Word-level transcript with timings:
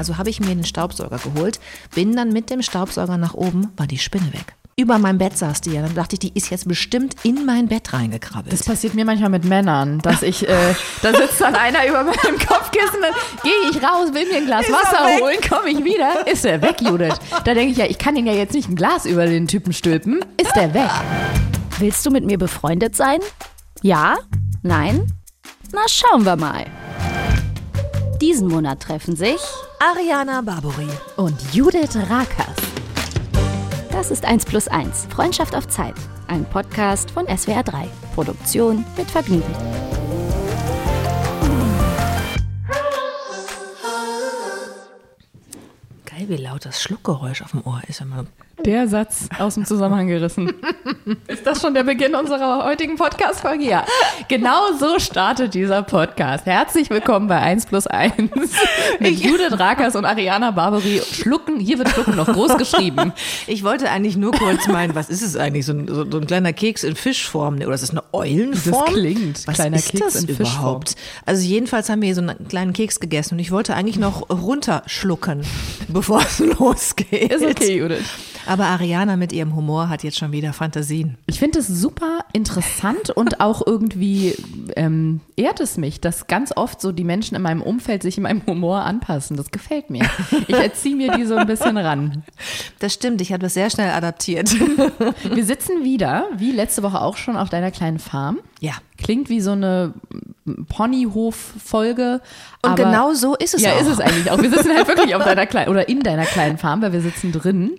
Also 0.00 0.16
habe 0.16 0.30
ich 0.30 0.40
mir 0.40 0.46
den 0.46 0.64
Staubsauger 0.64 1.18
geholt, 1.18 1.60
bin 1.94 2.16
dann 2.16 2.32
mit 2.32 2.48
dem 2.48 2.62
Staubsauger 2.62 3.18
nach 3.18 3.34
oben, 3.34 3.70
war 3.76 3.86
die 3.86 3.98
Spinne 3.98 4.32
weg. 4.32 4.54
Über 4.74 4.98
meinem 4.98 5.18
Bett 5.18 5.36
saß 5.36 5.60
die 5.60 5.72
ja. 5.72 5.82
Dann 5.82 5.94
dachte 5.94 6.14
ich, 6.14 6.20
die 6.20 6.32
ist 6.32 6.48
jetzt 6.48 6.66
bestimmt 6.66 7.16
in 7.22 7.44
mein 7.44 7.68
Bett 7.68 7.92
reingekrabbelt. 7.92 8.50
Das 8.50 8.62
passiert 8.62 8.94
mir 8.94 9.04
manchmal 9.04 9.28
mit 9.28 9.44
Männern, 9.44 9.98
dass 9.98 10.22
ich, 10.22 10.48
äh, 10.48 10.74
da 11.02 11.12
sitzt 11.12 11.38
dann 11.38 11.54
einer 11.54 11.86
über 11.86 12.02
meinem 12.02 12.38
Kopfkissen, 12.38 13.02
dann 13.02 13.12
gehe 13.42 13.70
ich 13.70 13.76
raus, 13.76 14.14
will 14.14 14.26
mir 14.26 14.38
ein 14.38 14.46
Glas 14.46 14.64
Wasser 14.72 15.22
holen, 15.22 15.36
komme 15.46 15.68
ich 15.68 15.84
wieder, 15.84 16.26
ist 16.26 16.46
er 16.46 16.62
weg, 16.62 16.80
Judith. 16.80 17.20
Da 17.44 17.52
denke 17.52 17.72
ich 17.72 17.76
ja, 17.76 17.84
ich 17.84 17.98
kann 17.98 18.16
ihn 18.16 18.24
ja 18.24 18.32
jetzt 18.32 18.54
nicht 18.54 18.70
ein 18.70 18.76
Glas 18.76 19.04
über 19.04 19.26
den 19.26 19.48
Typen 19.48 19.74
stülpen, 19.74 20.24
ist 20.40 20.56
der 20.56 20.72
weg. 20.72 20.90
Willst 21.78 22.06
du 22.06 22.10
mit 22.10 22.24
mir 22.24 22.38
befreundet 22.38 22.96
sein? 22.96 23.18
Ja? 23.82 24.16
Nein? 24.62 25.12
Na, 25.72 25.82
schauen 25.88 26.24
wir 26.24 26.36
mal. 26.36 26.64
Diesen 28.20 28.48
Monat 28.48 28.80
treffen 28.80 29.16
sich 29.16 29.40
Ariana 29.78 30.42
Barbori. 30.42 30.88
und 31.16 31.40
Judith 31.54 31.96
Rakers. 31.96 32.54
Das 33.90 34.10
ist 34.10 34.26
1 34.26 34.44
plus 34.44 34.68
1, 34.68 35.06
Freundschaft 35.06 35.54
auf 35.56 35.66
Zeit. 35.68 35.94
Ein 36.26 36.44
Podcast 36.44 37.10
von 37.12 37.26
SWR 37.26 37.62
3. 37.62 37.88
Produktion 38.14 38.84
mit 38.98 39.10
Vergnügen. 39.10 39.54
Geil, 46.04 46.28
wie 46.28 46.36
laut 46.36 46.66
das 46.66 46.82
Schluckgeräusch 46.82 47.40
auf 47.40 47.52
dem 47.52 47.66
Ohr 47.66 47.80
ist, 47.88 48.02
wenn 48.02 48.10
man 48.10 48.26
Der 48.66 48.88
Satz 48.88 49.28
aus 49.38 49.54
dem 49.54 49.64
Zusammenhang 49.64 50.06
gerissen. 50.08 50.52
Ist 51.28 51.46
das 51.46 51.62
schon 51.62 51.72
der 51.72 51.82
Beginn 51.82 52.14
unserer 52.14 52.64
heutigen 52.66 52.96
Podcast-Folge? 52.96 53.64
Ja. 53.64 53.86
Genau 54.28 54.72
so 54.78 54.98
startet 54.98 55.54
dieser 55.54 55.82
Podcast. 55.82 56.44
Herzlich 56.44 56.90
willkommen 56.90 57.26
bei 57.26 57.38
1 57.40 57.66
plus 57.66 57.86
1 57.86 58.12
mit 59.00 59.18
Judith 59.18 59.58
Rakers 59.58 59.96
und 59.96 60.04
Ariana 60.04 60.50
Barbary. 60.50 61.00
Schlucken, 61.10 61.58
hier 61.58 61.78
wird 61.78 61.88
Schlucken 61.88 62.16
noch 62.16 62.26
groß 62.30 62.58
geschrieben. 62.58 63.12
Ich 63.46 63.64
wollte 63.64 63.90
eigentlich 63.90 64.16
nur 64.18 64.32
kurz 64.32 64.68
meinen, 64.68 64.94
was 64.94 65.08
ist 65.08 65.22
es 65.22 65.36
eigentlich? 65.36 65.64
So 65.64 65.72
ein, 65.72 65.88
so 65.88 66.18
ein 66.18 66.26
kleiner 66.26 66.52
Keks 66.52 66.84
in 66.84 66.96
Fischform? 66.96 67.56
Oder 67.56 67.72
ist 67.72 67.82
das 67.82 67.90
eine 67.90 68.02
Eulenform? 68.12 68.84
Das 68.84 68.94
klingt, 68.94 69.46
Was 69.46 69.54
kleiner 69.54 69.76
ist 69.76 69.90
Keks 69.92 70.00
das 70.14 70.22
in 70.24 70.28
Fischform. 70.36 70.60
überhaupt? 70.60 70.96
Also 71.24 71.42
jedenfalls 71.42 71.88
haben 71.88 72.02
wir 72.02 72.06
hier 72.06 72.14
so 72.14 72.20
einen 72.22 72.46
kleinen 72.48 72.74
Keks 72.74 73.00
gegessen 73.00 73.34
und 73.34 73.38
ich 73.38 73.52
wollte 73.52 73.74
eigentlich 73.74 73.98
noch 73.98 74.28
runterschlucken, 74.28 75.42
bevor 75.88 76.20
es 76.20 76.38
losgeht. 76.58 77.32
Ist 77.32 77.44
okay, 77.44 77.78
Judith. 77.78 78.04
Aber 78.50 78.66
Ariana 78.66 79.14
mit 79.14 79.32
ihrem 79.32 79.54
Humor 79.54 79.88
hat 79.88 80.02
jetzt 80.02 80.18
schon 80.18 80.32
wieder 80.32 80.52
Fantasien. 80.52 81.16
Ich 81.26 81.38
finde 81.38 81.60
es 81.60 81.68
super 81.68 82.24
interessant 82.32 83.10
und 83.10 83.40
auch 83.40 83.64
irgendwie 83.64 84.34
ähm, 84.74 85.20
ehrt 85.36 85.60
es 85.60 85.76
mich, 85.76 86.00
dass 86.00 86.26
ganz 86.26 86.50
oft 86.56 86.80
so 86.80 86.90
die 86.90 87.04
Menschen 87.04 87.36
in 87.36 87.42
meinem 87.42 87.62
Umfeld 87.62 88.02
sich 88.02 88.16
in 88.16 88.24
meinem 88.24 88.44
Humor 88.46 88.80
anpassen. 88.80 89.36
Das 89.36 89.52
gefällt 89.52 89.88
mir. 89.90 90.04
Ich 90.48 90.56
erziehe 90.56 90.96
mir 90.96 91.12
die 91.12 91.26
so 91.26 91.36
ein 91.36 91.46
bisschen 91.46 91.76
ran. 91.76 92.24
Das 92.80 92.92
stimmt, 92.92 93.20
ich 93.20 93.32
habe 93.32 93.40
das 93.40 93.54
sehr 93.54 93.70
schnell 93.70 93.90
adaptiert. 93.90 94.50
Wir 95.32 95.44
sitzen 95.44 95.84
wieder, 95.84 96.26
wie 96.36 96.50
letzte 96.50 96.82
Woche 96.82 97.00
auch 97.00 97.18
schon, 97.18 97.36
auf 97.36 97.50
deiner 97.50 97.70
kleinen 97.70 98.00
Farm. 98.00 98.40
Ja. 98.58 98.72
Klingt 99.02 99.28
wie 99.28 99.40
so 99.40 99.52
eine 99.52 99.94
Ponyhof-Folge. 100.68 102.20
Und 102.62 102.70
aber- 102.70 102.84
genau 102.84 103.14
so 103.14 103.34
ist 103.36 103.54
es 103.54 103.62
ja, 103.62 103.72
auch. 103.72 103.80
ist 103.80 103.88
es 103.88 104.00
eigentlich 104.00 104.30
auch. 104.30 104.40
Wir 104.40 104.50
sitzen 104.50 104.74
halt 104.74 104.88
wirklich 104.88 105.14
auf 105.14 105.24
deiner 105.24 105.46
kleinen 105.46 105.70
oder 105.70 105.88
in 105.88 106.00
deiner 106.00 106.24
kleinen 106.24 106.58
Farm, 106.58 106.82
weil 106.82 106.92
wir 106.92 107.00
sitzen 107.00 107.32
drin. 107.32 107.78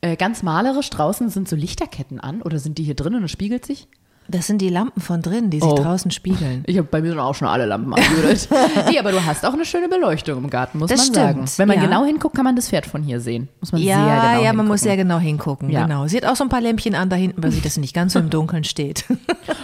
Äh, 0.00 0.16
ganz 0.16 0.42
malerisch 0.42 0.90
draußen 0.90 1.28
sind 1.30 1.48
so 1.48 1.56
Lichterketten 1.56 2.20
an 2.20 2.42
oder 2.42 2.58
sind 2.58 2.78
die 2.78 2.84
hier 2.84 2.94
drin 2.94 3.14
und 3.14 3.24
es 3.24 3.30
spiegelt 3.30 3.64
sich? 3.66 3.88
Das 4.28 4.46
sind 4.46 4.58
die 4.58 4.68
Lampen 4.68 5.00
von 5.00 5.20
drin, 5.20 5.50
die 5.50 5.60
sich 5.60 5.68
Oh. 5.68 5.74
draußen 5.74 6.10
spiegeln. 6.10 6.62
Ich 6.66 6.78
habe 6.78 6.88
bei 6.90 7.02
mir 7.02 7.08
sind 7.10 7.18
auch 7.18 7.34
schon 7.34 7.48
alle 7.48 7.66
Lampen 7.66 7.92
angehört. 7.92 8.48
nee, 8.90 8.98
aber 8.98 9.12
du 9.12 9.24
hast 9.24 9.44
auch 9.44 9.52
eine 9.52 9.64
schöne 9.64 9.88
Beleuchtung 9.88 10.38
im 10.44 10.48
Garten, 10.50 10.78
muss 10.78 10.88
Das 10.90 10.98
man 10.98 11.04
stimmt, 11.06 11.16
sagen. 11.16 11.44
Wenn 11.58 11.68
man 11.68 11.76
ja. 11.78 11.82
genau 11.84 12.04
hinguckt, 12.04 12.34
kann 12.34 12.44
man 12.44 12.56
das 12.56 12.68
Pferd 12.68 12.86
von 12.86 13.02
hier 13.02 13.20
sehen. 13.20 13.48
Muss 13.60 13.72
man 13.72 13.82
Ja, 13.82 13.94
sehr 13.96 14.04
genau 14.04 14.14
ja, 14.14 14.30
hingucken. 14.32 14.56
man 14.56 14.66
muss 14.68 14.80
sehr 14.80 14.96
genau 14.96 15.18
hingucken. 15.18 15.70
Ja. 15.70 15.82
Genau. 15.84 16.06
Sie 16.06 16.16
hat 16.16 16.24
auch 16.24 16.36
so 16.36 16.44
ein 16.44 16.48
paar 16.50 16.60
Lämpchen 16.60 16.94
an 16.94 17.10
da 17.10 17.16
hinten, 17.16 17.42
weil 17.42 17.50
sie 17.52 17.60
das 17.60 17.76
nicht 17.76 17.94
ganz 17.94 18.12
so 18.14 18.18
im 18.20 18.30
Dunkeln 18.30 18.64
steht. 18.64 19.04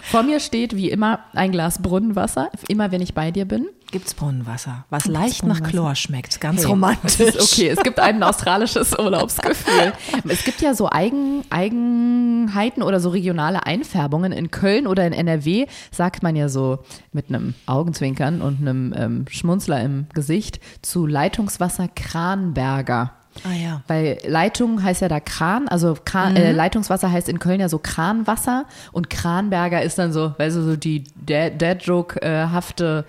Vor 0.02 0.22
mir 0.22 0.40
steht 0.40 0.76
wie 0.76 0.90
immer 0.90 1.20
ein 1.34 1.52
Glas 1.52 1.80
Brunnenwasser, 1.80 2.50
immer 2.68 2.90
wenn 2.92 3.00
ich 3.00 3.14
bei 3.14 3.30
dir 3.30 3.44
bin. 3.44 3.68
Gibt's 3.90 4.12
Brunnenwasser, 4.12 4.84
was 4.90 5.06
leicht 5.06 5.44
nach? 5.44 5.62
Chlor 5.62 5.94
schmeckt. 5.94 6.42
Ganz 6.42 6.60
Hey, 6.60 6.66
romantisch. 6.66 7.20
es 7.20 7.40
okay, 7.52 7.68
es 7.68 7.82
gibt 7.82 7.98
ein 7.98 8.22
australisches 8.22 8.98
Urlaubsgefühl. 8.98 9.92
Es 10.28 10.44
gibt 10.44 10.60
ja 10.60 10.74
so 10.74 10.90
Eigen, 10.90 11.42
Eigenheiten 11.48 12.82
oder 12.82 13.00
so 13.00 13.08
regionale 13.08 13.64
Einfärbungen. 13.64 14.32
In 14.32 14.50
Köln 14.50 14.86
oder 14.86 15.06
in 15.06 15.14
NRW 15.14 15.66
sagt 15.90 16.22
man 16.22 16.36
ja 16.36 16.50
so 16.50 16.80
mit 17.12 17.30
einem 17.30 17.54
Augenzwinkern 17.64 18.42
und 18.42 18.60
einem 18.60 18.92
ähm, 18.94 19.24
Schmunzler 19.30 19.80
im 19.80 20.06
Gesicht 20.12 20.60
zu 20.82 21.06
Leitungswasser 21.06 21.88
Kranberger. 21.88 23.12
Ah 23.44 23.54
ja. 23.54 23.82
Weil 23.86 24.18
Leitung 24.26 24.82
heißt 24.82 25.00
ja 25.00 25.08
da 25.08 25.20
Kran, 25.20 25.66
also 25.68 25.96
Kran, 26.04 26.36
äh, 26.36 26.52
Leitungswasser 26.52 27.10
heißt 27.10 27.28
in 27.28 27.38
Köln 27.38 27.60
ja 27.60 27.68
so 27.68 27.78
Kranwasser 27.78 28.66
und 28.92 29.08
Kranberger 29.10 29.80
ist 29.80 29.96
dann 29.98 30.12
so, 30.12 30.34
weißt 30.36 30.56
du, 30.56 30.62
so 30.62 30.76
die 30.76 31.04
Dad-Joke-hafte 31.24 33.04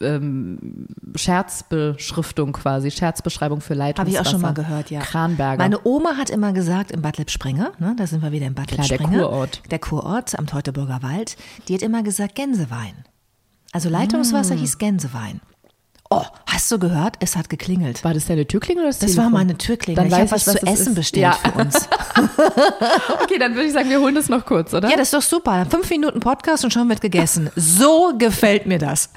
ähm, 0.00 0.86
Scherzbeschriftung 1.14 2.52
quasi, 2.52 2.90
Scherzbeschreibung 2.90 3.60
für 3.60 3.70
Habe 3.74 3.78
Leitungswasser. 3.80 4.20
ich 4.20 4.26
auch 4.26 4.30
schon 4.30 4.40
mal 4.40 4.54
gehört, 4.54 4.90
ja. 4.90 5.00
Kranberger. 5.00 5.62
Meine 5.62 5.80
Oma 5.84 6.16
hat 6.16 6.30
immer 6.30 6.52
gesagt, 6.52 6.90
im 6.90 7.02
Bad 7.02 7.18
Lippspringe, 7.18 7.72
ne, 7.78 7.94
da 7.96 8.06
sind 8.06 8.22
wir 8.22 8.32
wieder 8.32 8.46
im 8.46 8.54
Bad 8.54 8.68
Klar, 8.68 8.86
der 8.86 8.98
Lippspringe. 8.98 9.22
Kurort. 9.22 9.62
Der 9.70 9.78
Kurort 9.78 10.38
am 10.38 10.46
Teutoburger 10.46 11.02
Wald. 11.02 11.36
Die 11.68 11.74
hat 11.74 11.82
immer 11.82 12.02
gesagt 12.02 12.34
Gänsewein. 12.34 12.94
Also 13.72 13.88
Leitungswasser 13.88 14.54
hieß 14.54 14.78
Gänsewein. 14.78 15.40
Oh, 16.10 16.24
hast 16.46 16.70
du 16.70 16.78
gehört? 16.78 17.16
Es 17.20 17.36
hat 17.36 17.48
geklingelt. 17.48 18.04
war 18.04 18.12
das 18.12 18.26
deine 18.26 18.46
Türklingel 18.46 18.82
oder 18.84 18.90
das 18.90 18.98
Das 18.98 19.12
Telefon? 19.12 19.32
war 19.32 19.38
meine 19.40 19.56
Türklingel. 19.56 19.96
Dann 19.96 20.06
ich 20.08 20.12
weiß 20.12 20.30
habe 20.30 20.36
ich, 20.40 20.46
was, 20.46 20.54
was 20.54 20.60
zu 20.60 20.66
essen 20.66 20.88
ist. 20.88 20.94
bestellt 20.94 21.22
Ja. 21.22 21.32
für 21.32 21.58
uns. 21.58 21.88
Okay, 23.22 23.38
dann 23.38 23.54
würde 23.54 23.66
ich 23.68 23.72
sagen, 23.72 23.88
wir 23.88 23.98
holen 24.00 24.14
das 24.14 24.28
noch 24.28 24.44
kurz, 24.44 24.74
oder? 24.74 24.90
Ja, 24.90 24.96
das 24.96 25.08
ist 25.08 25.14
doch 25.14 25.22
super. 25.22 25.64
Fünf 25.70 25.88
Minuten 25.88 26.20
Podcast 26.20 26.64
und 26.64 26.72
schon 26.72 26.86
wird 26.90 27.00
gegessen. 27.00 27.48
So 27.56 28.12
gefällt 28.18 28.66
mir 28.66 28.78
das. 28.78 29.08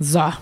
So. 0.00 0.32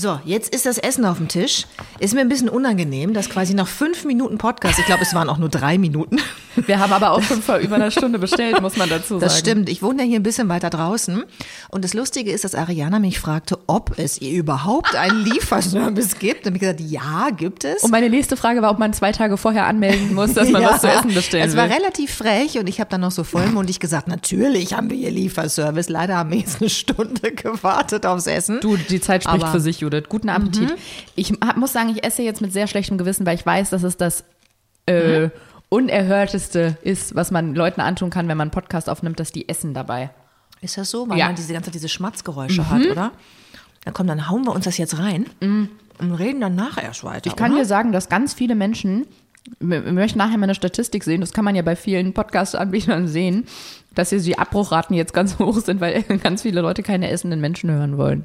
So, 0.00 0.20
jetzt 0.24 0.54
ist 0.54 0.64
das 0.64 0.78
Essen 0.78 1.04
auf 1.04 1.16
dem 1.16 1.26
Tisch. 1.26 1.66
Ist 1.98 2.14
mir 2.14 2.20
ein 2.20 2.28
bisschen 2.28 2.48
unangenehm, 2.48 3.14
dass 3.14 3.28
quasi 3.28 3.52
nach 3.54 3.66
fünf 3.66 4.04
Minuten 4.04 4.38
Podcast, 4.38 4.78
ich 4.78 4.86
glaube, 4.86 5.02
es 5.02 5.12
waren 5.12 5.28
auch 5.28 5.38
nur 5.38 5.48
drei 5.48 5.76
Minuten. 5.76 6.18
Wir 6.66 6.78
haben 6.78 6.92
aber 6.92 7.10
auch 7.10 7.22
schon 7.22 7.42
vor 7.42 7.56
über 7.58 7.74
einer 7.74 7.90
Stunde 7.90 8.20
bestellt, 8.20 8.60
muss 8.62 8.76
man 8.76 8.88
dazu 8.88 9.14
sagen. 9.14 9.20
Das 9.20 9.38
stimmt. 9.40 9.68
Ich 9.68 9.82
wohne 9.82 10.02
ja 10.02 10.08
hier 10.08 10.20
ein 10.20 10.22
bisschen 10.22 10.48
weiter 10.48 10.70
draußen. 10.70 11.24
Und 11.70 11.84
das 11.84 11.94
Lustige 11.94 12.30
ist, 12.30 12.44
dass 12.44 12.54
Ariana 12.54 13.00
mich 13.00 13.18
fragte, 13.18 13.58
ob 13.66 13.98
es 13.98 14.20
ihr 14.20 14.38
überhaupt 14.38 14.94
einen 14.94 15.24
Lieferservice 15.24 16.20
gibt. 16.20 16.46
Und 16.46 16.54
ich 16.54 16.60
gesagt, 16.60 16.80
ja, 16.80 17.30
gibt 17.36 17.64
es. 17.64 17.82
Und 17.82 17.90
meine 17.90 18.08
nächste 18.08 18.36
Frage 18.36 18.62
war, 18.62 18.70
ob 18.70 18.78
man 18.78 18.92
zwei 18.92 19.10
Tage 19.10 19.36
vorher 19.36 19.66
anmelden 19.66 20.14
muss, 20.14 20.32
dass 20.34 20.48
man 20.50 20.62
Ja, 20.68 20.74
was 20.74 20.80
zu 20.82 20.88
essen 20.88 21.12
bestellen 21.12 21.48
Es 21.48 21.56
war 21.56 21.68
will. 21.68 21.74
relativ 21.74 22.14
frech 22.14 22.56
und 22.58 22.68
ich 22.68 22.78
habe 22.78 22.88
dann 22.90 23.00
noch 23.00 23.10
so 23.10 23.24
vollmundig 23.24 23.80
gesagt, 23.80 24.06
natürlich 24.06 24.74
haben 24.74 24.90
wir 24.90 24.96
hier 24.96 25.10
Lieferservice. 25.10 25.88
Leider 25.88 26.16
haben 26.18 26.30
wir 26.30 26.38
jetzt 26.38 26.60
eine 26.60 26.70
Stunde 26.70 27.32
gewartet 27.32 28.06
aufs 28.06 28.28
Essen. 28.28 28.60
Du, 28.60 28.76
die 28.76 29.00
Zeit 29.00 29.24
spricht 29.24 29.42
Aber- 29.42 29.50
für 29.52 29.60
sich, 29.60 29.87
Judith. 29.92 30.08
Guten 30.08 30.28
Appetit. 30.28 30.74
Ich 31.16 31.32
hab- 31.32 31.56
muss 31.56 31.72
sagen, 31.72 31.88
ich 31.90 32.04
esse 32.04 32.22
jetzt 32.22 32.40
mit 32.40 32.52
sehr 32.52 32.66
schlechtem 32.66 32.98
Gewissen, 32.98 33.24
weil 33.26 33.34
ich 33.36 33.44
weiß, 33.46 33.70
dass 33.70 33.82
es 33.82 33.96
das 33.96 34.24
äh, 34.86 35.28
Unerhörteste 35.70 36.76
ist, 36.82 37.14
was 37.14 37.30
man 37.30 37.54
Leuten 37.54 37.80
antun 37.80 38.10
kann, 38.10 38.28
wenn 38.28 38.36
man 38.36 38.46
einen 38.46 38.52
Podcast 38.52 38.88
aufnimmt, 38.88 39.20
dass 39.20 39.32
die 39.32 39.48
essen 39.48 39.74
dabei. 39.74 40.10
Ist 40.60 40.76
das 40.78 40.90
so? 40.90 41.08
Weil 41.08 41.18
Ja. 41.18 41.26
man 41.26 41.36
diese 41.36 41.52
ganze 41.52 41.66
Zeit 41.66 41.74
diese 41.74 41.88
Schmatzgeräusche 41.88 42.68
hat, 42.70 42.84
oder? 42.86 43.12
Na 43.84 43.92
komm, 43.92 44.06
dann 44.06 44.28
hauen 44.28 44.44
wir 44.44 44.52
uns 44.54 44.64
das 44.64 44.76
jetzt 44.78 44.98
rein 44.98 45.26
und 45.40 46.12
reden 46.12 46.40
dann 46.40 46.54
nachher 46.56 46.82
erst 46.84 47.04
weiter. 47.04 47.26
Ich 47.26 47.36
kann 47.36 47.52
oder? 47.52 47.60
dir 47.60 47.66
sagen, 47.66 47.92
dass 47.92 48.08
ganz 48.08 48.34
viele 48.34 48.54
Menschen, 48.54 49.06
wir 49.60 49.84
wir 49.84 49.92
möchten 49.92 50.18
nachher 50.18 50.36
mal 50.38 50.44
eine 50.44 50.54
Statistik 50.54 51.04
sehen, 51.04 51.20
das 51.20 51.32
kann 51.32 51.44
man 51.44 51.54
ja 51.54 51.62
bei 51.62 51.76
vielen 51.76 52.12
Podcast-Anbietern 52.12 53.06
sehen, 53.08 53.46
dass 53.94 54.10
hier 54.10 54.20
die 54.20 54.38
Abbruchraten 54.38 54.96
jetzt 54.96 55.12
ganz 55.14 55.38
hoch 55.38 55.58
sind, 55.60 55.80
weil 55.80 56.02
ganz 56.22 56.42
viele 56.42 56.60
Leute 56.60 56.82
keine 56.82 57.10
essenden 57.10 57.40
Menschen 57.40 57.70
hören 57.70 57.96
wollen. 57.98 58.24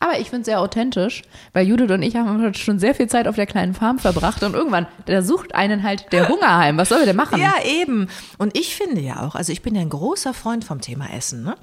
Aber 0.00 0.18
ich 0.20 0.30
finde 0.30 0.42
es 0.42 0.46
sehr 0.46 0.60
authentisch, 0.60 1.22
weil 1.52 1.66
Judith 1.66 1.90
und 1.90 2.02
ich 2.02 2.14
haben 2.14 2.54
schon 2.54 2.78
sehr 2.78 2.94
viel 2.94 3.08
Zeit 3.08 3.26
auf 3.26 3.34
der 3.34 3.46
kleinen 3.46 3.74
Farm 3.74 3.98
verbracht 3.98 4.42
und 4.44 4.54
irgendwann, 4.54 4.86
da 5.06 5.22
sucht 5.22 5.54
einen 5.54 5.82
halt 5.82 6.12
der 6.12 6.28
Hungerheim. 6.28 6.76
Was 6.76 6.88
soll 6.90 7.00
wir 7.00 7.06
denn 7.06 7.16
machen? 7.16 7.40
Ja, 7.40 7.54
eben. 7.64 8.08
Und 8.38 8.56
ich 8.56 8.76
finde 8.76 9.00
ja 9.00 9.26
auch, 9.26 9.34
also 9.34 9.52
ich 9.52 9.62
bin 9.62 9.74
ja 9.74 9.80
ein 9.80 9.88
großer 9.88 10.34
Freund 10.34 10.64
vom 10.64 10.80
Thema 10.80 11.12
Essen. 11.12 11.42
Ne? 11.42 11.56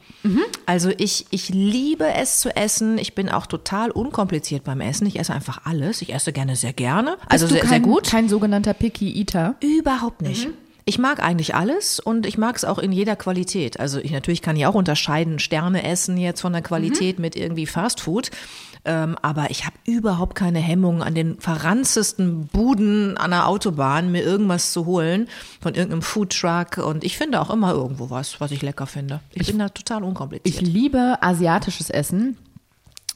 Also 0.66 0.92
ich, 0.98 1.28
ich 1.30 1.50
liebe 1.50 2.06
es 2.14 2.42
zu 2.42 2.54
essen. 2.56 2.98
Ich 2.98 3.16
bin 3.16 3.30
auch 3.30 3.46
total 3.46 3.92
unkompliziert 3.92 4.66
beim 4.66 4.82
Essen. 4.82 5.08
Ich 5.08 5.18
esse 5.18 5.34
einfach 5.34 5.62
alles. 5.66 6.02
Ich 6.02 6.14
esse 6.14 6.34
gerne 6.34 6.56
sehr 6.56 6.74
gerne. 6.74 7.18
Also 7.30 7.48
sehr, 7.48 7.62
kein, 7.62 7.70
sehr 7.70 7.80
gut. 7.80 8.10
kein 8.10 8.28
sogenannter 8.28 8.74
Picky 8.74 9.18
Eater? 9.18 9.56
Überhaupt 9.62 10.22
nicht. 10.22 10.50
Ich 10.88 11.00
mag 11.00 11.20
eigentlich 11.20 11.56
alles 11.56 12.00
und 12.00 12.28
ich 12.28 12.38
mag 12.38 12.56
es 12.56 12.64
auch 12.64 12.78
in 12.78 12.92
jeder 12.92 13.16
Qualität. 13.16 13.80
Also 13.80 13.98
ich 14.00 14.12
natürlich 14.12 14.44
kann 14.44 14.56
ich 14.56 14.68
auch 14.68 14.76
unterscheiden, 14.76 15.40
Sterne 15.40 15.84
essen 15.84 16.16
jetzt 16.16 16.42
von 16.42 16.54
der 16.54 16.62
Qualität 16.62 17.18
mit 17.18 17.36
irgendwie 17.36 17.66
Fast 17.66 18.02
Food. 18.02 18.30
Ähm, 18.88 19.18
aber 19.24 19.50
ich 19.50 19.66
habe 19.66 19.76
überhaupt 19.86 20.36
keine 20.36 20.60
Hemmung, 20.60 21.02
an 21.02 21.16
den 21.16 21.40
verranzesten 21.40 22.46
Buden 22.46 23.18
an 23.18 23.32
der 23.32 23.48
Autobahn 23.48 24.12
mir 24.12 24.22
irgendwas 24.22 24.74
zu 24.74 24.86
holen 24.86 25.28
von 25.60 25.74
irgendeinem 25.74 26.04
Foodtruck. 26.04 26.78
Und 26.78 27.04
ich 27.04 27.18
finde 27.18 27.42
auch 27.42 27.50
immer 27.50 27.74
irgendwo 27.74 28.12
was, 28.12 28.40
was 28.40 28.52
ich 28.52 28.62
lecker 28.62 28.86
finde. 28.86 29.22
Ich, 29.34 29.48
bin 29.48 29.58
da 29.58 29.70
total 29.70 30.04
Ich 30.04 30.08
unkompliziert. 30.08 30.62
liebe 30.62 31.18
asiatisches 31.22 31.90
Essen. 31.90 32.38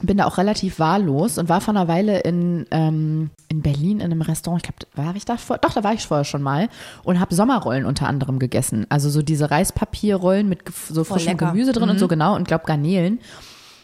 Bin 0.06 0.16
da 0.16 0.26
auch 0.26 0.38
relativ 0.38 0.78
wahllos 0.78 1.38
und 1.38 1.48
war 1.48 1.60
vor 1.60 1.74
einer 1.74 1.88
Weile 1.88 2.20
in, 2.20 2.66
ähm, 2.70 3.30
in 3.48 3.62
Berlin 3.62 4.00
in 4.00 4.06
einem 4.06 4.22
Restaurant. 4.22 4.62
Ich 4.64 4.76
glaube, 4.76 5.08
war 5.08 5.16
ich 5.16 5.24
da 5.24 5.36
vor? 5.36 5.58
Doch, 5.58 5.72
da 5.72 5.84
war 5.84 5.92
ich 5.92 6.06
vorher 6.06 6.24
schon 6.24 6.42
mal 6.42 6.68
und 7.02 7.20
habe 7.20 7.34
Sommerrollen 7.34 7.84
unter 7.84 8.06
anderem 8.06 8.38
gegessen. 8.38 8.86
Also 8.88 9.10
so 9.10 9.22
diese 9.22 9.50
Reispapierrollen 9.50 10.48
mit 10.48 10.60
so 10.88 11.04
frischem 11.04 11.32
lecker. 11.32 11.52
Gemüse 11.52 11.72
drin 11.72 11.90
und 11.90 11.98
so 11.98 12.08
genau 12.08 12.34
und 12.34 12.48
glaube 12.48 12.64
Garnelen. 12.66 13.20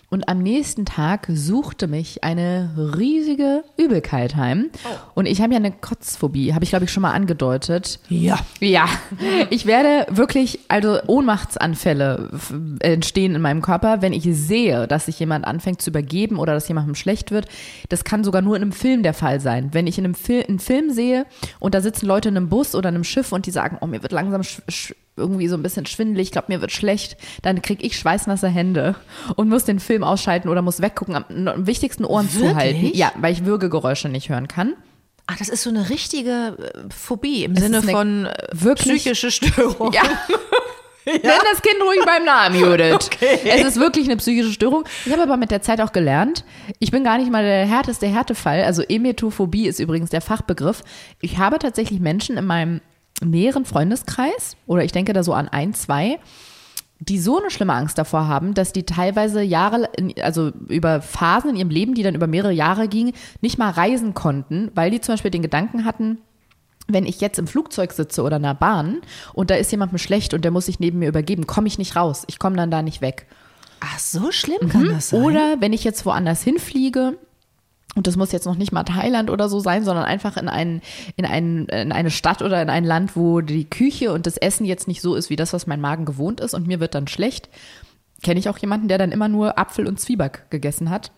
Und 0.09 0.29
am 0.29 0.39
nächsten 0.39 0.85
Tag 0.85 1.27
suchte 1.29 1.89
mich 1.89 2.23
eine 2.23 2.71
riesige 2.97 3.65
Übelkeit 3.77 4.37
heim. 4.37 4.71
Und 5.15 5.27
ich 5.27 5.41
habe 5.41 5.53
ja 5.53 5.59
eine 5.59 5.73
Kotzphobie, 5.73 6.55
habe 6.55 6.65
ich 6.65 6.71
glaube 6.71 6.85
ich 6.85 6.93
schon 6.93 7.03
mal 7.03 7.13
angedeutet. 7.13 7.99
Ja. 8.09 8.39
Ja, 8.61 8.89
ich 9.51 9.67
werde 9.67 10.07
wirklich, 10.17 10.61
also 10.69 10.99
Ohnmachtsanfälle 11.07 12.31
entstehen 12.81 13.35
in 13.35 13.41
meinem 13.41 13.63
Körper, 13.63 14.01
wenn 14.01 14.13
ich 14.13 14.25
sehe, 14.31 14.87
dass 14.87 15.07
sich 15.07 15.19
jemand 15.19 15.45
anfängt 15.45 15.83
zu 15.83 15.91
übergeben 15.91 16.39
oder 16.39 16.55
dass 16.55 16.69
jemandem 16.69 16.95
schlecht 16.95 17.31
wird. 17.33 17.47
Das 17.89 18.05
kann 18.05 18.23
sogar 18.23 18.43
nur 18.43 18.57
in 18.57 18.63
einem 18.63 18.73
Film 18.73 19.03
der 19.03 19.15
Fall 19.15 19.41
sein. 19.41 19.71
Wenn 19.73 19.87
ich 19.87 19.99
in 19.99 20.05
einem 20.05 20.15
Fil 20.15 20.45
einen 20.47 20.61
Film 20.61 20.91
sehe 20.91 21.27
und 21.59 21.75
da 21.75 21.81
sitzen 21.81 22.07
Leute 22.07 22.29
in 22.29 22.37
einem 22.37 22.49
Bus 22.49 22.75
oder 22.75 22.89
einem 22.89 23.05
Schiff 23.05 23.33
und 23.33 23.47
die 23.47 23.51
sagen, 23.51 23.79
oh, 23.81 23.87
mir 23.87 24.03
wird 24.03 24.13
langsam 24.13 24.43
sch 24.43 24.95
irgendwie 25.17 25.49
so 25.49 25.57
ein 25.57 25.63
bisschen 25.63 25.87
schwindelig, 25.87 26.29
ich 26.29 26.33
glaube, 26.33 26.47
mir 26.49 26.61
wird 26.61 26.73
schlecht, 26.73 27.17
dann 27.43 27.63
kriege 27.63 27.85
ich 27.87 27.97
schweißnasse 27.99 28.49
Hände 28.49 28.95
und 29.37 29.49
muss 29.49 29.65
den 29.65 29.81
Film 29.81 30.05
ausschalten 30.05 30.49
oder 30.49 30.63
muss 30.63 30.81
weggucken, 30.83 31.15
am, 31.17 31.25
am 31.49 31.67
wichtigsten 31.67 32.05
Ohren 32.05 32.33
Wirklich? 32.33 32.51
zuhalten. 32.51 32.91
Ja, 32.95 33.13
weil 33.17 33.33
ich 33.33 33.45
Würgegeräusche 33.45 34.09
nicht 34.09 34.29
hören 34.29 34.49
kann. 34.49 34.75
Ach, 35.29 35.37
das 35.39 35.49
ist 35.49 35.63
so 35.65 35.71
eine 35.71 35.91
richtige 35.91 36.57
äh, 36.59 36.93
Phobie 36.95 37.45
im 37.45 37.53
Es 37.53 37.61
Sinne 37.61 37.83
von 37.83 38.27
äh, 38.27 38.35
wirklich- 38.53 39.03
psychische 39.03 39.31
Störung. 39.31 39.93
Ja. 39.93 40.03
Nenn 41.09 41.21
das 41.23 41.63
Kind 41.63 41.81
ruhig 41.87 42.01
beim 42.05 42.25
Namen, 42.25 42.59
Judith. 42.59 43.11
Es 43.45 43.63
ist 43.65 43.77
wirklich 43.79 44.07
eine 44.07 44.17
psychische 44.17 44.53
Störung. 44.53 44.83
Ich 45.05 45.13
habe 45.13 45.23
aber 45.23 45.37
mit 45.37 45.53
der 45.53 45.63
Zeit 45.63 45.81
auch 45.81 45.93
gelernt, 45.93 46.45
ich 46.81 46.91
bin 46.91 47.05
gar 47.05 47.17
nicht 47.19 47.31
mal 47.31 47.45
der 47.45 47.65
härteste 47.65 48.09
Härtefall. 48.09 48.65
Also 48.65 48.83
Emetophobie 48.83 49.69
ist 49.69 49.79
übrigens 49.79 50.11
der 50.11 50.21
Fachbegriff. 50.21 50.83
Ich 51.21 51.39
habe 51.39 51.61
tatsächlich 51.61 52.01
Menschen 52.01 52.37
in 52.37 52.45
meinem 52.45 52.81
näheren 53.23 53.65
Freundeskreis, 53.65 54.57
oder 54.67 54.85
ich 54.85 54.93
denke 54.93 55.13
da 55.13 55.23
so 55.23 55.33
an 55.33 55.49
ein, 55.49 55.75
zwei, 55.75 56.19
die 56.99 57.19
so 57.19 57.39
eine 57.39 57.51
schlimme 57.51 57.75
Angst 57.75 57.99
davor 57.99 58.27
haben, 58.27 58.55
dass 58.55 58.73
die 58.73 58.85
teilweise 58.85 59.43
Jahre, 59.43 59.91
also 60.23 60.51
über 60.69 61.03
Phasen 61.03 61.51
in 61.51 61.57
ihrem 61.57 61.71
Leben, 61.71 61.95
die 61.95 62.03
dann 62.03 62.15
über 62.15 62.27
mehrere 62.27 62.53
Jahre 62.53 62.89
gingen, 62.89 63.13
nicht 63.41 63.59
mal 63.59 63.71
reisen 63.71 64.15
konnten, 64.15 64.71
weil 64.75 64.91
die 64.91 65.01
zum 65.01 65.15
Beispiel 65.15 65.31
den 65.31 65.43
Gedanken 65.43 65.85
hatten, 65.85 66.19
wenn 66.89 67.05
ich 67.05 67.21
jetzt 67.21 67.39
im 67.39 67.47
Flugzeug 67.47 67.93
sitze 67.93 68.23
oder 68.23 68.37
in 68.37 68.45
einer 68.45 68.55
Bahn 68.55 69.01
und 69.35 69.51
da 69.51 69.57
ist 69.57 69.73
jemandem 69.73 69.99
schlecht 69.99 70.35
und 70.35 70.45
der 70.45 70.53
muss 70.53 70.67
sich 70.67 70.81
neben 70.81 71.01
mir 71.01 71.09
übergeben, 71.09 71.47
komme 71.47 71.67
ich 71.67 71.79
nicht 71.79 71.97
raus. 71.97 72.25
Ich 72.29 72.39
komme 72.39 72.57
dann 72.57 72.71
da 72.71 72.81
nicht 72.81 73.01
weg. 73.01 73.27
Ach, 73.81 73.99
so 73.99 74.31
schlimm 74.31 74.69
kann 74.69 74.89
das 74.89 75.11
sein. 75.11 75.23
Oder 75.23 75.57
wenn 75.61 75.73
ich 75.73 75.85
jetzt 75.85 76.07
woanders 76.07 76.43
hinfliege, 76.43 77.19
und 77.97 78.07
das 78.07 78.17
muss 78.17 78.31
jetzt 78.31 78.45
noch 78.45 78.57
nicht 78.57 78.73
mal 78.73 78.85
Thailand 78.85 79.31
oder 79.31 79.49
so 79.49 79.59
sein, 79.59 79.83
sondern 79.83 80.05
einfach 80.05 80.37
in, 80.37 80.49
ein, 80.49 80.83
in, 81.17 81.25
ein, 81.25 81.65
in 81.67 81.93
eine 81.93 82.11
Stadt 82.11 82.43
oder 82.43 82.61
in 82.61 82.69
ein 82.69 82.85
Land, 82.85 83.17
wo 83.17 83.41
die 83.41 83.69
Küche 83.69 84.13
und 84.13 84.27
das 84.27 84.37
Essen 84.37 84.67
jetzt 84.67 84.87
nicht 84.87 85.01
so 85.01 85.15
ist 85.15 85.31
wie 85.31 85.37
das, 85.37 85.55
was 85.55 85.67
mein 85.67 85.81
Magen 85.81 86.05
gewohnt 86.05 86.41
ist 86.41 86.53
und 86.53 86.67
mir 86.67 86.79
wird 86.79 86.95
dann 86.95 87.09
schlecht, 87.09 87.49
kenne 88.23 88.39
ich 88.39 88.51
auch 88.51 88.59
jemanden, 88.59 88.89
der 88.89 88.99
dann 88.99 89.13
immer 89.13 89.29
nur 89.29 89.59
Apfel 89.59 89.87
und 89.89 89.99
Zwieback 89.99 90.51
gegessen 90.51 90.91
hat, 90.91 91.11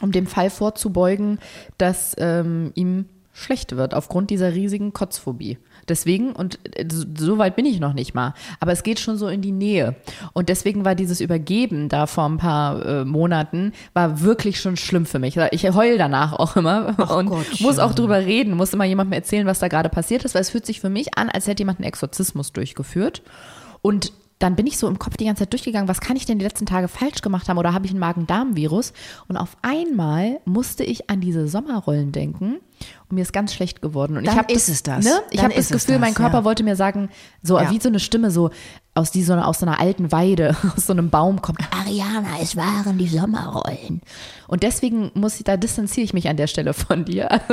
um 0.00 0.10
dem 0.10 0.26
Fall 0.26 0.48
vorzubeugen, 0.48 1.40
dass 1.76 2.16
ähm, 2.18 2.72
ihm 2.74 3.04
schlecht 3.34 3.76
wird 3.76 3.92
aufgrund 3.92 4.30
dieser 4.30 4.54
riesigen 4.54 4.94
Kotzphobie. 4.94 5.58
Deswegen, 5.88 6.32
und 6.32 6.58
äh, 6.76 6.86
so 7.16 7.38
weit 7.38 7.56
bin 7.56 7.66
ich 7.66 7.80
noch 7.80 7.92
nicht 7.92 8.14
mal, 8.14 8.34
aber 8.60 8.72
es 8.72 8.82
geht 8.82 9.00
schon 9.00 9.16
so 9.16 9.28
in 9.28 9.42
die 9.42 9.52
Nähe. 9.52 9.96
Und 10.32 10.48
deswegen 10.48 10.84
war 10.84 10.94
dieses 10.94 11.20
Übergeben 11.20 11.88
da 11.88 12.06
vor 12.06 12.28
ein 12.28 12.38
paar 12.38 12.84
äh, 12.84 13.04
Monaten, 13.04 13.72
war 13.94 14.20
wirklich 14.20 14.60
schon 14.60 14.76
schlimm 14.76 15.06
für 15.06 15.18
mich. 15.18 15.36
Ich 15.52 15.64
heul 15.70 15.98
danach 15.98 16.32
auch 16.32 16.56
immer 16.56 16.94
und 17.16 17.26
Gottchen. 17.26 17.66
muss 17.66 17.78
auch 17.78 17.94
drüber 17.94 18.18
reden, 18.18 18.54
muss 18.54 18.72
immer 18.72 18.84
jemandem 18.84 19.12
erzählen, 19.14 19.46
was 19.46 19.58
da 19.58 19.68
gerade 19.68 19.88
passiert 19.88 20.24
ist, 20.24 20.34
weil 20.34 20.42
es 20.42 20.50
fühlt 20.50 20.66
sich 20.66 20.80
für 20.80 20.90
mich 20.90 21.16
an, 21.16 21.28
als 21.28 21.46
hätte 21.46 21.62
jemand 21.62 21.78
einen 21.78 21.88
Exorzismus 21.88 22.52
durchgeführt. 22.52 23.22
Und 23.82 24.12
dann 24.38 24.54
bin 24.54 24.66
ich 24.66 24.78
so 24.78 24.86
im 24.86 24.98
Kopf 24.98 25.16
die 25.16 25.24
ganze 25.24 25.42
Zeit 25.42 25.52
durchgegangen, 25.52 25.88
was 25.88 26.00
kann 26.00 26.16
ich 26.16 26.24
denn 26.24 26.38
die 26.38 26.44
letzten 26.44 26.66
Tage 26.66 26.88
falsch 26.88 27.22
gemacht 27.22 27.48
haben 27.48 27.58
oder 27.58 27.72
habe 27.74 27.86
ich 27.86 27.92
ein 27.92 27.98
Magen-Darm-Virus? 27.98 28.92
Und 29.26 29.36
auf 29.36 29.56
einmal 29.62 30.40
musste 30.44 30.84
ich 30.84 31.10
an 31.10 31.20
diese 31.20 31.48
Sommerrollen 31.48 32.12
denken 32.12 32.58
und 33.08 33.14
mir 33.14 33.22
ist 33.22 33.32
ganz 33.32 33.52
schlecht 33.52 33.82
geworden. 33.82 34.16
Und 34.16 34.26
Dann 34.26 34.34
ich 34.34 34.38
hab 34.38 34.50
ist 34.50 34.68
es 34.68 34.82
das. 34.82 35.04
Ne? 35.04 35.20
Ich 35.30 35.42
habe 35.42 35.54
das 35.54 35.68
Gefühl, 35.70 35.98
mein 35.98 36.10
das, 36.14 36.18
Körper 36.18 36.38
ja. 36.38 36.44
wollte 36.44 36.62
mir 36.62 36.76
sagen, 36.76 37.08
so 37.42 37.58
Ja. 37.58 37.70
wie 37.70 37.80
so 37.80 37.88
eine 37.88 37.98
Stimme 38.00 38.30
so 38.30 38.50
aus, 38.98 39.10
die, 39.10 39.22
so, 39.22 39.34
aus 39.34 39.60
so 39.60 39.66
einer 39.66 39.80
alten 39.80 40.12
Weide, 40.12 40.56
aus 40.76 40.86
so 40.86 40.92
einem 40.92 41.10
Baum 41.10 41.40
kommt. 41.42 41.60
Ariana, 41.72 42.28
es 42.42 42.56
waren 42.56 42.98
die 42.98 43.08
Sommerrollen. 43.08 44.02
Und 44.46 44.62
deswegen 44.62 45.10
muss 45.14 45.36
ich, 45.36 45.44
da 45.44 45.56
distanziere 45.56 46.04
ich 46.04 46.14
mich 46.14 46.28
an 46.28 46.36
der 46.36 46.46
Stelle 46.46 46.74
von 46.74 47.04
dir. 47.04 47.28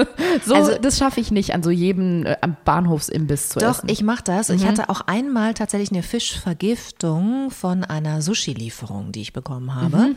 So, 0.45 0.53
Also- 0.55 0.77
das 0.81 0.97
schaffe 0.97 1.21
ich 1.21 1.31
nicht, 1.31 1.53
an 1.53 1.63
so 1.63 1.69
jedem 1.71 2.25
äh, 2.25 2.35
am 2.41 2.57
Bahnhofsimbiss 2.65 3.49
zu 3.49 3.59
Doch, 3.59 3.77
essen. 3.79 3.89
ich 3.89 4.03
mache 4.03 4.23
das. 4.23 4.49
Ich 4.49 4.65
hatte 4.65 4.89
auch 4.89 5.01
einmal 5.01 5.53
tatsächlich 5.53 5.91
eine 5.91 6.03
Fischvergiftung 6.03 7.51
von 7.51 7.83
einer 7.83 8.21
Sushi-Lieferung, 8.21 9.11
die 9.11 9.21
ich 9.21 9.33
bekommen 9.33 9.73
habe. 9.75 10.15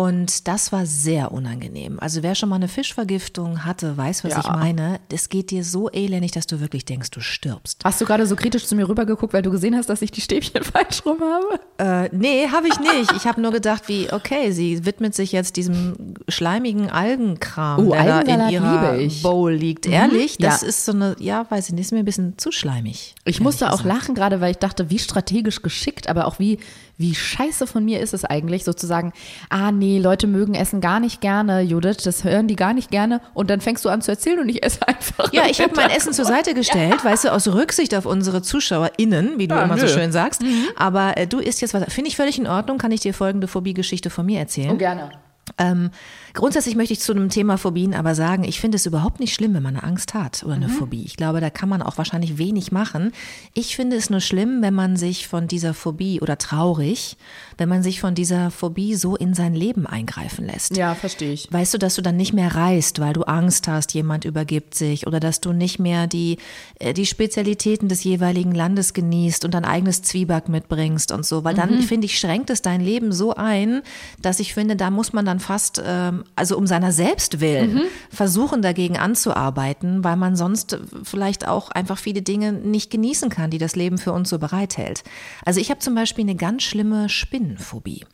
Und 0.00 0.48
das 0.48 0.72
war 0.72 0.86
sehr 0.86 1.32
unangenehm. 1.32 1.98
Also 2.00 2.22
wer 2.22 2.34
schon 2.34 2.48
mal 2.48 2.56
eine 2.56 2.68
Fischvergiftung 2.68 3.64
hatte, 3.64 3.96
weiß, 3.96 4.24
was 4.24 4.32
Ja. 4.32 4.40
ich 4.40 4.48
meine. 4.48 5.00
Das 5.10 5.28
geht 5.28 5.50
dir 5.50 5.62
so 5.64 5.90
elendig, 5.90 6.32
dass 6.32 6.46
du 6.46 6.60
wirklich 6.60 6.84
denkst, 6.84 7.10
du 7.10 7.20
stirbst. 7.20 7.82
Hast 7.84 8.00
du 8.00 8.04
gerade 8.06 8.26
so 8.26 8.36
kritisch 8.36 8.66
zu 8.66 8.74
mir 8.76 8.88
rübergeguckt, 8.88 9.32
weil 9.34 9.42
du 9.42 9.50
gesehen 9.50 9.76
hast, 9.76 9.88
dass 9.90 10.00
ich 10.02 10.10
die 10.10 10.20
Stäbchen 10.20 10.62
falsch 10.64 11.04
rum 11.04 11.18
habe? 11.20 11.60
Äh, 11.78 12.08
nee, 12.16 12.48
habe 12.48 12.68
ich 12.68 12.78
nicht. 12.80 13.12
Ich 13.16 13.26
habe 13.26 13.40
nur 13.40 13.52
gedacht, 13.52 13.88
wie, 13.88 14.12
okay, 14.12 14.52
sie 14.52 14.84
widmet 14.86 15.14
sich 15.14 15.32
jetzt 15.32 15.56
diesem 15.56 16.14
schleimigen 16.28 16.90
Algenkram, 16.90 17.88
Oh, 17.88 17.92
der 17.92 18.04
da 18.04 18.20
in 18.46 18.50
ihrer. 18.52 18.98
Bowl 19.22 19.52
liegt. 19.52 19.86
Ehrlich, 19.86 20.38
das 20.38 20.62
Ja. 20.62 20.68
ist 20.68 20.84
so 20.84 20.92
eine, 20.92 21.16
ja, 21.18 21.46
weiß 21.50 21.68
ich 21.68 21.74
nicht, 21.74 21.82
ist 21.86 21.92
mir 21.92 21.98
ein 21.98 22.04
bisschen 22.04 22.38
zu 22.38 22.52
schleimig. 22.52 23.14
Ich 23.26 23.38
musste 23.40 23.70
auch 23.70 23.84
lachen, 23.84 24.14
gerade 24.14 24.40
weil 24.40 24.52
ich 24.52 24.56
dachte, 24.56 24.88
wie 24.88 24.98
strategisch 24.98 25.60
geschickt, 25.60 26.08
aber 26.08 26.26
auch 26.26 26.38
wie, 26.38 26.58
wie 26.96 27.14
scheiße 27.14 27.66
von 27.66 27.84
mir 27.84 28.00
ist 28.00 28.14
es 28.14 28.24
eigentlich, 28.24 28.64
sozusagen, 28.64 29.12
ah 29.50 29.72
nee, 29.72 29.98
Leute 29.98 30.26
mögen 30.26 30.54
Essen 30.54 30.80
gar 30.80 31.00
nicht 31.00 31.20
gerne, 31.20 31.60
Judith, 31.60 31.98
das 32.02 32.24
hören 32.24 32.48
die 32.48 32.56
gar 32.56 32.72
nicht 32.72 32.90
gerne 32.90 33.20
und 33.34 33.50
dann 33.50 33.60
fängst 33.60 33.84
du 33.84 33.90
an 33.90 34.00
zu 34.00 34.10
erzählen 34.10 34.38
und 34.40 34.48
ich 34.48 34.62
esse 34.64 34.88
einfach. 34.88 35.30
Ja, 35.34 35.42
ich 35.50 35.60
habe 35.60 35.72
mein. 35.76 35.90
Essen 35.90 36.14
zur 36.14 36.24
Seite 36.24 36.54
gestellt, 36.54 37.04
weißt 37.04 37.24
du, 37.24 37.32
aus 37.32 37.46
Rücksicht 37.48 37.94
auf 37.94 38.06
unsere 38.06 38.40
ZuschauerInnen, 38.40 39.38
wie 39.38 39.48
du 39.48 39.54
Ja, 39.54 39.64
immer 39.64 39.76
so 39.76 39.84
nö. 39.84 39.92
schön 39.92 40.12
sagst. 40.12 40.42
Aber 40.76 41.18
äh, 41.18 41.26
du 41.26 41.40
isst 41.40 41.60
jetzt 41.60 41.74
was, 41.74 41.84
finde 41.92 42.08
ich 42.08 42.16
völlig 42.16 42.38
in 42.38 42.46
Ordnung, 42.46 42.78
kann 42.78 42.90
ich 42.90 43.00
dir 43.00 43.12
folgende 43.12 43.48
Phobie-Geschichte 43.48 44.08
von 44.08 44.24
mir 44.24 44.38
erzählen. 44.38 44.70
Oh, 44.72 44.76
gerne. 44.76 45.10
Ähm, 45.58 45.90
grundsätzlich 46.34 46.76
möchte 46.76 46.92
ich 46.92 47.00
zu 47.00 47.12
einem 47.12 47.28
Thema 47.28 47.58
Phobien 47.58 47.94
aber 47.94 48.14
sagen, 48.14 48.44
ich 48.44 48.60
finde 48.60 48.76
es 48.76 48.86
überhaupt 48.86 49.20
nicht 49.20 49.34
schlimm, 49.34 49.54
wenn 49.54 49.62
man 49.62 49.76
eine 49.76 49.84
Angst 49.84 50.14
hat 50.14 50.42
oder 50.44 50.54
eine 50.54 50.68
Phobie. 50.68 51.04
Ich 51.04 51.16
glaube, 51.16 51.40
da 51.40 51.50
kann 51.50 51.68
man 51.68 51.82
auch 51.82 51.98
wahrscheinlich 51.98 52.38
wenig 52.38 52.72
machen. 52.72 53.12
Ich 53.54 53.76
finde 53.76 53.96
es 53.96 54.10
nur 54.10 54.20
schlimm, 54.20 54.62
wenn 54.62 54.74
man 54.74 54.96
sich 54.96 55.28
von 55.28 55.48
dieser 55.48 55.74
Phobie 55.74 56.20
oder 56.20 56.38
traurig, 56.38 57.16
wenn 57.58 57.68
man 57.68 57.82
sich 57.82 58.00
von 58.00 58.14
dieser 58.14 58.50
Phobie 58.50 58.94
so 58.94 59.16
in 59.16 59.34
sein 59.34 59.54
Leben 59.54 59.86
eingreifen 59.86 60.46
lässt. 60.46 60.76
Ja, 60.76 60.94
verstehe 60.94 61.32
ich. 61.32 61.52
Weißt 61.52 61.74
du, 61.74 61.78
dass 61.78 61.94
du 61.94 62.02
dann 62.02 62.16
nicht 62.16 62.32
mehr 62.32 62.54
reist, 62.54 63.00
weil 63.00 63.12
du 63.12 63.22
Angst 63.22 63.68
hast, 63.68 63.94
jemand 63.94 64.24
übergibt 64.24 64.74
sich 64.74 65.06
oder 65.06 65.20
dass 65.20 65.40
du 65.40 65.52
nicht 65.52 65.78
mehr 65.78 66.06
die, 66.06 66.38
äh, 66.78 66.94
die 66.94 67.06
Spezialitäten 67.06 67.88
des 67.88 68.04
jeweiligen 68.04 68.54
Landes 68.54 68.94
genießt 68.94 69.44
und 69.44 69.54
dein 69.54 69.64
eigenes 69.64 70.02
Zwieback 70.02 70.48
mitbringst 70.48 71.12
und 71.12 71.26
so. 71.26 71.44
Weil 71.44 71.54
dann, 71.54 71.82
finde 71.82 72.06
ich, 72.06 72.18
schränkt 72.18 72.50
es 72.50 72.62
dein 72.62 72.80
Leben 72.80 73.12
so 73.12 73.34
ein, 73.34 73.82
dass 74.20 74.40
ich 74.40 74.54
finde, 74.54 74.76
da 74.76 74.90
muss 74.90 75.12
man 75.12 75.24
dann 75.24 75.40
fast, 75.40 75.82
ähm, 75.84 76.19
also 76.36 76.56
um 76.56 76.66
seiner 76.66 76.92
selbst 76.92 77.40
willen, 77.40 77.82
versuchen 78.10 78.62
dagegen 78.62 78.96
anzuarbeiten, 78.98 80.04
weil 80.04 80.16
man 80.16 80.36
sonst 80.36 80.78
vielleicht 81.02 81.46
auch 81.46 81.70
einfach 81.70 81.98
viele 81.98 82.22
Dinge 82.22 82.52
nicht 82.52 82.90
genießen 82.90 83.30
kann, 83.30 83.50
die 83.50 83.58
das 83.58 83.76
Leben 83.76 83.98
für 83.98 84.12
uns 84.12 84.28
so 84.28 84.38
bereithält. 84.38 85.04
Also 85.44 85.60
ich 85.60 85.70
habe 85.70 85.80
zum 85.80 85.94
Beispiel 85.94 86.24
eine 86.24 86.36
ganz 86.36 86.62
schlimme 86.62 87.08
Spinnenphobie. 87.08 88.04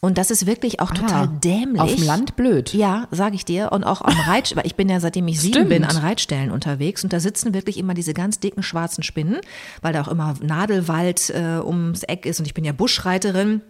Und 0.00 0.16
das 0.16 0.30
ist 0.30 0.46
wirklich 0.46 0.80
auch 0.80 0.92
total 0.92 1.28
dämlich. 1.28 1.80
Auf 1.80 1.94
dem 1.94 2.04
Land 2.04 2.36
blöd. 2.36 2.72
Ja, 2.72 3.08
sage 3.10 3.34
ich 3.34 3.44
dir. 3.44 3.72
Und 3.72 3.82
auch 3.82 4.00
am 4.00 4.14
Reit, 4.20 4.54
weil 4.54 4.66
ich 4.66 4.76
bin 4.76 4.88
ja 4.88 5.00
seitdem 5.00 5.26
ich 5.26 5.40
sieben 5.40 5.54
Stimmt. 5.54 5.70
bin 5.70 5.84
an 5.84 5.96
Reitstellen 5.96 6.52
unterwegs 6.52 7.02
und 7.02 7.12
da 7.12 7.18
sitzen 7.18 7.52
wirklich 7.52 7.78
immer 7.78 7.94
diese 7.94 8.14
ganz 8.14 8.38
dicken 8.38 8.62
schwarzen 8.62 9.02
Spinnen, 9.02 9.38
weil 9.82 9.92
da 9.92 10.02
auch 10.02 10.08
immer 10.08 10.34
Nadelwald 10.40 11.30
äh, 11.30 11.58
ums 11.58 12.04
Eck 12.04 12.26
ist 12.26 12.38
und 12.38 12.46
ich 12.46 12.54
bin 12.54 12.64
ja 12.64 12.72
Buschreiterin. 12.72 13.62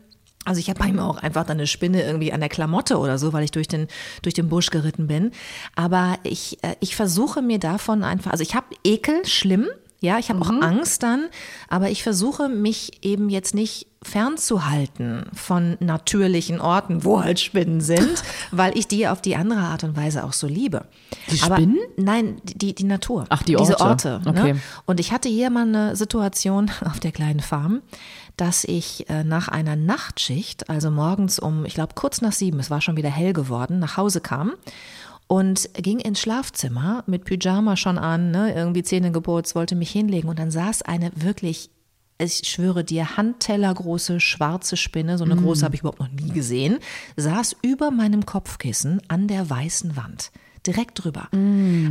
Also 0.48 0.60
ich 0.60 0.70
habe 0.70 0.80
manchmal 0.80 1.04
auch 1.04 1.18
einfach 1.18 1.44
dann 1.44 1.58
eine 1.58 1.66
Spinne 1.66 2.02
irgendwie 2.02 2.32
an 2.32 2.40
der 2.40 2.48
Klamotte 2.48 2.98
oder 2.98 3.18
so, 3.18 3.32
weil 3.32 3.44
ich 3.44 3.50
durch 3.50 3.68
den 3.68 3.86
durch 4.22 4.34
den 4.34 4.48
Busch 4.48 4.70
geritten 4.70 5.06
bin. 5.06 5.32
Aber 5.76 6.18
ich 6.22 6.58
äh, 6.62 6.74
ich 6.80 6.96
versuche 6.96 7.42
mir 7.42 7.58
davon 7.58 8.02
einfach, 8.02 8.32
also 8.32 8.42
ich 8.42 8.54
habe 8.54 8.66
Ekel, 8.82 9.24
schlimm. 9.26 9.66
Ja, 10.00 10.20
ich 10.20 10.30
habe 10.30 10.40
auch 10.42 10.50
Angst 10.50 11.02
dann, 11.02 11.26
aber 11.68 11.90
ich 11.90 12.04
versuche 12.04 12.48
mich 12.48 13.04
eben 13.04 13.28
jetzt 13.28 13.52
nicht 13.52 13.88
fernzuhalten 14.00 15.26
von 15.32 15.76
natürlichen 15.80 16.60
Orten, 16.60 17.04
wo 17.04 17.22
halt 17.22 17.40
Spinnen 17.40 17.80
sind, 17.80 18.22
weil 18.52 18.78
ich 18.78 18.86
die 18.86 19.08
auf 19.08 19.20
die 19.20 19.34
andere 19.34 19.58
Art 19.58 19.82
und 19.82 19.96
Weise 19.96 20.22
auch 20.22 20.32
so 20.32 20.46
liebe. 20.46 20.84
Die 21.32 21.42
Aber 21.42 21.56
Spinnen? 21.56 21.78
nein, 21.96 22.40
die, 22.44 22.76
die 22.76 22.84
Natur. 22.84 23.24
Ach, 23.28 23.42
die 23.42 23.56
Diese 23.56 23.80
Orte. 23.80 24.14
Orte. 24.14 24.20
Okay. 24.24 24.52
Ne? 24.52 24.60
Und 24.86 25.00
ich 25.00 25.10
hatte 25.10 25.28
hier 25.28 25.50
mal 25.50 25.66
eine 25.66 25.96
Situation 25.96 26.70
auf 26.84 27.00
der 27.00 27.10
kleinen 27.10 27.40
Farm, 27.40 27.82
dass 28.40 28.64
ich 28.64 29.08
äh, 29.10 29.24
nach 29.24 29.48
einer 29.48 29.76
Nachtschicht, 29.76 30.70
also 30.70 30.90
morgens 30.90 31.38
um, 31.38 31.66
ich 31.66 31.74
glaube 31.74 31.94
kurz 31.94 32.20
nach 32.20 32.32
sieben, 32.32 32.58
es 32.60 32.70
war 32.70 32.80
schon 32.80 32.96
wieder 32.96 33.10
hell 33.10 33.32
geworden, 33.32 33.78
nach 33.78 33.96
Hause 33.96 34.20
kam 34.20 34.54
und 35.26 35.68
ging 35.74 35.98
ins 35.98 36.20
Schlafzimmer 36.20 37.04
mit 37.06 37.24
Pyjama 37.24 37.76
schon 37.76 37.98
an, 37.98 38.30
ne, 38.30 38.54
irgendwie 38.54 38.82
Zähne 38.82 39.12
geputzt, 39.12 39.54
wollte 39.54 39.76
mich 39.76 39.90
hinlegen 39.90 40.28
und 40.28 40.38
dann 40.38 40.50
saß 40.50 40.82
eine 40.82 41.10
wirklich, 41.14 41.70
ich 42.18 42.48
schwöre 42.48 42.84
dir, 42.84 43.16
handtellergroße 43.16 44.20
schwarze 44.20 44.76
Spinne, 44.76 45.18
so 45.18 45.24
eine 45.24 45.36
große 45.36 45.64
habe 45.64 45.74
ich 45.74 45.82
überhaupt 45.82 46.00
noch 46.00 46.10
nie 46.10 46.30
gesehen, 46.30 46.78
saß 47.16 47.56
über 47.62 47.90
meinem 47.90 48.24
Kopfkissen 48.24 49.02
an 49.08 49.28
der 49.28 49.50
weißen 49.50 49.96
Wand. 49.96 50.32
Direkt 50.68 51.02
drüber. 51.02 51.28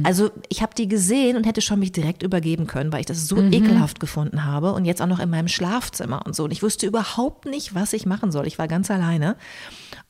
Also 0.04 0.30
ich 0.50 0.62
habe 0.62 0.76
die 0.76 0.88
gesehen 0.88 1.36
und 1.36 1.46
hätte 1.46 1.62
schon 1.62 1.80
mich 1.80 1.92
direkt 1.92 2.22
übergeben 2.22 2.68
können, 2.68 2.94
weil 2.94 3.00
ich 3.00 3.08
das 3.08 3.28
so 3.28 3.38
ekelhaft 3.42 4.00
gefunden 4.00 4.46
habe 4.46 4.74
und 4.74 4.86
jetzt 4.86 5.02
auch 5.02 5.08
noch 5.08 5.20
in 5.20 5.32
meinem 5.32 5.48
Schlafzimmer 5.48 6.24
und 6.28 6.36
so. 6.36 6.44
Und 6.44 6.52
ich 6.52 6.62
wusste 6.62 6.86
überhaupt 6.86 7.46
nicht, 7.46 7.74
was 7.74 7.94
ich 7.94 8.06
machen 8.06 8.32
soll. 8.32 8.46
Ich 8.46 8.60
war 8.60 8.68
ganz 8.68 8.92
alleine. 8.92 9.36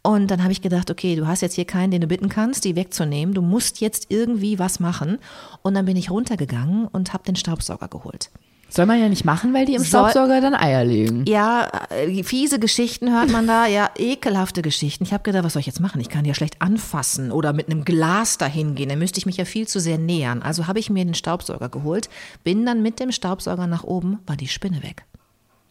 Und 0.03 0.31
dann 0.31 0.43
habe 0.43 0.51
ich 0.51 0.61
gedacht, 0.61 0.91
okay, 0.91 1.15
du 1.15 1.27
hast 1.27 1.41
jetzt 1.41 1.55
hier 1.55 1.63
keinen, 1.63 1.91
den 1.91 2.01
du 2.01 2.07
bitten 2.07 2.27
kannst, 2.27 2.65
die 2.65 2.75
wegzunehmen. 2.75 3.33
Du 3.33 3.41
musst 3.41 3.79
jetzt 3.79 4.07
irgendwie 4.09 4.59
was 4.59 4.81
machen. 4.81 5.17
Und 5.61 5.73
dann 5.73 5.85
bin 5.85 5.95
ich 5.95 6.11
runtergegangen 6.11 6.87
und 6.87 7.13
habe 7.13 7.23
den 7.23 7.37
Staubsauger 7.37 7.87
geholt. 7.87 8.31
Soll 8.69 8.85
man 8.85 8.99
ja 8.99 9.07
nicht 9.07 9.23
machen, 9.25 9.53
weil 9.53 9.65
die 9.65 9.75
im 9.75 9.81
Soll- 9.83 10.09
Staubsauger 10.11 10.41
dann 10.41 10.53
Eier 10.53 10.83
legen. 10.83 11.23
Ja, 11.27 11.69
äh, 11.89 12.21
fiese 12.23 12.59
Geschichten 12.59 13.11
hört 13.11 13.31
man 13.31 13.47
da, 13.47 13.65
ja, 13.65 13.89
ekelhafte 13.97 14.61
Geschichten. 14.61 15.03
Ich 15.03 15.13
habe 15.13 15.23
gedacht, 15.23 15.43
was 15.45 15.53
soll 15.53 15.61
ich 15.61 15.65
jetzt 15.65 15.79
machen? 15.79 16.01
Ich 16.01 16.09
kann 16.09 16.23
die 16.23 16.29
ja 16.29 16.33
schlecht 16.33 16.61
anfassen 16.61 17.31
oder 17.31 17.53
mit 17.53 17.69
einem 17.69 17.85
Glas 17.85 18.37
dahin 18.37 18.75
gehen. 18.75 18.89
Dann 18.89 18.99
müsste 18.99 19.19
ich 19.19 19.25
mich 19.25 19.37
ja 19.37 19.45
viel 19.45 19.67
zu 19.67 19.79
sehr 19.79 19.97
nähern. 19.97 20.41
Also 20.41 20.67
habe 20.67 20.79
ich 20.79 20.89
mir 20.89 21.05
den 21.05 21.13
Staubsauger 21.13 21.69
geholt, 21.69 22.09
bin 22.43 22.65
dann 22.65 22.81
mit 22.83 22.99
dem 22.99 23.11
Staubsauger 23.11 23.67
nach 23.67 23.83
oben, 23.85 24.19
war 24.27 24.35
die 24.35 24.47
Spinne 24.49 24.83
weg. 24.83 25.05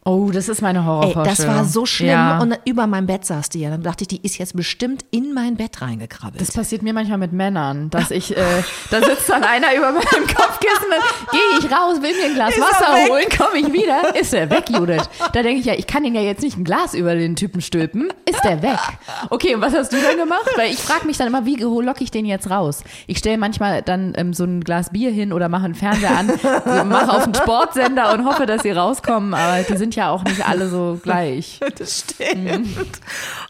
Oh, 0.07 0.31
das 0.31 0.47
ist 0.47 0.61
meine 0.61 0.79
Ey, 0.79 0.85
Horrorvorstellung. 0.85 1.25
das 1.25 1.47
war 1.47 1.65
so 1.65 1.85
schlimm 1.85 2.09
Ja. 2.11 2.39
und 2.39 2.57
über 2.65 2.87
meinem 2.87 3.07
Bett 3.07 3.25
saß 3.25 3.49
die 3.49 3.59
ja. 3.59 3.69
Dann 3.69 3.83
dachte 3.83 4.03
ich, 4.03 4.07
die 4.07 4.21
ist 4.23 4.37
jetzt 4.37 4.55
bestimmt 4.55 5.03
in 5.11 5.33
mein 5.33 5.57
Bett 5.57 5.81
reingekrabbelt. 5.81 6.39
Das 6.39 6.51
passiert 6.53 6.81
mir 6.81 6.93
manchmal 6.93 7.17
mit 7.17 7.33
Männern, 7.33 7.89
dass 7.89 8.09
ich, 8.11 8.35
äh, 8.35 8.41
da 8.89 9.01
sitzt 9.01 9.27
dann 9.29 9.43
einer 9.43 9.75
über 9.75 9.91
meinem 9.91 10.25
Kopfkissen, 10.27 10.87
dann 10.89 11.01
gehe 11.31 11.59
ich 11.59 11.65
raus, 11.65 12.01
will 12.01 12.13
mir 12.15 12.25
ein 12.29 12.35
Glas 12.35 12.51
Ist 12.51 12.57
er 12.59 12.63
Wasser 12.63 13.09
holen, 13.11 13.25
komme 13.37 13.57
ich 13.59 13.73
wieder, 13.73 14.15
ist 14.15 14.33
er 14.33 14.49
weg, 14.49 14.69
Judith. 14.69 15.09
Da 15.33 15.43
denke 15.43 15.59
ich 15.59 15.65
ja, 15.65 15.73
ich 15.73 15.87
kann 15.87 16.05
ihn 16.05 16.15
ja 16.15 16.21
jetzt 16.21 16.41
nicht 16.41 16.57
ein 16.57 16.63
Glas 16.63 16.93
über 16.93 17.13
den 17.15 17.35
Typen 17.35 17.59
stülpen, 17.59 18.07
ist 18.25 18.41
der 18.45 18.61
weg. 18.61 18.79
Okay, 19.29 19.55
und 19.55 19.61
was 19.61 19.73
hast 19.73 19.91
du 19.91 19.97
dann 20.01 20.15
gemacht? 20.17 20.47
Weil 20.55 20.71
ich 20.71 20.79
frage 20.79 21.05
mich 21.05 21.17
dann 21.17 21.27
immer, 21.27 21.45
wie 21.45 21.57
locke 21.57 22.01
ich 22.03 22.11
den 22.11 22.25
jetzt 22.25 22.49
raus? 22.49 22.83
Ich 23.07 23.17
stelle 23.17 23.37
manchmal 23.37 23.81
dann 23.81 24.13
ähm, 24.15 24.33
so 24.33 24.45
ein 24.45 24.61
Glas 24.63 24.91
Bier 24.91 25.11
hin 25.11 25.33
oder 25.33 25.49
mache 25.49 25.65
einen 25.65 25.75
Fernseher 25.75 26.17
an, 26.17 26.27
mache 26.87 27.11
auf 27.11 27.23
einen 27.25 27.35
Sportsender 27.35 28.13
und 28.13 28.23
hoffe, 28.25 28.45
dass 28.45 28.61
sie 28.63 28.71
rauskommen, 28.71 29.33
aber 29.33 29.63
die 29.63 29.75
sind 29.75 29.96
ja 29.97 30.09
auch 30.11 30.23
nicht 30.23 30.47
alle 30.47 30.69
so 30.69 30.97
gleich. 31.03 31.59
Das 31.77 31.99
stimmt. 31.99 32.77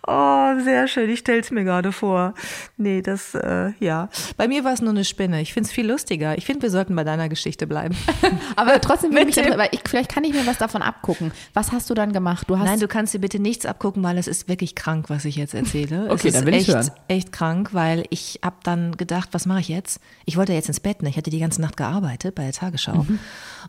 Oh, 0.07 0.59
sehr 0.63 0.87
schön. 0.87 1.09
Ich 1.09 1.19
stell's 1.19 1.51
mir 1.51 1.63
gerade 1.63 1.91
vor. 1.91 2.33
Nee, 2.77 3.01
das, 3.01 3.35
äh, 3.35 3.71
ja. 3.79 4.09
Bei 4.37 4.47
mir 4.47 4.63
war 4.63 4.73
es 4.73 4.81
nur 4.81 4.91
eine 4.91 5.03
Spinne. 5.05 5.41
Ich 5.41 5.53
find's 5.53 5.71
viel 5.71 5.87
lustiger. 5.87 6.37
Ich 6.37 6.45
finde, 6.45 6.63
wir 6.63 6.69
sollten 6.71 6.95
bei 6.95 7.03
deiner 7.03 7.29
Geschichte 7.29 7.67
bleiben. 7.67 7.95
Aber 8.55 8.79
trotzdem 8.81 9.11
dem- 9.11 9.27
interessieren, 9.27 9.57
weil 9.57 9.69
ich, 9.71 9.81
vielleicht 9.87 10.11
kann 10.11 10.23
ich 10.23 10.33
mir 10.33 10.45
was 10.47 10.57
davon 10.57 10.81
abgucken. 10.81 11.31
Was 11.53 11.71
hast 11.71 11.89
du 11.89 11.93
dann 11.93 12.13
gemacht? 12.13 12.45
Du 12.49 12.57
hast 12.57 12.65
Nein, 12.65 12.79
du 12.79 12.87
kannst 12.87 13.13
dir 13.13 13.19
bitte 13.19 13.39
nichts 13.39 13.65
abgucken, 13.65 14.01
weil 14.03 14.17
es 14.17 14.27
ist 14.27 14.47
wirklich 14.47 14.75
krank, 14.75 15.09
was 15.09 15.25
ich 15.25 15.35
jetzt 15.35 15.53
erzähle. 15.53 16.07
Okay, 16.17 16.29
es 16.29 16.33
dann 16.35 16.45
will 16.45 16.53
ich 16.53 16.67
echt, 16.69 16.75
hören. 16.77 16.91
echt 17.09 17.31
krank, 17.31 17.73
weil 17.73 18.05
ich 18.09 18.39
habe 18.43 18.55
dann 18.63 18.95
gedacht, 18.97 19.29
was 19.33 19.45
mache 19.45 19.59
ich 19.59 19.67
jetzt? 19.67 19.99
Ich 20.25 20.37
wollte 20.37 20.53
jetzt 20.53 20.67
ins 20.69 20.79
Bett, 20.79 21.03
ne? 21.03 21.09
ich 21.09 21.17
hatte 21.17 21.29
die 21.29 21.39
ganze 21.39 21.61
Nacht 21.61 21.75
gearbeitet 21.77 22.33
bei 22.33 22.43
der 22.43 22.53
Tagesschau. 22.53 23.03
Mhm. 23.03 23.19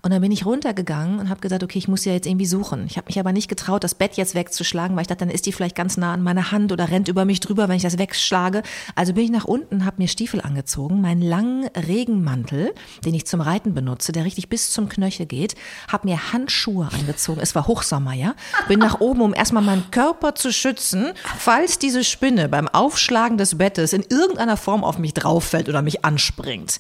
Und 0.03 0.13
dann 0.13 0.21
bin 0.23 0.31
ich 0.31 0.47
runtergegangen 0.47 1.19
und 1.19 1.29
habe 1.29 1.41
gesagt, 1.41 1.63
okay, 1.65 1.79
ich 1.79 1.89
muss 1.89 2.05
ja 2.05 2.13
jetzt 2.13 2.27
irgendwie 2.27 2.47
suchen. 2.47 2.68
Ich 2.87 2.97
habe 2.97 3.07
mich 3.07 3.19
aber 3.19 3.33
nicht 3.33 3.49
getraut, 3.49 3.83
das 3.83 3.95
Bett 3.95 4.17
jetzt 4.17 4.35
wegzuschlagen, 4.35 4.97
weil 4.97 5.03
ich 5.03 5.09
dachte, 5.09 5.25
dann 5.25 5.35
ist 5.35 5.47
die 5.47 5.53
vielleicht 5.53 5.75
ganz 5.75 5.97
nah 5.97 6.13
an 6.13 6.23
meiner 6.23 6.53
Hand 6.53 6.71
oder 6.71 6.91
rennt 6.91 7.09
über 7.09 7.25
mich 7.25 7.41
drüber, 7.41 7.69
wenn 7.69 7.77
ich 7.77 7.83
das 7.83 7.99
wegschlage. 7.99 8.63
Also 8.95 9.15
bin 9.15 9.25
ich 9.25 9.31
nach 9.31 9.45
unten, 9.45 9.85
habe 9.85 9.97
mir 9.99 10.09
Stiefel 10.09 10.41
angezogen, 10.41 11.01
meinen 11.01 11.23
langen 11.23 11.69
Regenmantel, 11.69 12.75
den 13.05 13.15
ich 13.15 13.27
zum 13.27 13.41
Reiten 13.41 13.75
benutze, 13.75 14.13
der 14.13 14.25
richtig 14.25 14.49
bis 14.49 14.71
zum 14.71 14.89
Knöchel 14.89 15.27
geht, 15.27 15.55
habe 15.91 16.09
mir 16.09 16.33
Handschuhe 16.33 16.89
angezogen. 16.93 17.41
Es 17.41 17.55
war 17.55 17.67
Hochsommer, 17.67 18.13
ja. 18.13 18.35
Bin 18.69 18.79
nach 18.79 19.01
oben, 19.01 19.23
um 19.23 19.35
erstmal 19.35 19.63
meinen 19.63 19.91
Körper 19.91 20.35
zu 20.35 20.53
schützen, 20.53 21.13
falls 21.39 21.79
diese 21.79 22.05
Spinne 22.05 22.49
beim 22.49 22.69
Aufschlagen 22.69 23.39
des 23.39 23.57
Bettes 23.59 23.93
in 23.93 24.05
irgendeiner 24.09 24.57
Form 24.57 24.85
auf 24.85 24.99
mich 24.99 25.15
drauffällt 25.15 25.69
oder 25.69 25.83
mich 25.83 26.05
anspringt. 26.05 26.79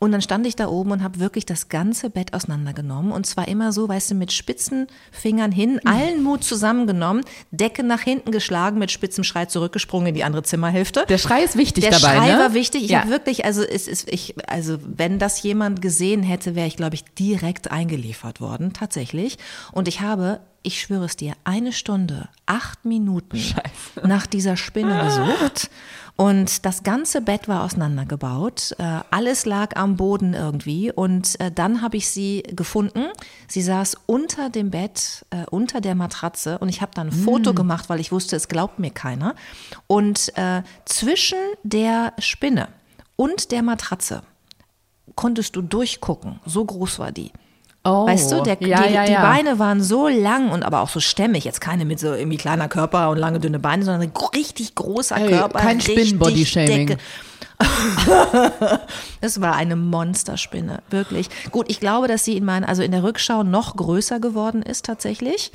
Und 0.00 0.12
dann 0.12 0.22
stand 0.22 0.46
ich 0.46 0.54
da 0.54 0.68
oben 0.68 0.92
und 0.92 1.02
habe 1.02 1.18
wirklich 1.18 1.44
das 1.44 1.68
ganze 1.68 2.08
Bett 2.08 2.32
auseinandergenommen. 2.32 3.10
Und 3.10 3.26
zwar 3.26 3.48
immer 3.48 3.72
so, 3.72 3.88
weißt 3.88 4.12
du, 4.12 4.14
mit 4.14 4.32
spitzen 4.32 4.86
Fingern 5.10 5.27
hin, 5.36 5.80
allen 5.84 6.22
Mut 6.22 6.42
zusammengenommen, 6.44 7.22
Decke 7.50 7.82
nach 7.82 8.00
hinten 8.00 8.32
geschlagen, 8.32 8.78
mit 8.78 8.90
spitzem 8.90 9.24
Schrei 9.24 9.44
zurückgesprungen 9.46 10.08
in 10.08 10.14
die 10.14 10.24
andere 10.24 10.42
Zimmerhälfte. 10.42 11.04
Der 11.08 11.18
Schrei 11.18 11.42
ist 11.42 11.56
wichtig 11.56 11.82
Der 11.84 11.92
dabei, 11.92 12.14
Schrei 12.16 12.32
ne? 12.32 12.38
war 12.38 12.54
wichtig. 12.54 12.84
Ich 12.84 12.90
Ja. 12.90 13.00
habe 13.00 13.10
wirklich, 13.10 13.44
also 13.44 13.62
es 13.62 13.86
ist, 13.86 14.08
ich, 14.10 14.34
also 14.48 14.78
wenn 14.82 15.18
das 15.18 15.42
jemand 15.42 15.82
gesehen 15.82 16.22
hätte, 16.22 16.54
wäre 16.54 16.66
ich, 16.66 16.76
glaube 16.76 16.94
ich, 16.94 17.04
direkt 17.18 17.70
eingeliefert 17.70 18.40
worden, 18.40 18.72
tatsächlich. 18.72 19.36
Und 19.72 19.88
ich 19.88 20.00
habe, 20.00 20.40
ich 20.62 20.80
schwöre 20.80 21.04
es 21.04 21.16
dir, 21.16 21.34
eine 21.44 21.72
Stunde, 21.72 22.28
acht 22.46 22.84
Minuten 22.84 23.40
nach 24.02 24.26
dieser 24.26 24.56
Spinne 24.56 24.98
gesucht. 25.04 25.70
Und 26.20 26.66
das 26.66 26.82
ganze 26.82 27.20
Bett 27.20 27.46
war 27.46 27.62
auseinandergebaut. 27.62 28.74
Äh, 28.78 29.02
alles 29.12 29.46
lag 29.46 29.76
am 29.76 29.96
Boden 29.96 30.34
irgendwie. 30.34 30.90
Und 30.90 31.38
äh, 31.40 31.52
dann 31.52 31.80
habe 31.80 31.96
ich 31.96 32.10
sie 32.10 32.42
gefunden. 32.42 33.04
Sie 33.46 33.62
saß 33.62 33.96
unter 34.06 34.50
dem 34.50 34.72
Bett, 34.72 35.24
äh, 35.30 35.44
unter 35.48 35.80
der 35.80 35.94
Matratze. 35.94 36.58
Und 36.58 36.70
ich 36.70 36.82
habe 36.82 36.90
dann 36.92 37.10
ein 37.10 37.12
Foto 37.12 37.54
gemacht, 37.54 37.88
weil 37.88 38.00
ich 38.00 38.10
wusste, 38.10 38.34
es 38.34 38.48
glaubt 38.48 38.80
mir 38.80 38.90
keiner. 38.90 39.36
Und 39.86 40.36
äh, 40.36 40.64
zwischen 40.86 41.38
der 41.62 42.14
Spinne 42.18 42.66
und 43.14 43.52
der 43.52 43.62
Matratze 43.62 44.24
konntest 45.14 45.54
du 45.54 45.62
durchgucken. 45.62 46.40
So 46.44 46.64
groß 46.64 46.98
war 46.98 47.12
die. 47.12 47.30
Oh. 47.84 48.06
Weißt 48.06 48.30
du, 48.32 48.42
der, 48.42 48.58
ja, 48.60 48.82
die, 48.82 48.92
ja, 48.92 49.04
die. 49.04 49.14
Beine 49.14 49.58
waren 49.58 49.80
so 49.82 50.08
lang 50.08 50.50
und 50.50 50.62
aber 50.62 50.80
auch 50.80 50.88
so 50.88 51.00
stämmig. 51.00 51.44
Jetzt 51.44 51.60
keine 51.60 51.84
mit 51.84 52.00
so 52.00 52.12
irgendwie 52.12 52.36
kleiner 52.36 52.68
Körper 52.68 53.10
und 53.10 53.18
lange 53.18 53.40
dünne 53.40 53.58
Beine, 53.58 53.84
sondern 53.84 54.02
ein 54.02 54.12
richtig 54.34 54.74
großer 54.74 55.16
Hey, 55.16 55.30
Körper. 55.30 55.58
kein 55.60 55.80
Spinnen-Body-Shaming. 55.80 56.96
Es 59.20 59.40
war 59.40 59.56
eine 59.56 59.74
Monsterspinne, 59.74 60.82
wirklich. 60.90 61.28
Gut, 61.50 61.66
ich 61.68 61.80
glaube, 61.80 62.06
dass 62.06 62.24
sie 62.24 62.36
in 62.36 62.44
meinen, 62.44 62.64
also 62.64 62.82
in 62.82 62.92
der 62.92 63.02
Rückschau 63.02 63.42
noch 63.42 63.74
größer 63.76 64.20
geworden 64.20 64.62
ist 64.62 64.84
tatsächlich. 64.84 65.50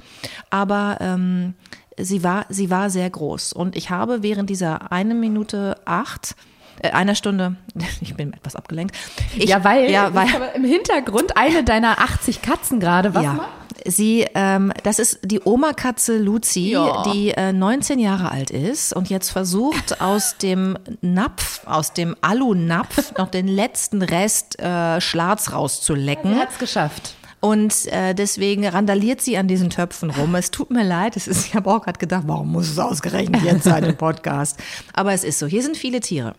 Aber 0.49 0.97
ähm, 0.99 1.53
sie 1.97 2.23
war, 2.23 2.45
sie 2.49 2.69
war 2.69 2.89
sehr 2.89 3.09
groß. 3.09 3.53
Und 3.53 3.75
ich 3.75 3.89
habe 3.89 4.21
während 4.23 4.49
dieser 4.49 4.91
eine 4.91 5.13
Minute 5.13 5.77
acht, 5.85 6.35
äh, 6.81 6.91
einer 6.91 7.15
Stunde, 7.15 7.55
ich 8.01 8.15
bin 8.15 8.33
etwas 8.33 8.55
abgelenkt. 8.55 8.95
Ich, 9.35 9.49
ja, 9.49 9.63
weil, 9.63 9.89
ja, 9.89 10.13
weil 10.13 10.27
im 10.55 10.63
Hintergrund 10.63 11.37
eine 11.37 11.63
deiner 11.63 11.99
80 11.99 12.41
Katzen 12.41 12.79
gerade, 12.79 13.13
was 13.13 13.23
ja. 13.23 13.33
macht? 13.33 13.49
Sie, 13.85 14.25
ähm, 14.33 14.71
das 14.83 14.99
ist 14.99 15.19
die 15.23 15.41
Oma-Katze 15.43 16.17
Luzi, 16.17 16.71
Ja. 16.71 17.03
die 17.11 17.31
äh, 17.31 17.51
19 17.51 17.99
Jahre 17.99 18.31
alt 18.31 18.49
ist 18.49 18.93
und 18.93 19.09
jetzt 19.09 19.29
versucht 19.29 19.99
aus 20.01 20.37
dem 20.37 20.77
Napf, 21.01 21.61
aus 21.65 21.91
dem 21.93 22.15
Alu-Napf 22.21 23.13
noch 23.17 23.29
den 23.29 23.47
letzten 23.47 24.01
Rest 24.01 24.59
äh, 24.59 25.01
Schlatz 25.01 25.51
rauszulecken. 25.51 26.33
Sie 26.33 26.39
hat's 26.39 26.59
geschafft. 26.59 27.15
Und 27.41 27.87
äh, 27.87 28.13
deswegen 28.13 28.65
randaliert 28.65 29.19
sie 29.19 29.35
an 29.37 29.49
diesen 29.49 29.69
Töpfen 29.69 30.11
rum. 30.11 30.33
Es 30.35 30.49
tut 30.49 30.71
mir 30.71 30.85
leid, 30.85 31.17
es 31.17 31.27
ist, 31.27 31.45
ich 31.45 31.55
habe 31.55 31.69
auch 31.69 31.81
gerade 31.83 31.99
gedacht, 31.99 32.23
warum 32.25 32.53
muss 32.53 32.69
es 32.69 32.79
ausgerechnet 32.79 33.43
jetzt 33.43 33.65
sein 33.65 33.83
im 33.83 33.97
Podcast? 33.97 34.57
Aber 34.93 35.11
es 35.11 35.25
ist 35.25 35.39
so, 35.39 35.45
hier 35.45 35.61
sind 35.61 35.75
viele 35.75 35.99
Tiere. 35.99 36.35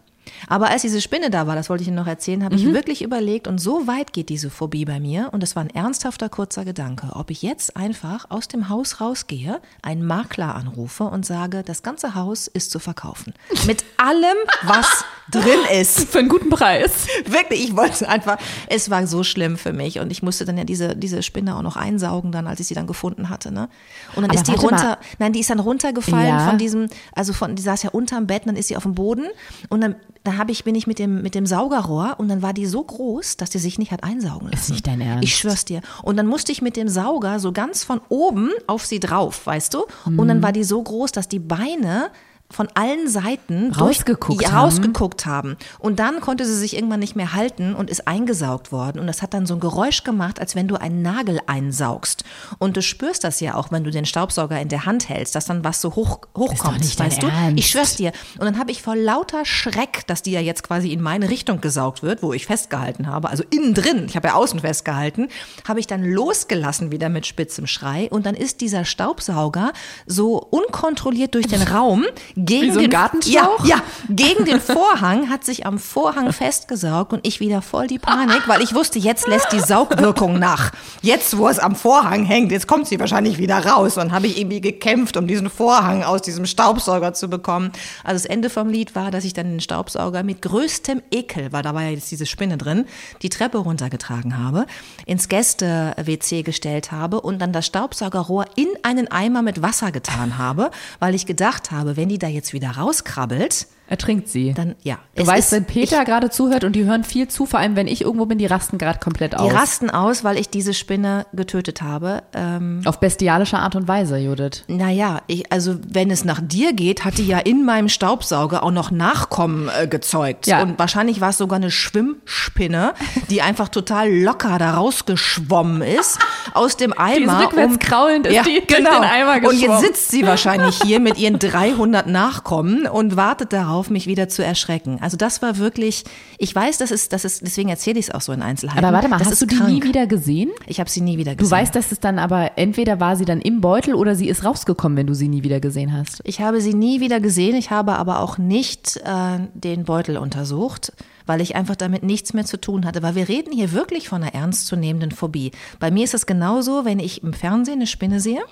Aber 0.48 0.70
als 0.70 0.82
diese 0.82 1.00
Spinne 1.00 1.30
da 1.30 1.46
war, 1.46 1.54
das 1.56 1.68
wollte 1.70 1.82
ich 1.82 1.88
Ihnen 1.88 1.96
noch 1.96 2.06
erzählen, 2.06 2.44
habe 2.44 2.54
ich 2.54 2.64
wirklich 2.72 3.02
überlegt 3.02 3.46
und 3.48 3.58
so 3.58 3.86
weit 3.86 4.12
geht 4.12 4.28
diese 4.28 4.50
Phobie 4.50 4.84
bei 4.84 5.00
mir 5.00 5.28
und 5.32 5.42
das 5.42 5.56
war 5.56 5.62
ein 5.62 5.70
ernsthafter 5.70 6.28
kurzer 6.28 6.64
Gedanke, 6.64 7.10
ob 7.14 7.30
ich 7.30 7.42
jetzt 7.42 7.76
einfach 7.76 8.26
aus 8.30 8.48
dem 8.48 8.68
Haus 8.68 9.00
rausgehe, 9.00 9.60
einen 9.82 10.04
Makler 10.06 10.54
anrufe 10.54 11.04
und 11.04 11.24
sage, 11.26 11.62
das 11.64 11.82
ganze 11.82 12.14
Haus 12.14 12.46
ist 12.46 12.70
zu 12.70 12.78
verkaufen. 12.78 13.34
Mit 13.66 13.84
allem, 13.96 14.36
was 14.62 15.04
drin 15.30 15.60
ist. 15.80 16.08
Für 16.10 16.18
einen 16.18 16.28
guten 16.28 16.50
Preis. 16.50 17.06
Wirklich, 17.26 17.64
ich 17.64 17.76
wollte 17.76 18.06
einfach, 18.08 18.38
es 18.68 18.90
war 18.90 19.06
so 19.06 19.24
schlimm 19.24 19.56
für 19.56 19.72
mich 19.72 19.98
und 20.00 20.10
ich 20.10 20.22
musste 20.22 20.44
dann 20.44 20.58
ja 20.58 20.64
diese, 20.64 20.94
diese 20.96 21.22
Spinne 21.22 21.56
auch 21.56 21.62
noch 21.62 21.76
einsaugen 21.76 22.30
dann, 22.32 22.46
als 22.46 22.60
ich 22.60 22.66
sie 22.66 22.74
dann 22.74 22.86
gefunden 22.86 23.30
hatte, 23.30 23.50
ne? 23.50 23.68
Und 24.16 24.22
dann 24.22 24.30
Aber 24.30 24.34
ist 24.38 24.48
die 24.48 24.52
runter, 24.52 24.76
mal. 24.84 24.98
nein, 25.18 25.32
die 25.32 25.40
ist 25.40 25.48
dann 25.50 25.60
runtergefallen 25.60 26.26
Ja. 26.28 26.46
von 26.48 26.58
diesem, 26.58 26.88
also 27.14 27.32
von, 27.32 27.54
die 27.56 27.62
saß 27.62 27.82
ja 27.84 27.90
unterm 27.90 28.26
Bett, 28.26 28.42
und 28.42 28.48
dann 28.48 28.56
ist 28.56 28.68
sie 28.68 28.76
auf 28.76 28.82
dem 28.82 28.94
Boden 28.94 29.24
und 29.70 29.80
dann, 29.80 29.96
dann 30.24 30.38
habe 30.38 30.52
ich, 30.52 30.64
bin 30.64 30.74
ich 30.74 30.86
mit 30.86 30.98
dem, 30.98 31.20
mit 31.20 31.34
dem 31.34 31.44
Saugerrohr 31.44 32.14
und 32.18 32.28
dann 32.28 32.40
war 32.40 32.54
die 32.54 32.64
so 32.64 32.82
groß, 32.82 33.36
dass 33.36 33.50
die 33.50 33.58
sich 33.58 33.78
nicht 33.78 33.92
hat 33.92 34.02
einsaugen 34.02 34.48
lassen. 34.48 34.54
Ist 34.54 34.70
nicht 34.70 34.86
dein 34.86 35.02
Ernst? 35.02 35.22
Ich 35.22 35.36
schwör's 35.36 35.66
dir. 35.66 35.82
Und 36.02 36.16
dann 36.16 36.26
musste 36.26 36.50
ich 36.50 36.62
mit 36.62 36.76
dem 36.76 36.88
Sauger 36.88 37.38
so 37.38 37.52
ganz 37.52 37.84
von 37.84 38.00
oben 38.08 38.50
auf 38.66 38.86
sie 38.86 39.00
drauf, 39.00 39.46
weißt 39.46 39.74
du? 39.74 39.84
Und 40.06 40.28
dann 40.28 40.42
war 40.42 40.52
die 40.52 40.64
so 40.64 40.82
groß, 40.82 41.12
dass 41.12 41.28
die 41.28 41.38
Beine 41.38 42.10
von 42.50 42.68
allen 42.74 43.08
Seiten 43.08 43.72
durch- 43.72 43.80
Rausgeguckt 43.80 44.42
ja, 44.42 44.52
haben. 44.52 44.64
rausgeguckt 44.66 45.26
haben. 45.26 45.56
Und 45.78 45.98
dann 45.98 46.20
konnte 46.20 46.44
sie 46.44 46.54
sich 46.54 46.74
irgendwann 46.76 47.00
nicht 47.00 47.16
mehr 47.16 47.32
halten 47.32 47.74
und 47.74 47.90
ist 47.90 48.06
eingesaugt 48.06 48.70
worden. 48.70 49.00
Und 49.00 49.06
das 49.06 49.22
hat 49.22 49.34
dann 49.34 49.46
so 49.46 49.54
ein 49.54 49.60
Geräusch 49.60 50.04
gemacht, 50.04 50.38
als 50.40 50.54
wenn 50.54 50.68
du 50.68 50.76
einen 50.76 51.02
Nagel 51.02 51.40
einsaugst. 51.46 52.22
Und 52.58 52.76
du 52.76 52.82
spürst 52.82 53.24
das 53.24 53.40
ja 53.40 53.54
auch, 53.54 53.72
wenn 53.72 53.82
du 53.82 53.90
den 53.90 54.06
Staubsauger 54.06 54.60
in 54.60 54.68
der 54.68 54.86
Hand 54.86 55.08
hältst, 55.08 55.34
dass 55.34 55.46
dann 55.46 55.64
was 55.64 55.80
so 55.80 55.94
hoch, 55.94 56.20
hochkommt, 56.36 56.98
dein 57.00 57.06
weißt 57.06 57.22
du? 57.22 57.26
Ernst. 57.26 57.58
Ich 57.58 57.70
schwör's 57.70 57.96
dir. 57.96 58.12
Und 58.38 58.44
dann 58.44 58.58
habe 58.58 58.70
ich 58.70 58.82
vor 58.82 58.94
lauter 58.94 59.44
Schreck, 59.44 60.06
dass 60.06 60.22
die 60.22 60.32
ja 60.32 60.40
jetzt 60.40 60.62
quasi 60.62 60.92
in 60.92 61.00
meine 61.00 61.30
Richtung 61.30 61.60
gesaugt 61.60 62.02
wird, 62.02 62.22
wo 62.22 62.32
ich 62.32 62.46
festgehalten 62.46 63.06
habe, 63.08 63.30
also 63.30 63.42
innen 63.50 63.74
drin, 63.74 64.04
ich 64.06 64.16
habe 64.16 64.28
ja 64.28 64.34
außen 64.34 64.60
festgehalten, 64.60 65.28
habe 65.66 65.80
ich 65.80 65.86
dann 65.86 66.04
losgelassen 66.04 66.92
wieder 66.92 67.08
mit 67.08 67.26
spitzem 67.26 67.66
Schrei. 67.66 68.08
Und 68.10 68.26
dann 68.26 68.34
ist 68.34 68.60
dieser 68.60 68.84
Staubsauger 68.84 69.72
so 70.06 70.36
unkontrolliert 70.36 71.34
durch 71.34 71.46
den 71.46 71.62
Raum 71.74 72.04
gegen 72.36 72.68
Wie 72.68 72.70
so 72.70 72.78
ein 72.78 72.84
den 72.84 72.90
Gartenschlauch? 72.90 73.64
Ja, 73.64 73.76
ja, 73.76 73.82
gegen 74.08 74.44
den 74.44 74.60
Vorhang 74.60 75.30
hat 75.30 75.44
sich 75.44 75.66
am 75.66 75.78
Vorhang 75.78 76.32
festgesaugt 76.32 77.12
und 77.12 77.26
ich 77.26 77.40
wieder 77.40 77.62
voll 77.62 77.86
die 77.86 77.98
Panik, 77.98 78.48
weil 78.48 78.62
ich 78.62 78.74
wusste, 78.74 78.98
jetzt 78.98 79.28
lässt 79.28 79.52
die 79.52 79.60
Saugwirkung 79.60 80.38
nach. 80.38 80.72
Jetzt, 81.02 81.36
wo 81.36 81.48
es 81.48 81.58
am 81.58 81.76
Vorhang 81.76 82.24
hängt, 82.24 82.50
jetzt 82.50 82.66
kommt 82.66 82.88
sie 82.88 82.98
wahrscheinlich 82.98 83.38
wieder 83.38 83.64
raus. 83.64 83.98
Und 83.98 84.12
habe 84.12 84.26
ich 84.26 84.38
irgendwie 84.38 84.60
gekämpft, 84.60 85.16
um 85.16 85.26
diesen 85.26 85.48
Vorhang 85.50 86.02
aus 86.02 86.22
diesem 86.22 86.46
Staubsauger 86.46 87.14
zu 87.14 87.28
bekommen. 87.28 87.70
Also 88.02 88.22
das 88.22 88.26
Ende 88.26 88.50
vom 88.50 88.68
Lied 88.68 88.94
war, 88.94 89.10
dass 89.10 89.24
ich 89.24 89.32
dann 89.32 89.46
den 89.46 89.60
Staubsauger 89.60 90.22
mit 90.22 90.42
größtem 90.42 91.02
Ekel, 91.10 91.52
weil 91.52 91.62
da 91.62 91.74
war 91.74 91.82
ja 91.82 91.90
jetzt 91.90 92.10
diese 92.10 92.26
Spinne 92.26 92.58
drin, 92.58 92.86
die 93.22 93.28
Treppe 93.28 93.58
runtergetragen 93.58 94.42
habe, 94.42 94.66
ins 95.06 95.28
Gäste-WC 95.28 96.42
gestellt 96.42 96.90
habe 96.90 97.20
und 97.20 97.38
dann 97.40 97.52
das 97.52 97.66
Staubsaugerrohr 97.66 98.46
in 98.56 98.68
einen 98.82 99.10
Eimer 99.10 99.42
mit 99.42 99.62
Wasser 99.62 99.92
getan 99.92 100.38
habe, 100.38 100.70
weil 100.98 101.14
ich 101.14 101.26
gedacht 101.26 101.70
habe, 101.70 101.96
wenn 101.96 102.08
die 102.08 102.18
da 102.24 102.28
jetzt 102.28 102.52
wieder 102.52 102.70
rauskrabbelt, 102.70 103.66
Ertrinkt 103.86 104.28
sie. 104.28 104.54
dann 104.54 104.74
ja. 104.82 104.96
du 105.14 105.22
es 105.22 105.28
weißt, 105.28 105.46
ist- 105.46 105.52
wenn 105.52 105.64
Peter 105.66 106.04
gerade 106.04 106.30
zuhört 106.30 106.64
und 106.64 106.72
die 106.74 106.84
hören 106.84 107.04
viel 107.04 107.28
zu, 107.28 107.44
vor 107.46 107.60
allem 107.60 107.76
wenn 107.76 107.86
ich 107.86 108.00
irgendwo 108.02 108.24
bin, 108.26 108.38
die 108.38 108.46
rasten 108.46 108.78
gerade 108.78 108.98
komplett 108.98 109.36
aus. 109.38 109.48
Die 109.50 109.54
rasten 109.54 109.90
aus, 109.90 110.24
weil 110.24 110.38
ich 110.38 110.48
diese 110.48 110.72
Spinne 110.72 111.26
getötet 111.34 111.82
habe. 111.82 112.22
Ähm, 112.34 112.80
Auf 112.86 112.98
bestialische 112.98 113.58
Art 113.58 113.76
und 113.76 113.86
Weise, 113.86 114.16
Judith. 114.16 114.64
naja, 114.68 115.20
ich, 115.26 115.52
also 115.52 115.76
wenn 115.86 116.10
es 116.10 116.24
nach 116.24 116.40
dir 116.42 116.72
geht, 116.72 117.04
hat 117.04 117.18
die 117.18 117.26
ja 117.26 117.38
in 117.38 117.64
meinem 117.66 117.88
Staubsauger 117.90 118.62
auch 118.62 118.70
noch 118.70 118.90
Nachkommen 118.90 119.68
äh, 119.78 119.86
gezeugt. 119.86 120.46
Ja. 120.46 120.62
Und 120.62 120.78
wahrscheinlich 120.78 121.20
war 121.20 121.28
es 121.30 121.38
sogar 121.38 121.56
eine 121.56 121.70
Schwimmspinne, 121.70 122.94
die 123.30 123.42
einfach 123.42 123.68
total 123.68 124.10
locker 124.12 124.58
da 124.58 124.74
rausgeschwommen 124.74 125.82
ist 125.82 126.18
aus 126.54 126.76
dem 126.76 126.92
Eimer. 126.96 127.42
rückwärts 127.44 127.78
kraulend 127.80 128.26
ist 128.26 128.46
die 128.46 128.62
durch 128.66 128.78
den 128.78 128.86
Eimer 128.86 129.34
Und 129.36 129.42
jetzt 129.52 129.60
geschwommen. 129.60 129.80
sitzt 129.80 130.10
sie 130.10 130.26
wahrscheinlich 130.26 130.80
hier 130.82 131.00
mit 131.00 131.18
ihren 131.18 131.38
300 131.38 132.06
Nachkommen 132.06 132.86
und 132.86 133.16
wartet 133.16 133.52
darauf, 133.52 133.73
mich 133.90 134.06
wieder 134.06 134.28
zu 134.28 134.44
erschrecken. 134.44 134.98
Also 135.00 135.16
das 135.16 135.42
war 135.42 135.58
wirklich, 135.58 136.04
ich 136.38 136.54
weiß, 136.54 136.78
das 136.78 136.90
ist, 136.90 137.12
das 137.12 137.24
ist, 137.24 137.42
deswegen 137.42 137.68
erzähle 137.68 137.98
ich 137.98 138.06
es 138.08 138.14
auch 138.14 138.20
so 138.20 138.32
in 138.32 138.42
Einzelheiten. 138.42 138.84
Aber 138.84 138.94
warte 138.94 139.08
mal, 139.08 139.18
das 139.18 139.28
hast 139.28 139.42
du 139.42 139.46
die 139.46 139.56
krank. 139.56 139.70
nie 139.70 139.82
wieder 139.82 140.06
gesehen? 140.06 140.50
Ich 140.66 140.80
habe 140.80 140.88
sie 140.90 141.00
nie 141.00 141.18
wieder 141.18 141.32
Du 141.32 141.38
gesehen. 141.44 141.50
weißt, 141.58 141.74
dass 141.74 141.92
es 141.92 142.00
dann 142.00 142.18
aber 142.18 142.52
entweder 142.56 143.00
war 143.00 143.16
sie 143.16 143.24
dann 143.24 143.40
im 143.40 143.60
Beutel 143.60 143.94
oder 143.94 144.14
sie 144.14 144.28
ist 144.28 144.44
rausgekommen, 144.44 144.96
wenn 144.96 145.06
du 145.06 145.14
sie 145.14 145.28
nie 145.28 145.42
wieder 145.42 145.60
gesehen 145.60 145.92
hast. 145.92 146.20
Ich 146.24 146.40
habe 146.40 146.60
sie 146.60 146.74
nie 146.74 147.00
wieder 147.00 147.20
gesehen. 147.20 147.56
Ich 147.56 147.70
habe 147.70 147.96
aber 147.96 148.20
auch 148.20 148.38
nicht 148.38 148.96
äh, 148.98 149.38
den 149.54 149.84
Beutel 149.84 150.16
untersucht, 150.16 150.92
weil 151.26 151.40
ich 151.40 151.56
einfach 151.56 151.76
damit 151.76 152.02
nichts 152.02 152.32
mehr 152.34 152.44
zu 152.44 152.60
tun 152.60 152.84
hatte. 152.86 153.02
Weil 153.02 153.14
wir 153.14 153.28
reden 153.28 153.52
hier 153.52 153.72
wirklich 153.72 154.08
von 154.08 154.22
einer 154.22 154.34
ernstzunehmenden 154.34 155.10
Phobie. 155.10 155.50
Bei 155.80 155.90
mir 155.90 156.04
ist 156.04 156.14
es 156.14 156.26
genauso, 156.26 156.84
wenn 156.84 156.98
ich 156.98 157.22
im 157.22 157.32
Fernsehen 157.32 157.74
eine 157.76 157.86
Spinne 157.86 158.20
sehe, 158.20 158.42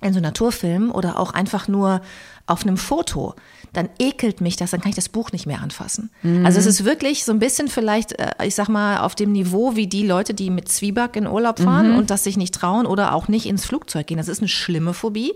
in 0.00 0.12
so 0.12 0.20
Naturfilmen 0.20 0.90
oder 0.90 1.18
auch 1.18 1.32
einfach 1.32 1.68
nur 1.68 2.00
auf 2.46 2.62
einem 2.62 2.76
Foto, 2.76 3.34
dann 3.72 3.88
ekelt 3.98 4.40
mich 4.40 4.56
das, 4.56 4.72
dann 4.72 4.80
kann 4.80 4.90
ich 4.90 4.96
das 4.96 5.08
Buch 5.08 5.32
nicht 5.32 5.46
mehr 5.46 5.62
anfassen. 5.62 6.10
Also 6.44 6.58
es 6.58 6.66
ist 6.66 6.84
wirklich 6.84 7.24
so 7.24 7.32
ein 7.32 7.38
bisschen 7.38 7.68
vielleicht, 7.68 8.12
äh, 8.18 8.32
ich 8.44 8.54
sag 8.54 8.68
mal, 8.68 8.98
auf 8.98 9.14
dem 9.14 9.32
Niveau 9.32 9.76
wie 9.76 9.86
die 9.86 10.06
Leute, 10.06 10.34
die 10.34 10.50
mit 10.50 10.68
Zwieback 10.68 11.16
in 11.16 11.26
Urlaub 11.26 11.60
fahren 11.60 11.96
und 11.96 12.10
das 12.10 12.24
sich 12.24 12.36
nicht 12.36 12.54
trauen 12.54 12.84
oder 12.84 13.14
auch 13.14 13.28
nicht 13.28 13.46
ins 13.46 13.64
Flugzeug 13.64 14.08
gehen. 14.08 14.18
Das 14.18 14.28
ist 14.28 14.40
eine 14.40 14.48
schlimme 14.48 14.92
Phobie. 14.92 15.32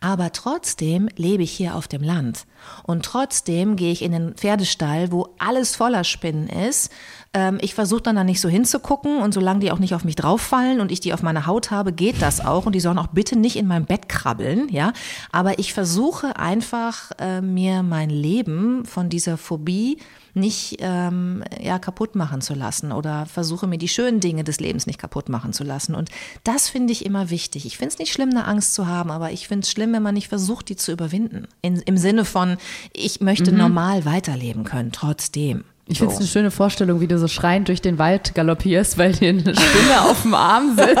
Aber 0.00 0.32
trotzdem 0.32 1.08
lebe 1.16 1.42
ich 1.42 1.52
hier 1.52 1.74
auf 1.74 1.88
dem 1.88 2.02
Land. 2.02 2.46
Und 2.82 3.04
trotzdem 3.04 3.76
gehe 3.76 3.92
ich 3.92 4.02
in 4.02 4.12
den 4.12 4.34
Pferdestall, 4.34 5.12
wo 5.12 5.28
alles 5.38 5.76
voller 5.76 6.04
Spinnen 6.04 6.48
ist. 6.48 6.90
Ähm, 7.36 7.58
ich 7.60 7.74
versuche 7.74 8.00
dann 8.00 8.16
da 8.16 8.24
nicht 8.24 8.40
so 8.40 8.48
hinzugucken 8.48 9.18
und 9.18 9.34
solange 9.34 9.60
die 9.60 9.70
auch 9.70 9.78
nicht 9.78 9.94
auf 9.94 10.04
mich 10.04 10.16
drauffallen 10.16 10.80
und 10.80 10.90
ich 10.90 11.00
die 11.00 11.12
auf 11.12 11.22
meiner 11.22 11.46
Haut 11.46 11.70
habe, 11.70 11.92
geht 11.92 12.22
das 12.22 12.40
auch. 12.40 12.64
Und 12.64 12.74
die 12.74 12.80
sollen 12.80 12.98
auch 12.98 13.08
bitte 13.08 13.38
nicht 13.38 13.56
in 13.56 13.66
meinem 13.66 13.84
Bett 13.84 14.08
krabbeln, 14.08 14.70
ja. 14.70 14.94
Aber 15.32 15.58
ich 15.58 15.74
versuche 15.74 16.38
einfach, 16.38 17.12
äh, 17.18 17.42
mir 17.42 17.82
mein 17.82 18.08
Leben 18.08 18.86
von 18.86 19.10
dieser 19.10 19.36
Phobie 19.36 19.98
nicht 20.32 20.76
ähm, 20.80 21.44
ja, 21.60 21.78
kaputt 21.78 22.14
machen 22.14 22.40
zu 22.40 22.54
lassen 22.54 22.90
oder 22.90 23.26
versuche 23.26 23.66
mir 23.66 23.78
die 23.78 23.88
schönen 23.88 24.20
Dinge 24.20 24.42
des 24.42 24.58
Lebens 24.58 24.86
nicht 24.86 24.98
kaputt 24.98 25.28
machen 25.28 25.52
zu 25.52 25.62
lassen. 25.62 25.94
Und 25.94 26.08
das 26.42 26.70
finde 26.70 26.92
ich 26.92 27.04
immer 27.04 27.28
wichtig. 27.28 27.66
Ich 27.66 27.76
finde 27.76 27.92
es 27.92 27.98
nicht 27.98 28.12
schlimm, 28.12 28.30
eine 28.30 28.46
Angst 28.46 28.72
zu 28.72 28.86
haben, 28.86 29.10
aber 29.10 29.32
ich 29.32 29.46
finde 29.46 29.64
es 29.64 29.70
schlimm, 29.70 29.92
wenn 29.92 30.02
man 30.02 30.14
nicht 30.14 30.28
versucht, 30.28 30.70
die 30.70 30.76
zu 30.76 30.90
überwinden. 30.90 31.48
In, 31.60 31.76
Im 31.80 31.98
Sinne 31.98 32.24
von, 32.24 32.56
ich 32.94 33.20
möchte 33.20 33.52
normal 33.52 34.06
weiterleben 34.06 34.64
können, 34.64 34.90
trotzdem. 34.92 35.64
Ich 35.88 35.98
finde 35.98 36.12
es 36.12 36.18
So. 36.18 36.22
eine 36.22 36.28
schöne 36.28 36.50
Vorstellung, 36.50 37.00
wie 37.00 37.06
du 37.06 37.16
so 37.18 37.28
schreiend 37.28 37.68
durch 37.68 37.80
den 37.80 37.98
Wald 37.98 38.34
galoppierst, 38.34 38.98
weil 38.98 39.12
dir 39.12 39.28
eine 39.28 39.40
Spinne 39.40 40.00
auf 40.10 40.22
dem 40.22 40.34
Arm 40.34 40.76
sitzt. 40.76 41.00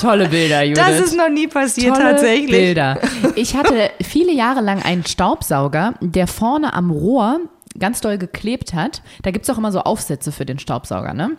Tolle 0.00 0.28
Bilder, 0.28 0.64
Judith. 0.64 0.82
Das 0.84 0.98
ist 1.00 1.16
noch 1.16 1.28
nie 1.28 1.46
passiert 1.46 1.94
Tolle 1.94 2.10
tatsächlich. 2.10 2.50
Bilder. 2.50 2.98
Ich 3.36 3.56
hatte 3.56 3.90
viele 4.02 4.32
Jahre 4.32 4.60
lang 4.60 4.82
einen 4.82 5.06
Staubsauger, 5.06 5.94
der 6.00 6.26
vorne 6.26 6.74
am 6.74 6.90
Rohr 6.90 7.40
ganz 7.78 8.00
doll 8.00 8.18
geklebt 8.18 8.74
hat. 8.74 9.02
Da 9.22 9.30
gibt's 9.30 9.48
auch 9.48 9.58
immer 9.58 9.72
so 9.72 9.80
Aufsätze 9.80 10.32
für 10.32 10.44
den 10.44 10.58
Staubsauger, 10.58 11.14
ne? 11.14 11.30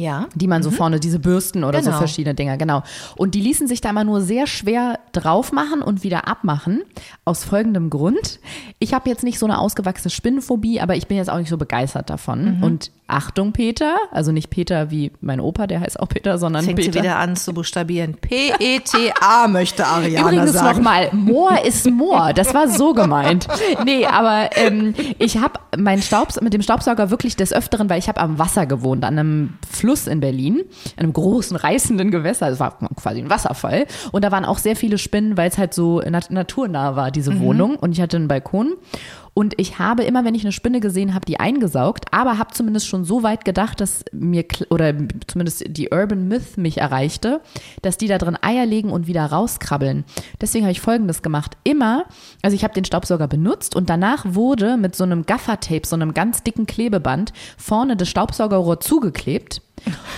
Ja. 0.00 0.28
Die 0.36 0.46
man 0.46 0.62
so 0.62 0.70
vorne, 0.70 1.00
diese 1.00 1.18
Bürsten 1.18 1.64
oder 1.64 1.80
so 1.80 1.86
Genau. 1.86 1.98
verschiedene 1.98 2.34
Dinger, 2.34 2.56
genau. 2.56 2.84
Und 3.16 3.34
die 3.34 3.40
ließen 3.40 3.66
sich 3.66 3.80
da 3.80 3.90
immer 3.90 4.04
nur 4.04 4.20
sehr 4.20 4.46
schwer 4.46 5.00
drauf 5.12 5.50
machen 5.50 5.82
und 5.82 6.04
wieder 6.04 6.28
abmachen. 6.28 6.82
Aus 7.24 7.42
folgendem 7.42 7.90
Grund. 7.90 8.38
Ich 8.78 8.94
habe 8.94 9.10
jetzt 9.10 9.24
nicht 9.24 9.40
so 9.40 9.46
eine 9.46 9.58
ausgewachsene 9.58 10.10
Spinnenphobie, 10.10 10.80
aber 10.80 10.94
ich 10.94 11.08
bin 11.08 11.16
jetzt 11.16 11.28
auch 11.28 11.38
nicht 11.38 11.48
so 11.48 11.56
begeistert 11.56 12.10
davon. 12.10 12.58
Und 12.62 12.92
Achtung, 13.08 13.52
Peter, 13.52 13.96
also 14.12 14.30
nicht 14.30 14.50
Peter 14.50 14.90
wie 14.92 15.10
mein 15.20 15.40
Opa, 15.40 15.66
der 15.66 15.80
heißt 15.80 15.98
auch 15.98 16.08
Peter, 16.08 16.38
sondern 16.38 16.64
Fängt 16.64 16.76
Peter. 16.78 17.02
wieder 17.02 17.16
an 17.16 17.34
zu 17.34 17.52
buchstabieren. 17.52 18.14
P-E-T-A 18.20 19.48
möchte 19.48 19.84
Ariana 19.86 20.20
Übrigens 20.28 20.52
sagen. 20.52 20.76
nochmal, 20.78 21.08
Moor 21.12 21.64
ist 21.64 21.90
Moor. 21.90 22.32
Das 22.34 22.54
war 22.54 22.68
so 22.68 22.92
gemeint. 22.94 23.46
Nee, 23.84 24.06
aber 24.06 24.50
ähm, 24.56 24.94
ich 25.18 25.38
habe 25.38 25.60
meinen 25.76 26.02
Staubs 26.02 26.40
mit 26.40 26.52
dem 26.52 26.62
Staubsauger 26.62 27.10
wirklich 27.10 27.36
des 27.36 27.52
Öfteren, 27.52 27.88
weil 27.88 27.98
ich 27.98 28.08
habe 28.08 28.20
am 28.20 28.38
Wasser 28.38 28.66
gewohnt, 28.66 29.04
an 29.04 29.18
einem 29.18 29.54
Fluss 29.70 29.87
in 30.06 30.20
Berlin, 30.20 30.62
einem 30.96 31.12
großen, 31.12 31.56
reißenden 31.56 32.10
Gewässer. 32.10 32.48
Es 32.48 32.60
war 32.60 32.78
quasi 32.96 33.20
ein 33.20 33.30
Wasserfall. 33.30 33.86
Und 34.12 34.24
da 34.24 34.32
waren 34.32 34.44
auch 34.44 34.58
sehr 34.58 34.76
viele 34.76 34.98
Spinnen, 34.98 35.36
weil 35.36 35.48
es 35.48 35.58
halt 35.58 35.74
so 35.74 36.00
nat 36.00 36.30
naturnah 36.30 36.96
war, 36.96 37.10
diese 37.10 37.40
Wohnung. 37.40 37.76
Und 37.76 37.92
ich 37.92 38.00
hatte 38.00 38.16
einen 38.16 38.28
Balkon. 38.28 38.74
Und 39.38 39.54
ich 39.56 39.78
habe 39.78 40.02
immer, 40.02 40.24
wenn 40.24 40.34
ich 40.34 40.42
eine 40.42 40.50
Spinne 40.50 40.80
gesehen 40.80 41.14
habe, 41.14 41.24
die 41.24 41.38
eingesaugt, 41.38 42.06
aber 42.10 42.38
habe 42.38 42.52
zumindest 42.54 42.88
schon 42.88 43.04
so 43.04 43.22
weit 43.22 43.44
gedacht, 43.44 43.80
dass 43.80 44.04
mir, 44.10 44.44
oder 44.68 44.92
zumindest 45.28 45.62
die 45.68 45.90
Urban 45.92 46.26
Myth 46.26 46.56
mich 46.56 46.78
erreichte, 46.78 47.40
dass 47.82 47.96
die 47.96 48.08
da 48.08 48.18
drin 48.18 48.36
Eier 48.42 48.66
legen 48.66 48.90
und 48.90 49.06
wieder 49.06 49.24
rauskrabbeln. 49.24 50.04
Deswegen 50.40 50.64
habe 50.64 50.72
ich 50.72 50.80
Folgendes 50.80 51.22
gemacht. 51.22 51.56
Immer, 51.62 52.06
also 52.42 52.56
ich 52.56 52.64
habe 52.64 52.74
den 52.74 52.84
Staubsauger 52.84 53.28
benutzt 53.28 53.76
und 53.76 53.88
danach 53.88 54.24
wurde 54.26 54.76
mit 54.76 54.96
so 54.96 55.04
einem 55.04 55.24
Gaffertape, 55.24 55.86
so 55.86 55.94
einem 55.94 56.14
ganz 56.14 56.42
dicken 56.42 56.66
Klebeband, 56.66 57.32
vorne 57.56 57.96
das 57.96 58.08
Staubsaugerrohr 58.08 58.80
zugeklebt. 58.80 59.62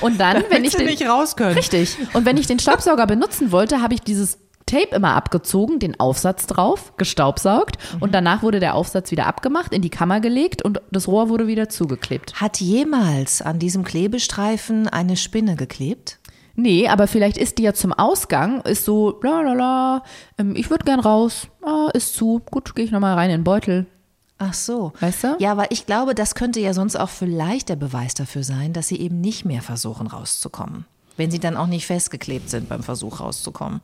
Und 0.01 0.19
dann, 0.19 0.45
wenn 0.49 0.65
ich 0.65 0.77
den, 0.77 0.87
nicht 0.87 1.07
raus 1.07 1.37
können. 1.37 1.59
Richtig. 1.59 1.95
Und 2.15 2.25
wenn 2.25 2.39
ich 2.39 2.47
den 2.47 2.59
Staubsauger 2.59 3.07
benutzen 3.07 3.53
wollte, 3.53 3.83
habe 3.83 3.93
ich 3.93 4.01
dieses 4.01 4.39
Tape 4.71 4.95
immer 4.95 5.15
abgezogen, 5.15 5.79
den 5.79 5.99
Aufsatz 5.99 6.47
drauf, 6.47 6.93
gestaubsaugt 6.97 7.77
und 7.99 8.15
danach 8.15 8.43
wurde 8.43 8.61
der 8.61 8.75
Aufsatz 8.75 9.11
wieder 9.11 9.27
abgemacht, 9.27 9.73
in 9.73 9.83
die 9.83 9.91
Kammer 9.91 10.21
gelegt 10.21 10.63
und 10.63 10.81
das 10.93 11.09
Rohr 11.09 11.29
wurde 11.29 11.47
wieder 11.47 11.69
zugeklebt. 11.69 12.41
Hat 12.41 12.61
jemals 12.61 13.43
an 13.43 13.59
diesem 13.59 13.83
Klebestreifen 13.83 14.87
eine 14.89 15.17
Spinne 15.17 15.57
geklebt? 15.57 16.19
Nee, 16.55 16.89
aber 16.89 17.07
vielleicht 17.07 17.37
ist 17.37 17.59
die 17.59 17.63
ja 17.63 17.75
zum 17.75 17.93
Ausgang, 17.93 18.61
ist 18.63 18.85
so, 18.85 19.19
la 19.23 19.41
la 19.41 19.53
la, 19.55 20.05
ähm, 20.39 20.55
ich 20.55 20.71
würde 20.71 20.85
gern 20.85 21.01
raus, 21.01 21.49
ah, 21.63 21.89
ist 21.95 22.15
zu, 22.15 22.41
gut, 22.51 22.75
gehe 22.75 22.85
ich 22.85 22.91
nochmal 22.93 23.15
rein 23.15 23.31
in 23.31 23.39
den 23.39 23.45
Beutel. 23.45 23.87
Ach 24.39 24.55
so. 24.55 24.93
Weißt 25.01 25.25
du? 25.25 25.37
Ja, 25.39 25.57
weil 25.57 25.69
ich 25.71 25.87
glaube, 25.87 26.15
das 26.15 26.35
könnte 26.35 26.61
ja 26.61 26.75
sonst 26.75 26.97
auch 26.97 27.11
vielleicht 27.11 27.69
der 27.69 27.77
Beweis 27.77 28.15
dafür 28.15 28.43
sein, 28.43 28.73
dass 28.73 28.89
sie 28.89 28.99
eben 29.01 29.21
nicht 29.21 29.45
mehr 29.45 29.63
versuchen 29.63 30.07
rauszukommen. 30.07 30.87
Wenn 31.17 31.31
sie 31.31 31.41
dann 31.41 31.57
auch 31.57 31.67
nicht 31.67 31.87
festgeklebt 31.87 32.49
sind 32.49 32.69
beim 32.69 32.83
Versuch 32.83 33.21
rauszukommen. 33.21 33.81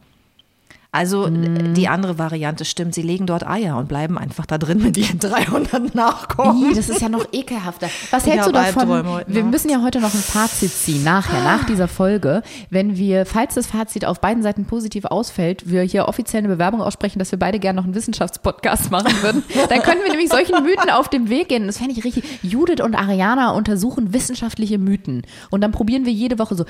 Also 0.97 1.27
Mhm. 1.29 1.75
die 1.75 1.89
andere 1.89 2.19
Variante 2.19 2.65
stimmt, 2.65 2.95
sie 2.95 3.03
legen 3.03 3.27
dort 3.27 3.47
Eier 3.47 3.77
und 3.77 3.87
bleiben 3.87 4.17
einfach 4.17 4.47
da 4.47 4.57
drin 4.57 4.83
mit 4.83 4.97
ihren 4.97 5.19
300 5.19 5.95
Nachkommen. 5.95 6.75
Das 6.75 6.89
ist 6.89 7.03
ja 7.03 7.11
noch 7.11 7.27
ekelhafter. 7.33 7.91
Was 8.11 8.27
hältst 8.27 8.49
du 8.49 8.53
davon? 8.53 8.89
Wir 9.27 9.45
müssen 9.45 9.69
ja 9.69 9.83
heute 9.83 10.01
noch 10.01 10.15
ein 10.15 10.21
Fazit 10.21 10.73
ziehen, 10.73 11.05
nachher, 11.05 11.45
nach 11.45 11.65
dieser 11.67 11.87
Folge. 11.87 12.43
Wenn 12.71 12.97
wir, 12.97 13.27
falls 13.27 13.55
das 13.57 13.67
Fazit 13.67 14.07
auf 14.07 14.23
beiden 14.23 14.43
Seiten 14.43 14.65
positiv 14.65 15.05
ausfällt, 15.05 15.69
wir 15.69 15.83
hier 15.83 16.09
offiziell 16.09 16.39
eine 16.41 16.49
Bewerbung 16.49 16.81
aussprechen, 16.81 17.19
dass 17.19 17.31
wir 17.31 17.39
beide 17.39 17.59
gerne 17.59 17.77
noch 17.77 17.85
einen 17.85 17.95
Wissenschaftspodcast 17.95 18.91
machen 18.91 19.13
würden, 19.21 19.43
dann 19.69 19.83
können 19.83 20.01
wir 20.03 20.11
nämlich 20.11 20.31
solchen 20.31 20.63
Mythen 20.65 20.89
auf 20.89 21.11
dem 21.11 21.29
Weg 21.29 21.49
gehen. 21.51 21.67
Das 21.67 21.77
fände 21.77 21.93
ich 21.93 22.05
richtig. 22.05 22.25
Judith 22.43 22.81
und 22.83 22.95
Ariana 22.95 23.51
untersuchen 23.51 24.15
wissenschaftliche 24.15 24.79
Mythen. 24.79 25.23
Und 25.51 25.61
dann 25.61 25.73
probieren 25.73 26.07
wir 26.07 26.13
jede 26.13 26.39
Woche 26.39 26.55
so. 26.55 26.65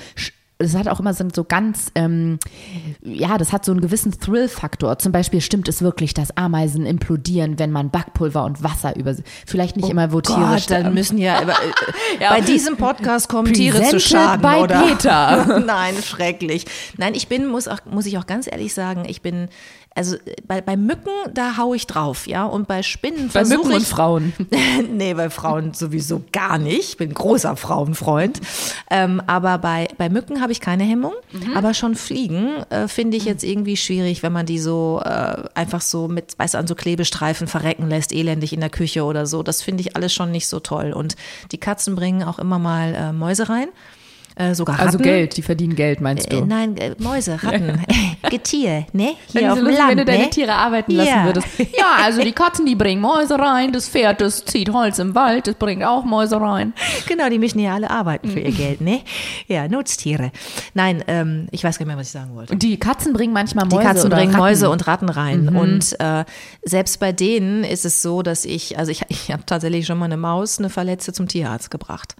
Das 0.59 0.75
hat 0.75 0.87
auch 0.87 0.99
immer 0.99 1.13
so, 1.13 1.25
so 1.33 1.43
ganz, 1.43 1.91
ähm, 1.93 2.39
ja, 3.01 3.37
das 3.37 3.53
hat 3.53 3.63
so 3.63 3.71
einen 3.71 3.81
gewissen 3.81 4.11
Thrill-Faktor. 4.11 4.97
Zum 4.97 5.11
Beispiel 5.11 5.41
stimmt 5.41 5.67
es 5.67 5.81
wirklich, 5.81 6.13
dass 6.13 6.35
Ameisen 6.35 6.85
implodieren, 6.85 7.59
wenn 7.59 7.71
man 7.71 7.91
Backpulver 7.91 8.43
und 8.43 8.63
Wasser 8.63 8.95
über 8.95 9.13
sie, 9.13 9.23
vielleicht 9.45 9.77
nicht 9.77 9.89
immer, 9.89 10.11
wo 10.11 10.21
Tiere 10.21 10.37
Oh 10.37 10.41
Gott, 10.41 10.51
dann 10.51 10.59
sterben. 10.59 10.93
müssen 10.93 11.17
ja, 11.19 11.41
äh, 11.41 11.45
bei 12.29 12.41
diesem 12.41 12.77
Podcast 12.77 13.29
kommen 13.29 13.53
Tiere 13.53 13.83
zu 13.83 13.99
Schaden, 13.99 14.41
by 14.41 14.61
oder? 14.63 14.81
Peter. 14.81 15.59
Nein, 15.65 15.93
schrecklich. 16.03 16.65
Nein, 16.97 17.13
ich 17.13 17.27
bin, 17.27 17.45
muss, 17.47 17.67
auch, 17.67 17.79
muss 17.85 18.05
ich 18.07 18.17
auch 18.17 18.25
ganz 18.25 18.47
ehrlich 18.51 18.73
sagen, 18.73 19.05
ich 19.07 19.21
bin, 19.21 19.49
also 19.97 20.15
äh, 20.15 20.35
bei, 20.47 20.61
bei 20.61 20.77
Mücken, 20.77 21.11
da 21.33 21.57
hau 21.57 21.73
ich 21.73 21.87
drauf, 21.87 22.27
ja, 22.27 22.45
und 22.45 22.67
bei 22.67 22.83
Spinnen 22.83 23.27
Bei 23.27 23.43
versuche 23.43 23.57
Mücken 23.57 23.73
und 23.73 23.81
ich, 23.81 23.87
Frauen. 23.87 24.33
nee, 24.91 25.13
bei 25.13 25.29
Frauen 25.29 25.73
sowieso 25.73 26.23
gar 26.31 26.57
nicht. 26.57 26.89
Ich 26.89 26.97
bin 26.97 27.13
großer 27.13 27.55
Frauenfreund. 27.55 28.39
Ähm, 28.91 29.21
aber 29.25 29.57
bei, 29.57 29.87
bei 29.97 30.09
Mücken 30.09 30.41
habe 30.41 30.51
ich 30.51 30.61
keine 30.61 30.83
Hemmung. 30.83 31.13
Aber 31.55 31.73
schon 31.73 31.95
Fliegen 31.95 32.57
äh, 32.69 32.87
finde 32.87 33.17
ich 33.17 33.25
jetzt 33.25 33.43
irgendwie 33.43 33.75
schwierig, 33.75 34.23
wenn 34.23 34.31
man 34.31 34.45
die 34.45 34.59
so 34.59 35.01
äh, 35.03 35.43
einfach 35.55 35.81
so 35.81 36.07
mit, 36.07 36.37
weißt 36.37 36.53
du, 36.53 36.57
an 36.59 36.67
so 36.67 36.75
Klebestreifen 36.75 37.47
verrecken 37.47 37.89
lässt, 37.89 38.13
elendig 38.13 38.53
in 38.53 38.59
der 38.59 38.69
Küche 38.69 39.03
oder 39.03 39.25
so. 39.25 39.43
Das 39.43 39.61
finde 39.61 39.81
ich 39.81 39.95
alles 39.95 40.13
schon 40.13 40.31
nicht 40.31 40.47
so 40.47 40.59
toll. 40.59 40.93
Und 40.93 41.15
die 41.51 41.57
Katzen 41.57 41.95
bringen 41.95 42.23
auch 42.23 42.39
immer 42.39 42.59
mal 42.59 42.93
äh, 42.93 43.13
Mäuse 43.13 43.49
rein. 43.49 43.69
Äh, 44.37 44.53
sogar 44.53 44.75
Ratten. 44.75 44.85
Also 44.87 44.97
Geld, 44.99 45.35
die 45.37 45.41
verdienen 45.41 45.75
Geld, 45.75 45.99
meinst 45.99 46.27
Äh, 46.27 46.35
du? 46.41 46.45
nein, 46.45 46.77
äh, 46.77 46.93
Mäuse, 46.99 47.41
Ratten, 47.41 47.81
Getier, 48.29 48.85
ne? 48.93 49.15
Hier 49.27 49.41
Wenn, 49.41 49.49
auf 49.49 49.59
lustig, 49.59 49.77
Land, 49.77 49.89
wenn 49.91 49.97
du 49.97 50.05
deine 50.05 50.23
ne? 50.25 50.29
Tiere 50.29 50.53
arbeiten 50.53 50.91
lassen 50.91 51.09
Ja. 51.09 51.25
würdest. 51.25 51.47
Ja, 51.57 51.85
also 52.03 52.21
die 52.21 52.33
Katzen, 52.33 52.65
die 52.65 52.75
bringen 52.75 53.01
Mäuse 53.01 53.39
rein, 53.39 53.73
das 53.73 53.89
Pferd, 53.89 54.21
das 54.21 54.45
zieht 54.45 54.71
Holz 54.71 54.99
im 54.99 55.15
Wald, 55.15 55.47
das 55.47 55.55
bringt 55.55 55.83
auch 55.83 56.03
Mäuse 56.05 56.39
rein. 56.39 56.73
Genau, 57.07 57.29
die 57.29 57.39
müssen 57.39 57.59
ja 57.59 57.73
alle 57.73 57.89
arbeiten 57.89 58.27
Mhm. 58.27 58.31
für 58.33 58.39
ihr 58.41 58.51
Geld, 58.51 58.81
ne? 58.81 59.01
Ja, 59.47 59.67
Nutztiere. 59.67 60.31
Nein, 60.73 61.03
ähm, 61.07 61.47
ich 61.51 61.63
weiß 61.63 61.79
gar 61.79 61.85
nicht 61.85 61.93
mehr, 61.95 61.97
was 61.99 62.07
ich 62.07 62.13
sagen 62.13 62.35
wollte. 62.35 62.53
Und 62.53 62.61
die 62.61 62.77
Katzen 62.77 63.13
bringen 63.13 63.33
manchmal 63.33 63.65
Mäuse 63.65 63.79
Die 63.79 63.85
Katzen 63.85 64.09
bringen 64.09 64.21
Ratten. 64.31 64.33
Mhm. 64.33 64.39
Mäuse 64.39 64.69
und 64.69 64.85
Ratten 64.87 65.09
rein. 65.09 65.49
Und 65.49 65.99
äh, 65.99 66.25
selbst 66.63 66.99
bei 66.99 67.11
denen 67.11 67.63
ist 67.63 67.85
es 67.85 68.01
so, 68.03 68.21
dass 68.21 68.45
ich, 68.45 68.77
also 68.77 68.91
ich, 68.91 69.01
ich 69.09 69.31
habe 69.31 69.43
tatsächlich 69.45 69.85
schon 69.87 69.97
mal 69.97 70.05
eine 70.05 70.17
Maus, 70.17 70.59
eine 70.59 70.69
Verletzte 70.69 71.11
zum 71.13 71.27
Tierarzt 71.27 71.71
gebracht. 71.71 72.15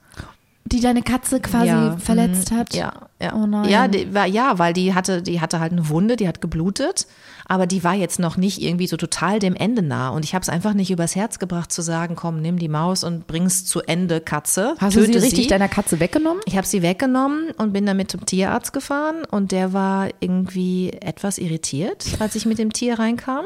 Die 0.71 0.81
deine 0.81 1.01
Katze 1.01 1.39
quasi 1.39 1.67
Ja, 1.67 1.97
verletzt 1.97 2.51
hat? 2.51 2.73
Ja, 2.73 2.91
ja. 3.21 3.33
Oh 3.33 3.45
nein. 3.45 3.69
Ja, 3.69 3.87
die, 3.87 4.13
war, 4.13 4.25
ja, 4.25 4.59
weil 4.59 4.73
die 4.73 4.93
hatte, 4.93 5.21
die 5.21 5.39
hatte 5.39 5.61
halt 5.61 5.71
eine 5.71 5.87
Wunde, 5.87 6.17
die 6.17 6.27
hat 6.27 6.41
geblutet, 6.41 7.07
aber 7.45 7.67
die 7.67 7.85
war 7.85 7.93
jetzt 7.93 8.19
noch 8.19 8.35
nicht 8.35 8.61
irgendwie 8.61 8.87
so 8.87 8.97
total 8.97 9.39
dem 9.39 9.55
Ende 9.55 9.81
nah. 9.81 10.09
Und 10.09 10.25
ich 10.25 10.35
habe 10.35 10.43
es 10.43 10.49
einfach 10.49 10.73
nicht 10.73 10.91
übers 10.91 11.15
Herz 11.15 11.39
gebracht 11.39 11.71
zu 11.71 11.81
sagen, 11.81 12.15
komm, 12.15 12.41
nimm 12.41 12.59
die 12.59 12.67
Maus 12.67 13.05
und 13.05 13.27
bring's 13.27 13.65
zu 13.65 13.81
Ende, 13.81 14.19
Katze. 14.19 14.75
Hast 14.79 14.97
du 14.97 15.05
sie 15.05 15.13
richtig 15.13 15.47
deiner 15.47 15.69
Katze 15.69 16.01
weggenommen? 16.01 16.41
Ich 16.45 16.57
habe 16.57 16.67
sie 16.67 16.81
weggenommen 16.81 17.51
und 17.57 17.71
bin 17.71 17.85
damit 17.85 18.11
zum 18.11 18.25
Tierarzt 18.25 18.73
gefahren 18.73 19.23
und 19.31 19.53
der 19.53 19.71
war 19.71 20.09
irgendwie 20.19 20.91
etwas 20.91 21.37
irritiert, 21.37 22.05
als 22.19 22.35
ich 22.35 22.45
mit 22.45 22.57
dem 22.57 22.73
Tier 22.73 22.99
reinkam. 22.99 23.45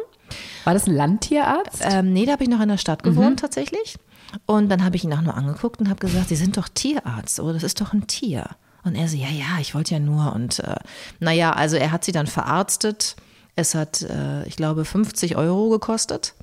War 0.63 0.73
das 0.73 0.87
ein 0.87 0.95
Landtierarzt? 0.95 1.81
Ähm, 1.83 2.13
nee, 2.13 2.25
da 2.25 2.33
habe 2.33 2.43
ich 2.43 2.49
noch 2.49 2.61
in 2.61 2.69
der 2.69 2.77
Stadt 2.77 3.03
gewohnt 3.03 3.39
tatsächlich. 3.41 3.97
Und 4.45 4.69
dann 4.69 4.83
habe 4.83 4.95
ich 4.95 5.03
ihn 5.03 5.13
auch 5.13 5.21
nur 5.21 5.35
angeguckt 5.35 5.79
und 5.79 5.89
habe 5.89 5.99
gesagt, 5.99 6.29
Sie 6.29 6.35
sind 6.35 6.57
doch 6.57 6.67
Tierarzt, 6.67 7.39
oder 7.39 7.53
das 7.53 7.63
ist 7.63 7.81
doch 7.81 7.93
ein 7.93 8.07
Tier. 8.07 8.45
Und 8.83 8.95
er 8.95 9.07
so, 9.07 9.17
ja, 9.17 9.29
ja, 9.29 9.59
ich 9.59 9.75
wollte 9.75 9.93
ja 9.93 9.99
nur. 9.99 10.33
Und 10.33 10.59
äh, 10.59 10.75
naja, 11.19 11.53
also 11.53 11.77
er 11.77 11.91
hat 11.91 12.03
sie 12.03 12.11
dann 12.11 12.27
verarztet. 12.27 13.15
Es 13.55 13.75
hat, 13.75 14.01
äh, 14.01 14.45
ich 14.47 14.55
glaube, 14.55 14.85
50 14.85 15.35
Euro 15.35 15.69
gekostet. 15.69 16.33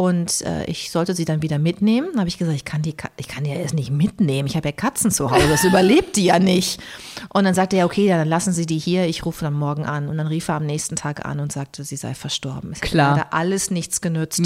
Und 0.00 0.40
äh, 0.46 0.64
ich 0.64 0.90
sollte 0.90 1.14
sie 1.14 1.26
dann 1.26 1.42
wieder 1.42 1.58
mitnehmen. 1.58 2.08
Dann 2.12 2.20
habe 2.20 2.28
ich 2.28 2.38
gesagt, 2.38 2.56
ich 2.56 2.64
kann 2.64 2.80
die, 2.80 2.94
ich 3.18 3.28
kann 3.28 3.44
die 3.44 3.50
ja 3.50 3.56
erst 3.56 3.74
nicht 3.74 3.90
mitnehmen. 3.90 4.48
Ich 4.48 4.56
habe 4.56 4.68
ja 4.68 4.72
Katzen 4.72 5.10
zu 5.10 5.30
Hause, 5.30 5.46
das 5.46 5.62
überlebt 5.70 6.16
die 6.16 6.24
ja 6.24 6.38
nicht. 6.38 6.80
Und 7.28 7.44
dann 7.44 7.52
sagte 7.52 7.76
er, 7.76 7.84
okay, 7.84 8.08
dann 8.08 8.26
lassen 8.26 8.54
Sie 8.54 8.64
die 8.64 8.78
hier, 8.78 9.04
ich 9.04 9.26
rufe 9.26 9.44
dann 9.44 9.52
morgen 9.52 9.84
an. 9.84 10.08
Und 10.08 10.16
dann 10.16 10.26
rief 10.26 10.48
er 10.48 10.54
am 10.54 10.64
nächsten 10.64 10.96
Tag 10.96 11.26
an 11.26 11.38
und 11.38 11.52
sagte, 11.52 11.84
sie 11.84 11.96
sei 11.96 12.14
verstorben. 12.14 12.72
Es 12.72 12.80
hat 12.80 12.88
Klar. 12.88 13.10
leider 13.10 13.34
alles 13.34 13.70
nichts 13.70 14.00
genützt. 14.00 14.40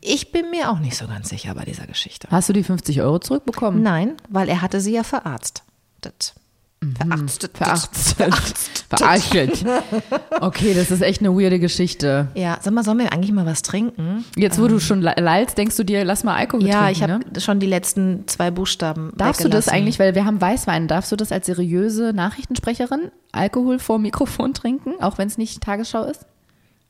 Ich 0.00 0.32
bin 0.32 0.50
mir 0.50 0.72
auch 0.72 0.80
nicht 0.80 0.96
so 0.96 1.06
ganz 1.06 1.28
sicher 1.28 1.54
bei 1.54 1.64
dieser 1.64 1.86
Geschichte. 1.86 2.26
Hast 2.28 2.48
du 2.48 2.52
die 2.52 2.64
50 2.64 3.00
Euro 3.00 3.20
zurückbekommen? 3.20 3.84
Nein, 3.84 4.16
weil 4.28 4.48
er 4.48 4.60
hatte 4.60 4.80
sie 4.80 4.92
ja 4.92 5.04
verarztet. 5.04 6.34
Verarztet. 6.96 7.58
Verarztet. 7.58 8.34
Verarztet. 8.88 9.64
Okay, 10.40 10.72
das 10.72 10.90
ist 10.90 11.02
echt 11.02 11.20
eine 11.20 11.30
weirde 11.36 11.58
Geschichte. 11.58 12.28
Ja, 12.34 12.58
sag 12.62 12.72
mal, 12.72 12.82
sollen 12.82 12.98
wir 12.98 13.12
eigentlich 13.12 13.32
mal 13.32 13.44
was 13.44 13.60
trinken? 13.60 14.24
Jetzt, 14.34 14.58
wo 14.58 14.66
du 14.66 14.80
schon 14.80 15.02
lallst, 15.02 15.58
denkst 15.58 15.76
du 15.76 15.84
dir, 15.84 16.04
lass 16.06 16.24
mal 16.24 16.36
Alkohol 16.36 16.66
Ja, 16.66 16.84
trinken, 16.86 16.92
ich 16.92 17.02
habe 17.02 17.18
ne? 17.32 17.40
schon 17.40 17.60
die 17.60 17.66
letzten 17.66 18.26
zwei 18.28 18.50
Buchstaben 18.50 19.12
Darfst 19.16 19.44
du 19.44 19.50
das 19.50 19.68
eigentlich, 19.68 19.98
weil 19.98 20.14
wir 20.14 20.24
haben 20.24 20.40
Weißwein, 20.40 20.88
darfst 20.88 21.12
du 21.12 21.16
das 21.16 21.32
als 21.32 21.46
seriöse 21.46 22.12
Nachrichtensprecherin 22.14 23.10
Alkohol 23.32 23.78
vor 23.78 23.98
Mikrofon 23.98 24.54
trinken, 24.54 24.94
auch 25.02 25.18
wenn 25.18 25.28
es 25.28 25.36
nicht 25.36 25.62
Tagesschau 25.62 26.04
ist? 26.04 26.24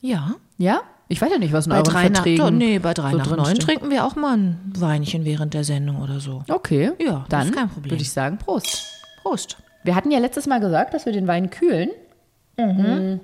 Ja. 0.00 0.37
Ja? 0.57 0.83
Ich 1.09 1.20
weiß 1.20 1.33
ja 1.33 1.38
nicht, 1.38 1.53
was 1.53 1.66
in 1.66 1.70
Bei 1.70 1.79
euren 1.79 1.85
drei, 1.90 2.09
nach, 2.09 2.14
Verträgen 2.22 2.44
doch, 2.44 2.50
nee, 2.53 2.79
bei 2.79 2.94
drei 2.94 3.11
so 3.11 3.16
nach 3.18 3.37
neun 3.37 3.59
trinken 3.59 3.90
wir 3.90 4.05
auch 4.05 4.14
mal 4.14 4.37
ein 4.37 4.61
Weinchen 4.79 5.24
während 5.24 5.53
der 5.55 5.64
Sendung 5.64 6.00
oder 6.00 6.20
so. 6.20 6.44
Okay, 6.48 6.92
Ja, 7.00 7.24
das 7.29 7.29
dann 7.29 7.48
ist 7.48 7.55
kein 7.57 7.68
Problem. 7.68 7.90
würde 7.90 8.03
ich 8.03 8.12
sagen, 8.12 8.38
Prost. 8.38 8.85
Prost. 9.22 9.57
Wir 9.82 9.94
hatten 9.94 10.10
ja 10.10 10.18
letztes 10.18 10.46
Mal 10.46 10.60
gesagt, 10.60 10.94
dass 10.94 11.06
wir 11.06 11.12
den 11.12 11.26
Wein 11.26 11.50
kühlen. 11.50 11.90
Mhm. 12.58 13.20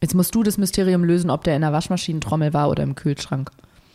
Jetzt 0.00 0.14
musst 0.14 0.34
du 0.34 0.42
das 0.42 0.58
Mysterium 0.58 1.02
lösen, 1.04 1.30
ob 1.30 1.44
der 1.44 1.56
in 1.56 1.62
der 1.62 1.72
Waschmaschinentrommel 1.72 2.52
war 2.52 2.68
oder 2.68 2.82
im 2.82 2.94
Kühlschrank. 2.94 3.50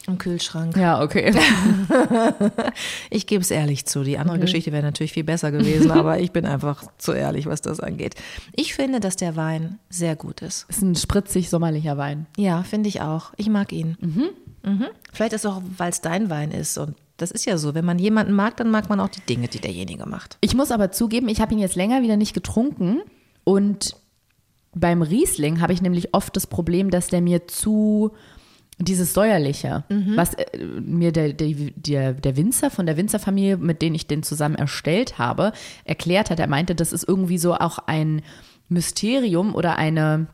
Im 0.08 0.18
Kühlschrank. 0.18 0.76
Ja, 0.76 1.02
okay. 1.02 1.34
Ich 3.12 3.28
gebe 3.28 3.42
es 3.42 3.52
ehrlich 3.52 3.86
zu. 3.86 4.04
Die 4.04 4.18
andere 4.18 4.40
Geschichte 4.40 4.72
wäre 4.72 4.84
natürlich 4.84 5.14
viel 5.14 5.24
besser 5.24 5.52
gewesen, 5.52 5.92
aber 5.92 6.20
ich 6.20 6.32
bin 6.32 6.46
einfach 6.46 6.84
zu 6.98 7.12
ehrlich, 7.12 7.46
was 7.46 7.62
das 7.62 7.80
angeht. 7.80 8.16
Ich 8.56 8.74
finde, 8.74 9.00
dass 9.00 9.18
der 9.18 9.36
Wein 9.36 9.78
sehr 9.90 10.16
gut 10.16 10.42
ist. 10.42 10.66
ist 10.70 10.82
ein 10.82 10.96
spritzig 10.96 11.50
sommerlicher 11.50 11.98
Wein. 11.98 12.26
Ja, 12.38 12.64
finde 12.64 12.90
ich 12.90 13.02
auch. 13.02 13.34
Ich 13.38 13.50
mag 13.50 13.72
ihn. 13.72 13.98
Mhm. 14.02 14.88
Vielleicht 15.14 15.34
ist 15.34 15.46
es 15.46 15.52
auch, 15.52 15.62
weil 15.78 15.92
es 15.92 16.02
dein 16.02 16.30
Wein 16.30 16.52
ist. 16.52 16.78
Und 16.78 16.96
das 17.22 17.32
ist 17.32 17.46
ja 17.46 17.58
so. 17.58 17.74
Wenn 17.74 17.86
man 17.86 18.00
jemanden 18.00 18.34
mag, 18.34 18.58
dann 18.58 18.72
mag 18.72 18.90
man 18.90 19.00
auch 19.00 19.10
die 19.10 19.22
Dinge, 19.22 19.48
die 19.48 19.60
derjenige 19.60 20.06
macht. 20.06 20.38
Ich 20.42 20.56
muss 20.56 20.72
aber 20.72 20.92
zugeben, 20.92 21.30
ich 21.30 21.42
habe 21.42 21.54
ihn 21.54 21.60
jetzt 21.60 21.76
länger 21.76 22.02
wieder 22.02 22.18
nicht 22.18 22.34
getrunken 22.34 23.02
und 23.44 23.96
beim 24.74 25.02
Riesling 25.02 25.62
habe 25.62 25.74
ich 25.74 25.82
nämlich 25.82 26.14
oft 26.14 26.36
das 26.36 26.48
Problem, 26.48 26.92
dass 26.92 27.08
der 27.08 27.22
mir 27.22 27.48
zu 27.48 28.12
dieses 28.82 29.14
säuerliche, 29.14 29.84
was 30.16 30.36
äh, 30.36 30.58
mir 30.58 31.12
der, 31.12 31.34
der, 31.34 31.54
der, 31.76 32.14
der 32.14 32.38
Winzer 32.38 32.70
von 32.70 32.86
der 32.86 32.96
Winzerfamilie, 32.96 33.58
mit 33.58 33.82
denen 33.82 33.96
ich 33.96 34.08
den 34.08 34.24
zusammen 34.24 34.56
erstellt 34.56 35.18
habe, 35.18 35.52
erklärt 35.84 36.30
hat. 36.30 36.40
Er 36.40 36.48
meinte, 36.48 36.76
das 36.76 36.94
ist 36.94 37.06
irgendwie 37.08 37.38
so 37.38 37.56
auch 37.56 37.80
ein 37.80 38.22
Mysterium 38.70 39.54
oder 39.54 39.78
eine 39.78 40.28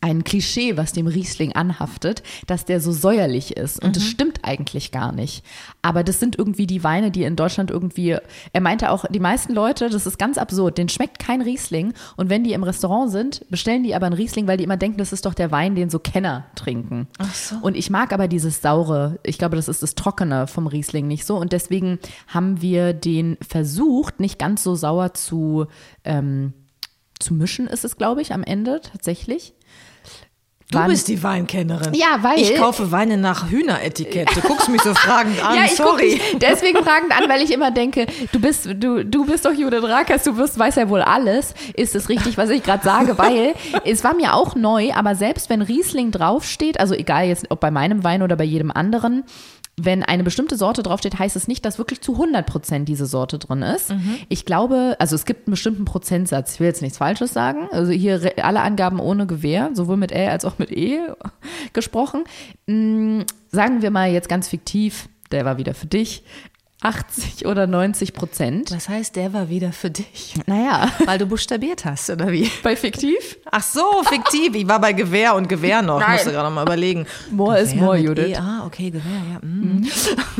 ein 0.00 0.24
Klischee, 0.24 0.76
was 0.76 0.92
dem 0.92 1.06
Riesling 1.06 1.52
anhaftet, 1.52 2.22
dass 2.46 2.64
der 2.64 2.80
so 2.80 2.92
säuerlich 2.92 3.56
ist. 3.56 3.82
Und 3.82 3.96
das 3.96 4.04
stimmt 4.04 4.40
eigentlich 4.42 4.92
gar 4.92 5.12
nicht. 5.12 5.44
Aber 5.82 6.04
das 6.04 6.20
sind 6.20 6.38
irgendwie 6.38 6.66
die 6.66 6.84
Weine, 6.84 7.10
die 7.10 7.24
in 7.24 7.34
Deutschland 7.34 7.70
irgendwie, 7.70 8.16
er 8.52 8.60
meinte 8.60 8.90
auch, 8.90 9.04
die 9.10 9.20
meisten 9.20 9.52
Leute, 9.52 9.90
das 9.90 10.06
ist 10.06 10.18
ganz 10.18 10.38
absurd, 10.38 10.78
denen 10.78 10.88
schmeckt 10.88 11.18
kein 11.18 11.42
Riesling. 11.42 11.94
Und 12.16 12.30
wenn 12.30 12.44
die 12.44 12.52
im 12.52 12.62
Restaurant 12.62 13.10
sind, 13.10 13.44
bestellen 13.50 13.82
die 13.82 13.94
aber 13.94 14.06
einen 14.06 14.14
Riesling, 14.14 14.46
weil 14.46 14.56
die 14.56 14.64
immer 14.64 14.76
denken, 14.76 14.98
das 14.98 15.12
ist 15.12 15.26
doch 15.26 15.34
der 15.34 15.50
Wein, 15.50 15.74
den 15.74 15.90
so 15.90 15.98
Kenner 15.98 16.46
trinken. 16.54 17.08
Ach 17.18 17.34
so. 17.34 17.56
Und 17.60 17.76
ich 17.76 17.90
mag 17.90 18.12
aber 18.12 18.28
dieses 18.28 18.62
Saure, 18.62 19.18
ich 19.24 19.36
glaube, 19.36 19.56
das 19.56 19.68
ist 19.68 19.82
das 19.82 19.96
Trockene 19.96 20.46
vom 20.46 20.68
Riesling 20.68 21.08
nicht 21.08 21.26
so. 21.26 21.36
Und 21.36 21.52
deswegen 21.52 21.98
haben 22.28 22.62
wir 22.62 22.92
den 22.92 23.36
versucht, 23.46 24.20
nicht 24.20 24.38
ganz 24.38 24.62
so 24.62 24.76
sauer 24.76 25.12
zu, 25.14 25.66
ähm, 26.04 26.52
zu 27.18 27.34
mischen, 27.34 27.66
ist 27.66 27.84
es, 27.84 27.96
glaube 27.96 28.22
ich, 28.22 28.32
am 28.32 28.44
Ende 28.44 28.80
tatsächlich. 28.80 29.54
Du 30.70 30.78
Wann- 30.78 30.88
bist 30.88 31.08
die 31.08 31.22
Weinkennerin. 31.22 31.92
Ja, 31.94 32.18
weil- 32.22 32.40
Ich 32.40 32.54
kaufe 32.56 32.90
Weine 32.92 33.16
nach 33.18 33.50
Hühneretikett. 33.50 34.28
Du 34.34 34.40
guckst 34.40 34.68
mich 34.70 34.80
so 34.82 34.94
fragend 34.94 35.44
an. 35.44 35.56
Ja, 35.56 35.64
ich 35.64 35.76
guck 35.76 35.98
Sorry. 35.98 36.10
dich 36.12 36.36
deswegen 36.40 36.78
fragend 36.84 37.12
an, 37.16 37.28
weil 37.28 37.42
ich 37.42 37.52
immer 37.52 37.70
denke, 37.70 38.06
du 38.32 38.40
bist, 38.40 38.66
du, 38.76 39.04
du 39.04 39.26
bist 39.26 39.44
doch 39.44 39.52
Judith 39.52 39.82
Rakers, 39.84 40.22
du 40.24 40.36
wirst, 40.36 40.58
weißt 40.58 40.78
ja 40.78 40.88
wohl 40.88 41.02
alles. 41.02 41.54
Ist 41.74 41.94
es 41.94 42.08
richtig, 42.08 42.38
was 42.38 42.48
ich 42.50 42.62
gerade 42.62 42.82
sage? 42.84 43.18
Weil 43.18 43.54
es 43.84 44.02
war 44.04 44.14
mir 44.14 44.34
auch 44.34 44.54
neu, 44.54 44.92
aber 44.94 45.14
selbst 45.14 45.50
wenn 45.50 45.60
Riesling 45.62 46.10
draufsteht, 46.10 46.80
also 46.80 46.94
egal 46.94 47.26
jetzt 47.26 47.46
ob 47.50 47.60
bei 47.60 47.70
meinem 47.70 48.02
Wein 48.04 48.22
oder 48.22 48.36
bei 48.36 48.44
jedem 48.44 48.70
anderen, 48.70 49.24
wenn 49.84 50.02
eine 50.02 50.24
bestimmte 50.24 50.56
Sorte 50.56 50.82
draufsteht, 50.82 51.18
heißt 51.18 51.36
es 51.36 51.48
nicht, 51.48 51.64
dass 51.64 51.78
wirklich 51.78 52.00
zu 52.00 52.12
100 52.12 52.46
Prozent 52.46 52.88
diese 52.88 53.06
Sorte 53.06 53.38
drin 53.38 53.62
ist. 53.62 53.94
Ich 54.28 54.44
glaube, 54.44 54.96
also 54.98 55.14
es 55.16 55.24
gibt 55.24 55.46
einen 55.46 55.52
bestimmten 55.52 55.84
Prozentsatz. 55.84 56.54
Ich 56.54 56.60
will 56.60 56.66
jetzt 56.68 56.82
nichts 56.82 56.98
Falsches 56.98 57.32
sagen. 57.32 57.68
Also 57.72 57.92
hier 57.92 58.32
alle 58.42 58.60
Angaben 58.60 59.00
ohne 59.00 59.26
Gewähr, 59.26 59.70
sowohl 59.74 59.96
mit 59.96 60.12
L 60.12 60.28
als 60.28 60.44
auch 60.44 60.58
mit 60.58 60.70
E 60.70 60.98
gesprochen. 61.72 62.24
Mm, 62.66 63.22
Sagen 63.54 63.82
wir 63.82 63.90
mal 63.90 64.10
jetzt 64.10 64.30
ganz 64.30 64.48
fiktiv, 64.48 65.10
der 65.30 65.44
war 65.44 65.58
wieder 65.58 65.74
für 65.74 65.86
dich, 65.86 66.24
80 66.82 67.46
oder 67.46 67.66
90 67.66 68.12
Prozent. 68.12 68.72
Was 68.72 68.88
heißt, 68.88 69.14
der 69.14 69.32
war 69.32 69.48
wieder 69.48 69.72
für 69.72 69.90
dich? 69.90 70.34
Naja, 70.46 70.88
Weil 71.06 71.18
du 71.18 71.26
buchstabiert 71.26 71.84
hast, 71.84 72.10
oder 72.10 72.32
wie? 72.32 72.50
bei 72.62 72.74
fiktiv? 72.74 73.38
Ach 73.50 73.62
so, 73.62 73.84
fiktiv. 74.04 74.54
Ich 74.54 74.66
war 74.66 74.80
bei 74.80 74.92
Gewehr 74.92 75.34
und 75.36 75.48
Gewehr 75.48 75.80
noch. 75.82 76.00
Nein. 76.00 76.12
Musste 76.12 76.32
gerade 76.32 76.50
mal 76.50 76.62
überlegen. 76.62 77.06
More 77.30 77.58
is 77.58 77.70
Gewehr 77.70 77.82
more, 77.82 77.96
mit 77.96 78.06
Judith. 78.06 78.28
E. 78.28 78.36
Ah, 78.36 78.64
okay, 78.66 78.90
Gewehr, 78.90 79.22
ja. 79.32 79.38
mm. 79.46 79.88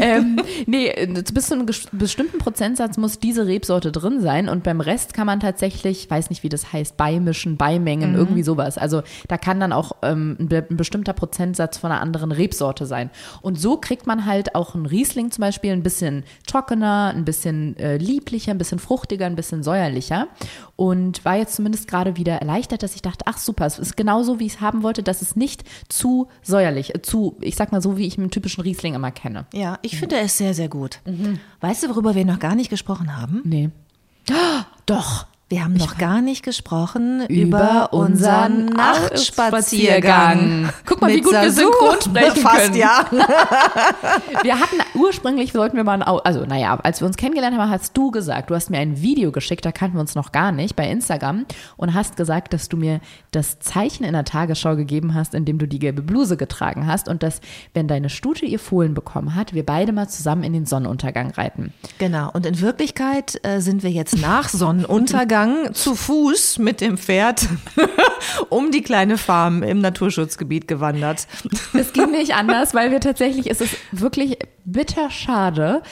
ähm, 0.01 0.37
nee, 0.67 1.07
bis 1.33 1.47
zu 1.47 1.55
einem 1.55 1.67
bestimmten 1.93 2.39
Prozentsatz 2.39 2.97
muss 2.97 3.19
diese 3.21 3.47
Rebsorte 3.47 3.93
drin 3.93 4.21
sein 4.21 4.49
und 4.49 4.65
beim 4.65 4.81
Rest 4.81 5.15
kann 5.15 5.27
man 5.27 5.39
tatsächlich, 5.39 6.11
weiß 6.11 6.31
nicht, 6.31 6.43
wie 6.43 6.49
das 6.49 6.73
heißt, 6.73 6.97
beimischen, 6.97 7.57
beimengen, 7.57 8.15
irgendwie 8.15 8.43
sowas. 8.43 8.79
Also 8.79 9.03
da 9.29 9.39
kann 9.39 9.61
dann 9.61 9.73
auch 9.73 9.93
ähm, 10.03 10.37
ein, 10.41 10.49
be 10.49 10.67
ein 10.69 10.77
bestimmter 10.77 11.13
Prozentsatz 11.13 11.79
von 11.79 11.93
einer 11.93 12.01
anderen 12.01 12.33
Rebsorte 12.33 12.87
sein. 12.87 13.11
Und 13.43 13.61
so 13.61 13.77
kriegt 13.77 14.07
man 14.07 14.27
halt 14.27 14.55
auch 14.55 14.75
einen 14.75 14.87
Riesling 14.87 15.31
zum 15.31 15.43
Beispiel 15.43 15.73
ein 15.73 15.83
bisschen 15.83 16.25
trockener, 16.47 17.13
ein 17.15 17.25
bisschen 17.25 17.77
äh, 17.79 17.97
lieblicher, 17.97 18.53
ein 18.53 18.59
bisschen 18.59 18.79
fruchtiger, 18.79 19.27
ein 19.27 19.37
bisschen 19.37 19.63
säuerlicher. 19.63 20.29
Und 20.77 21.25
war 21.25 21.37
jetzt 21.37 21.55
zumindest 21.57 21.89
gerade 21.89 22.17
wieder 22.17 22.35
erleichtert, 22.35 22.83
dass 22.83 22.95
ich 22.95 23.03
dachte, 23.03 23.25
ach 23.27 23.39
super, 23.39 23.67
es 23.67 23.79
ist 23.79 23.97
genauso, 23.97 24.39
wie 24.39 24.47
ich 24.47 24.55
es 24.55 24.61
haben 24.61 24.83
wollte, 24.83 25.03
dass 25.03 25.23
es 25.23 25.37
nicht 25.37 25.65
zu 25.89 26.29
säuerlich, 26.43 26.95
äh, 26.95 27.03
zu, 27.03 27.37
ich 27.41 27.57
sag 27.57 27.73
mal 27.73 27.83
so, 27.83 27.97
wie 27.97 28.07
ich 28.07 28.19
einen 28.19 28.31
typischen 28.31 28.63
Riesling 28.63 28.95
immer 28.95 29.11
kenne. 29.11 29.47
Ja, 29.53 29.79
ich 29.83 29.99
finde 29.99 30.17
er 30.17 30.23
ist 30.23 30.39
sehr, 30.39 30.55
sehr 30.55 30.69
gut. 30.69 31.01
Weißt 31.61 31.83
du, 31.83 31.89
worüber 31.89 32.15
wir 32.15 32.25
noch 32.25 32.39
gar 32.39 32.55
nicht 32.55 32.71
gesprochen 32.71 33.17
haben? 33.17 33.43
Nee. 33.45 33.71
Doch. 34.87 35.27
Wir 35.53 35.65
haben 35.65 35.75
noch 35.75 35.99
gar 35.99 36.23
nicht 36.23 36.43
gesprochen 36.43 37.27
Über 37.29 37.59
über, 37.59 37.93
unseren 37.93 38.71
Nachtspaziergang. 38.71 40.71
Guck 40.87 41.03
mal, 41.03 41.13
wie 41.13 41.21
gut 41.21 41.33
wir 41.33 41.51
Sasu. 41.51 41.71
synchron 41.71 42.01
sprechen 42.01 42.41
Fast, 42.41 42.57
können. 42.57 42.77
ja. 42.77 43.05
Wir 44.43 44.59
hatten 44.59 44.77
ursprünglich, 44.95 45.53
sollten 45.53 45.77
wir 45.77 45.85
mal, 45.85 46.01
ein 46.01 46.03
also 46.03 46.47
naja, 46.47 46.79
als 46.83 47.01
wir 47.01 47.07
uns 47.07 47.19
kennengelernt 47.19 47.57
haben, 47.57 47.71
hast 47.71 47.95
du 47.95 48.11
gesagt, 48.11 48.49
du 48.49 48.55
hast 48.55 48.71
mir 48.71 48.79
ein 48.79 49.03
Video 49.03 49.31
geschickt, 49.31 49.67
da 49.67 49.73
kannten 49.73 49.99
wir 49.99 50.01
uns 50.01 50.15
noch 50.15 50.33
gar 50.33 50.53
nicht, 50.53 50.75
bei 50.75 50.91
Instagram 50.91 51.45
und 51.77 51.93
hast 51.93 52.17
gesagt, 52.17 52.55
dass 52.55 52.71
du 52.71 52.79
mir 52.79 53.01
das 53.31 53.59
Zeichen 53.59 54.05
in 54.05 54.15
der 54.15 54.25
Tagesschau 54.25 54.75
gegeben 54.75 55.15
hast, 55.15 55.35
in 55.35 55.45
dem 55.45 55.59
du 55.59 55.69
die 55.69 55.79
gelbe 55.79 56.01
Bluse 56.01 56.39
getragen 56.39 56.87
hast 56.87 57.09
und 57.09 57.23
dass, 57.23 57.43
wenn 57.75 57.89
deine 57.89 58.09
Stute 58.09 58.47
ihr 58.47 58.59
Fohlen 58.59 58.95
bekommen 58.95 59.35
hat, 59.35 59.53
wir 59.53 59.67
beide 59.67 59.93
mal 59.93 60.09
zusammen 60.09 60.45
in 60.45 60.55
den 60.55 60.65
Sonnenuntergang 60.65 61.31
reiten. 61.33 61.75
Genau. 61.99 62.31
Und 62.33 62.47
in 62.47 62.61
Wirklichkeit 62.61 63.39
äh, 63.45 63.61
sind 63.61 63.83
wir 63.83 63.91
jetzt 63.91 64.19
nach 64.19 64.49
Sonnenuntergang 64.49 65.42
zu 65.73 65.95
Fuß 65.95 66.59
mit 66.59 66.81
dem 66.81 66.99
Pferd 66.99 67.49
um 68.49 68.71
die 68.71 68.83
kleine 68.83 69.19
Farm 69.19 69.63
im 69.63 69.81
Naturschutzgebiet 69.81 70.69
gewandert. 70.69 71.27
Es 71.73 71.93
ging 71.93 72.11
nicht 72.11 72.35
anders, 72.35 72.75
weil 72.75 72.91
wir 72.91 73.01
tatsächlich, 73.01 73.51
es 73.51 73.61
ist 73.61 73.77
wirklich 73.93 74.39
bitter 74.65 75.11
schade. 75.11 75.83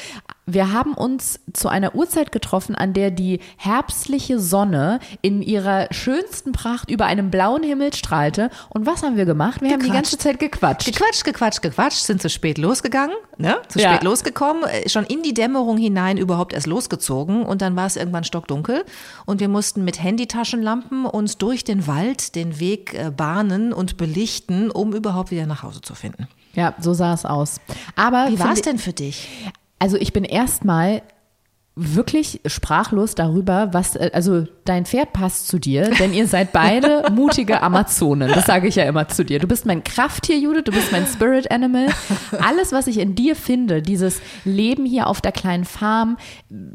Wir 0.53 0.73
haben 0.73 0.95
uns 0.95 1.41
zu 1.53 1.69
einer 1.69 1.95
Uhrzeit 1.95 2.33
getroffen, 2.33 2.75
an 2.75 2.93
der 2.93 3.11
die 3.11 3.41
herbstliche 3.57 4.39
Sonne 4.41 4.99
in 5.23 5.43
ihrer 5.43 5.87
schönsten 5.93 6.53
Pracht 6.53 6.91
über 6.91 7.07
einem 7.07 7.31
blauen 7.31 7.63
Himmel 7.63 7.93
strahlte. 7.95 8.51
Und 8.69 8.87
was 8.87 9.03
haben 9.03 9.17
wir 9.17 9.25
gemacht? 9.27 9.61
Wir 9.61 9.71
haben 9.71 9.81
die 9.81 9.87
Gequatscht. 9.87 9.95
ganze 10.13 10.19
Zeit 10.19 10.39
gequatscht. 10.41 10.87
Gequatscht, 10.87 11.25
gequatscht, 11.25 11.63
gequatscht, 11.63 11.99
sind 12.05 12.21
zu 12.23 12.29
spät 12.29 12.59
losgegangen, 12.59 13.15
ne? 13.39 13.59
Zu 13.69 13.79
Ja. 13.81 13.91
spät 13.93 14.03
losgekommen, 14.03 14.65
äh, 14.65 14.89
schon 14.89 15.05
in 15.05 15.23
die 15.23 15.35
Dämmerung 15.35 15.77
hinein 15.77 16.17
überhaupt 16.19 16.53
erst 16.53 16.67
losgezogen 16.67 17.45
und 17.45 17.63
dann 17.63 17.77
war 17.77 17.87
es 17.87 17.97
irgendwann 17.97 18.25
stockdunkel 18.25 18.85
und 19.27 19.41
wir 19.41 19.49
mussten 19.49 19.85
mit 19.85 20.03
Handytaschenlampen 20.03 21.07
uns 21.07 21.39
durch 21.39 21.65
den 21.65 21.87
Wald 21.87 22.35
den 22.35 22.59
Weg 22.61 22.95
äh, 22.95 23.11
bahnen 23.11 23.73
und 23.73 23.97
belichten, 23.97 24.71
um 24.71 24.95
überhaupt 24.95 25.31
wieder 25.31 25.47
nach 25.47 25.63
Hause 25.63 25.81
zu 25.81 25.95
finden. 25.95 26.29
Ja, 26.55 26.75
so 26.81 26.95
sah 26.95 27.15
es 27.15 27.25
aus. 27.25 27.61
Aber 27.95 28.27
Wie 28.29 28.39
war 28.41 28.53
es 28.53 28.63
denn 28.63 28.79
für 28.79 28.93
dich? 28.93 29.29
Also 29.81 29.97
ich 29.97 30.13
bin 30.13 30.25
erstmal 30.25 31.03
wirklich 31.83 32.41
sprachlos 32.45 33.15
darüber, 33.15 33.73
was, 33.73 33.97
äh, 33.97 34.11
also 34.13 34.47
dein 34.65 34.85
Pferd 34.85 35.13
passt 35.13 35.49
zu 35.49 35.59
dir, 35.59 35.91
denn 35.99 36.13
ihr 36.13 36.27
seid 36.27 36.53
beide 36.53 37.05
mutige 37.13 37.63
Amazonen. 37.63 38.29
Das 38.29 38.47
sage 38.47 38.69
ich 38.69 38.77
ja 38.77 38.85
immer 38.85 39.09
zu 39.09 39.25
dir. 39.25 39.39
Du 39.39 39.49
bist 39.49 39.67
mein 39.67 39.83
Krafttier, 39.83 40.39
Judith, 40.39 40.65
du 40.65 40.73
bist 40.73 40.93
mein 40.93 41.07
Spirit 41.07 41.51
Animal. 41.51 41.87
Alles, 42.41 42.73
was 42.73 42.87
ich 42.87 42.99
in 42.99 43.15
dir 43.15 43.35
finde, 43.35 43.83
dieses 43.83 44.21
Leben 44.45 44.85
hier 44.85 45.07
auf 45.07 45.21
der 45.21 45.33
kleinen 45.33 45.65
Farm, 45.65 46.19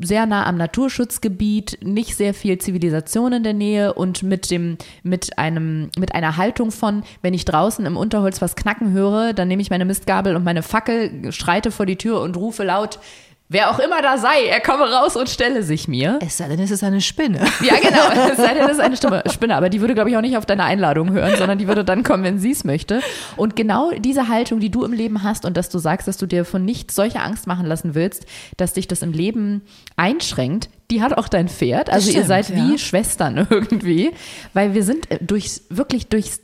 sehr 0.02 0.26
nah 0.26 0.46
am 0.46 0.58
Naturschutzgebiet, 0.58 1.80
nicht 1.84 2.16
sehr 2.16 2.34
viel 2.34 2.58
Zivilisation 2.58 3.34
in 3.34 3.44
der 3.44 3.54
Nähe 3.54 3.94
und 3.94 4.24
mit 4.24 4.50
dem, 4.50 4.78
mit 5.04 5.38
einem, 5.38 5.90
mit 5.98 6.16
einer 6.16 6.38
Haltung 6.38 6.72
von, 6.72 7.04
wenn 7.22 7.34
ich 7.34 7.46
draußen 7.46 7.86
im 7.86 7.96
Unterholz 7.96 8.42
was 8.42 8.56
knacken 8.56 8.92
höre, 8.92 9.34
dann 9.34 9.48
nehme 9.48 9.62
ich 9.62 9.70
meine 9.70 9.86
Mistgabel 9.86 10.36
und 10.36 10.44
meine 10.44 10.64
Fackel, 10.64 11.32
schreite 11.32 11.70
vor 11.70 11.86
die 11.86 11.98
Tür 11.98 12.22
und 12.22 12.38
rufe 12.38 12.64
laut, 12.64 13.00
Wer 13.48 13.70
auch 13.70 13.78
immer 13.78 14.02
da 14.02 14.18
sei, 14.18 14.46
er 14.48 14.60
komme 14.60 14.92
raus 14.92 15.16
und 15.16 15.30
stelle 15.30 15.62
sich 15.62 15.88
mir. 15.88 16.18
Es 16.26 16.38
sei 16.38 16.48
denn, 16.48 16.60
es 16.60 16.72
ist 16.72 16.84
eine 16.84 17.00
Spinne. 17.00 17.42
Ja, 17.62 17.76
genau. 17.76 18.30
Es 18.32 18.38
sei 18.38 18.56
denn, 18.56 18.64
das 18.64 18.74
ist 18.74 18.80
eine 18.80 18.98
Stimme, 18.98 19.24
Spinne. 19.32 19.56
Aber 19.56 19.70
die 19.70 19.82
würde, 19.82 19.94
glaube 19.94 20.10
ich, 20.10 20.18
auch 20.18 20.22
nicht 20.22 20.36
auf 20.36 20.48
deine 20.48 20.64
Einladung 20.64 21.12
hören, 21.12 21.36
sondern 21.38 21.60
die 21.60 21.68
würde 21.68 21.86
dann 21.86 22.02
kommen, 22.02 22.24
wenn 22.24 22.40
sie 22.40 22.52
es 22.52 22.64
möchte. 22.64 23.02
Und 23.38 23.56
genau 23.56 23.92
diese 23.92 24.30
Haltung, 24.30 24.60
die 24.60 24.72
du 24.72 24.84
im 24.84 24.94
Leben 24.94 25.22
hast 25.22 25.46
und 25.46 25.58
dass 25.58 25.70
du 25.70 25.78
sagst, 25.78 26.08
dass 26.08 26.18
du 26.18 26.26
dir 26.26 26.44
von 26.44 26.66
nichts 26.66 26.96
solche 26.96 27.20
Angst 27.20 27.46
machen 27.46 27.68
lassen 27.68 27.94
willst, 27.94 28.26
dass 28.58 28.74
dich 28.74 28.88
das 28.88 29.04
im 29.04 29.12
Leben 29.12 29.62
einschränkt, 29.96 30.70
die 30.90 31.04
hat 31.04 31.18
auch 31.18 31.28
dein 31.28 31.48
Pferd. 31.48 31.92
Also 31.92 32.08
ihr 32.08 32.14
stimmt, 32.14 32.28
seid 32.28 32.56
wie 32.56 32.72
ja. 32.72 32.78
Schwestern 32.78 33.38
irgendwie. 33.50 34.12
Weil 34.54 34.74
wir 34.74 34.84
sind 34.84 35.10
äh, 35.12 35.20
durchs, 35.22 35.64
wirklich 35.70 36.08
durchs 36.08 36.42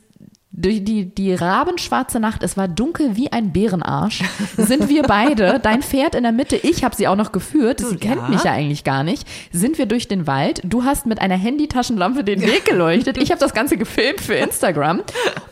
durch 0.54 0.84
die, 0.84 1.06
die 1.14 1.32
rabenschwarze 1.34 2.20
Nacht, 2.20 2.42
es 2.42 2.56
war 2.58 2.68
dunkel 2.68 3.16
wie 3.16 3.32
ein 3.32 3.52
Bärenarsch, 3.52 4.22
sind 4.58 4.88
wir 4.90 5.02
beide, 5.04 5.58
dein 5.62 5.82
Pferd 5.82 6.14
in 6.14 6.24
der 6.24 6.32
Mitte, 6.32 6.56
ich 6.56 6.84
habe 6.84 6.94
sie 6.94 7.08
auch 7.08 7.16
noch 7.16 7.32
geführt, 7.32 7.80
sie 7.80 7.96
kennt 7.96 8.16
Ja. 8.22 8.28
mich 8.28 8.44
ja 8.44 8.52
eigentlich 8.52 8.84
gar 8.84 9.02
nicht, 9.02 9.26
sind 9.50 9.78
wir 9.78 9.86
durch 9.86 10.08
den 10.08 10.26
Wald, 10.26 10.60
du 10.64 10.84
hast 10.84 11.06
mit 11.06 11.20
einer 11.20 11.36
Handytaschenlampe 11.36 12.22
den 12.22 12.42
Weg 12.42 12.66
geleuchtet, 12.66 13.16
ich 13.16 13.30
habe 13.30 13.40
das 13.40 13.54
Ganze 13.54 13.78
gefilmt 13.78 14.20
für 14.20 14.34
Instagram 14.34 15.00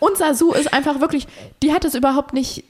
und 0.00 0.18
Sasu 0.18 0.52
ist 0.52 0.72
einfach 0.74 1.00
wirklich, 1.00 1.26
die 1.62 1.72
hat 1.72 1.84
es 1.86 1.94
überhaupt 1.94 2.34
nicht, 2.34 2.64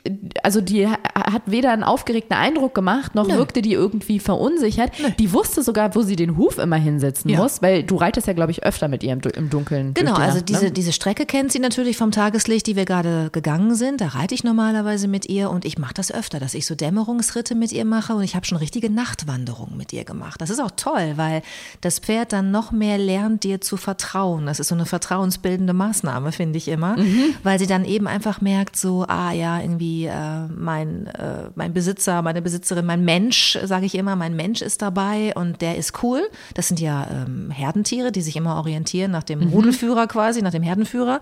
also 0.45 0.61
die 0.61 0.87
ha- 0.87 0.99
hat 1.33 1.43
weder 1.47 1.73
einen 1.73 1.83
aufgeregten 1.83 2.37
Eindruck 2.37 2.75
gemacht, 2.77 3.15
noch 3.17 3.29
wirkte 3.29 3.61
die 3.61 3.73
irgendwie 3.73 4.21
verunsichert, 4.21 4.93
die 5.19 5.33
wusste 5.33 5.63
sogar, 5.63 5.95
wo 5.97 6.03
sie 6.03 6.15
den 6.17 6.37
Huf 6.37 6.59
immer 6.59 6.77
hinsetzen 6.77 7.29
Ja. 7.31 7.39
muss, 7.41 7.61
weil 7.61 7.83
du 7.83 7.97
reitest 7.97 8.29
ja, 8.29 8.33
glaube 8.35 8.53
ich, 8.53 8.63
öfter 8.63 8.87
mit 8.87 9.03
ihr 9.03 9.13
im, 9.13 9.21
im 9.35 9.51
Dunkeln. 9.51 9.95
Genau, 9.95 10.15
die 10.15 10.21
also 10.23 10.37
Nacht, 10.39 10.49
ne? 10.51 10.57
diese, 10.59 10.71
diese 10.71 10.93
Strecke 10.93 11.27
kennt 11.27 11.51
sie 11.51 11.59
natürlich 11.59 11.97
vom 11.97 12.13
Tageslicht, 12.21 12.67
die 12.67 12.77
wir 12.77 12.85
gerade 12.85 13.31
gegangen 13.33 13.75
sind. 13.75 14.03
Da 14.03 14.09
reite 14.09 14.35
ich 14.35 14.45
normalerweise 14.45 15.09
mit 15.09 15.31
ihr 15.31 15.49
und 15.49 15.65
ich 15.65 15.79
mache 15.79 15.95
das 15.95 16.13
öfter, 16.13 16.39
dass 16.39 16.53
ich 16.53 16.67
so 16.67 16.75
Dämmerungsritte 16.75 17.55
mit 17.55 17.73
ihr 17.73 17.87
mache 17.87 18.13
und 18.13 18.23
ich 18.23 18.37
habe 18.37 18.45
schon 18.45 18.59
richtige 18.59 18.91
Nachtwanderungen 18.91 19.75
mit 19.79 19.95
ihr 19.95 20.05
gemacht. 20.05 20.39
Das 20.39 20.51
ist 20.51 20.61
auch 20.61 20.73
toll, 20.77 21.15
weil 21.17 21.41
das 21.81 21.99
Pferd 21.99 22.35
dann 22.35 22.51
noch 22.51 22.73
mehr 22.73 22.99
lernt, 22.99 23.43
dir 23.43 23.63
zu 23.63 23.79
vertrauen. 23.79 24.45
Das 24.45 24.61
ist 24.61 24.69
so 24.69 24.75
eine 24.75 24.85
vertrauensbildende 24.85 25.73
Maßnahme, 25.73 26.31
finde 26.33 26.59
ich 26.59 26.69
immer, 26.69 26.97
weil 27.43 27.59
sie 27.59 27.67
dann 27.67 27.87
eben 27.87 28.07
einfach 28.07 28.43
merkt, 28.43 28.77
so, 28.77 29.07
ah 29.09 29.33
ja, 29.33 29.59
irgendwie 29.59 30.05
äh, 30.05 30.47
mein, 30.55 31.07
äh, 31.07 31.49
mein 31.55 31.73
Besitzer, 31.73 32.21
meine 32.21 32.43
Besitzerin, 32.43 32.85
mein 32.85 33.03
Mensch, 33.03 33.59
sage 33.65 33.87
ich 33.87 33.95
immer, 33.95 34.15
mein 34.15 34.37
Mensch 34.37 34.61
ist 34.61 34.83
dabei 34.83 35.33
und 35.37 35.63
der 35.63 35.79
ist 35.79 36.03
cool. 36.03 36.21
Das 36.53 36.69
sind 36.69 36.81
ja 36.81 37.07
ähm, 37.11 37.51
Herdentiere, 37.51 38.13
die 38.13 38.21
sich 38.21 38.37
immer 38.37 38.57
orientieren 38.57 39.11
nach 39.11 39.23
dem 39.23 39.41
Rudelführer 39.49 40.07
quasi, 40.07 40.43
nach 40.43 40.53
dem 40.53 40.63
Herdenführer. 40.63 41.21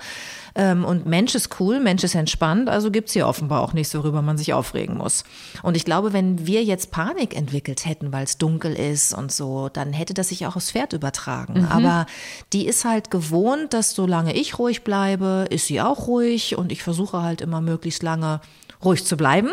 Ähm, 0.59 0.85
und 0.85 1.07
Mensch 1.07 1.37
ist 1.37 1.61
cool, 1.61 1.79
Mensch 1.79 2.03
ist 2.03 2.16
entspannt, 2.16 2.68
also 2.68 2.90
gibt's 2.90 3.12
hier 3.12 3.29
offenbar 3.29 3.62
auch 3.62 3.73
nichts, 3.73 3.94
worüber 3.94 4.23
man 4.23 4.37
sich 4.37 4.53
aufregen 4.53 4.99
muss. 4.99 5.23
Und 5.62 5.77
ich 5.77 5.85
glaube, 5.85 6.12
wenn 6.12 6.47
wir 6.49 6.64
jetzt 6.64 6.90
Panik 6.90 7.37
entwickelt 7.37 7.87
hätten, 7.87 8.12
weil 8.12 8.25
es 8.25 8.38
dunkel 8.38 8.75
ist 8.75 9.14
und 9.14 9.31
so, 9.31 9.68
dann 9.68 9.92
hätte 9.92 10.14
das 10.14 10.31
sich 10.31 10.47
auch 10.47 10.57
aufs 10.57 10.73
Pferd 10.73 10.92
übertragen. 10.92 11.64
Aber 11.71 12.07
die 12.53 12.66
ist 12.66 12.85
halt 12.85 13.12
gewohnt, 13.12 13.73
dass 13.73 13.92
solange 13.92 14.35
ich 14.35 14.59
ruhig 14.59 14.83
bleibe, 14.83 15.47
ist 15.49 15.66
sie 15.66 15.81
auch 15.81 16.09
ruhig 16.09 16.59
und 16.59 16.73
ich 16.73 16.83
versuche 16.83 17.23
halt 17.23 17.40
immer 17.40 17.61
möglichst 17.61 18.03
lange 18.03 18.40
ruhig 18.85 19.05
zu 19.05 19.17
bleiben. 19.17 19.51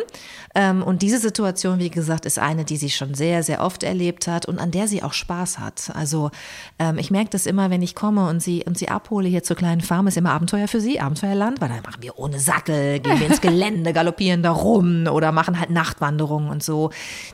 Ähm, 0.53 0.83
und 0.83 1.01
diese 1.01 1.19
Situation, 1.19 1.79
wie 1.79 1.89
gesagt, 1.89 2.25
ist 2.25 2.39
eine, 2.39 2.63
die 2.63 2.77
sie 2.77 2.89
schon 2.89 3.13
sehr, 3.13 3.43
sehr 3.43 3.61
oft 3.61 3.83
erlebt 3.83 4.27
hat 4.27 4.45
und 4.45 4.59
an 4.59 4.71
der 4.71 4.87
sie 4.87 5.03
auch 5.03 5.13
Spaß 5.13 5.59
hat. 5.59 5.91
Also 5.93 6.31
ähm, 6.79 6.97
ich 6.97 7.11
merke 7.11 7.31
das 7.31 7.45
immer, 7.45 7.69
wenn 7.69 7.81
ich 7.81 7.95
komme 7.95 8.29
und 8.29 8.41
sie, 8.41 8.63
und 8.65 8.77
sie 8.77 8.89
abhole 8.89 9.27
hier 9.27 9.43
zur 9.43 9.55
kleinen 9.55 9.81
Farm, 9.81 10.07
ist 10.07 10.17
immer 10.17 10.31
Abenteuer 10.31 10.67
für 10.67 10.79
sie, 10.79 10.99
Abenteuerland, 10.99 11.59
weil 11.59 11.69
dann 11.69 11.81
machen 11.81 12.01
wir 12.01 12.17
ohne 12.17 12.39
Sattel, 12.39 12.99
gehen 12.99 13.19
wir 13.19 13.27
ins 13.27 13.41
Gelände, 13.41 13.93
galoppieren 13.93 14.43
da 14.43 14.51
rum 14.51 15.07
oder 15.07 15.31
machen 15.31 15.59
halt 15.59 15.71
Nachtwanderungen 15.71 16.49
und 16.49 16.63
so. 16.63 16.91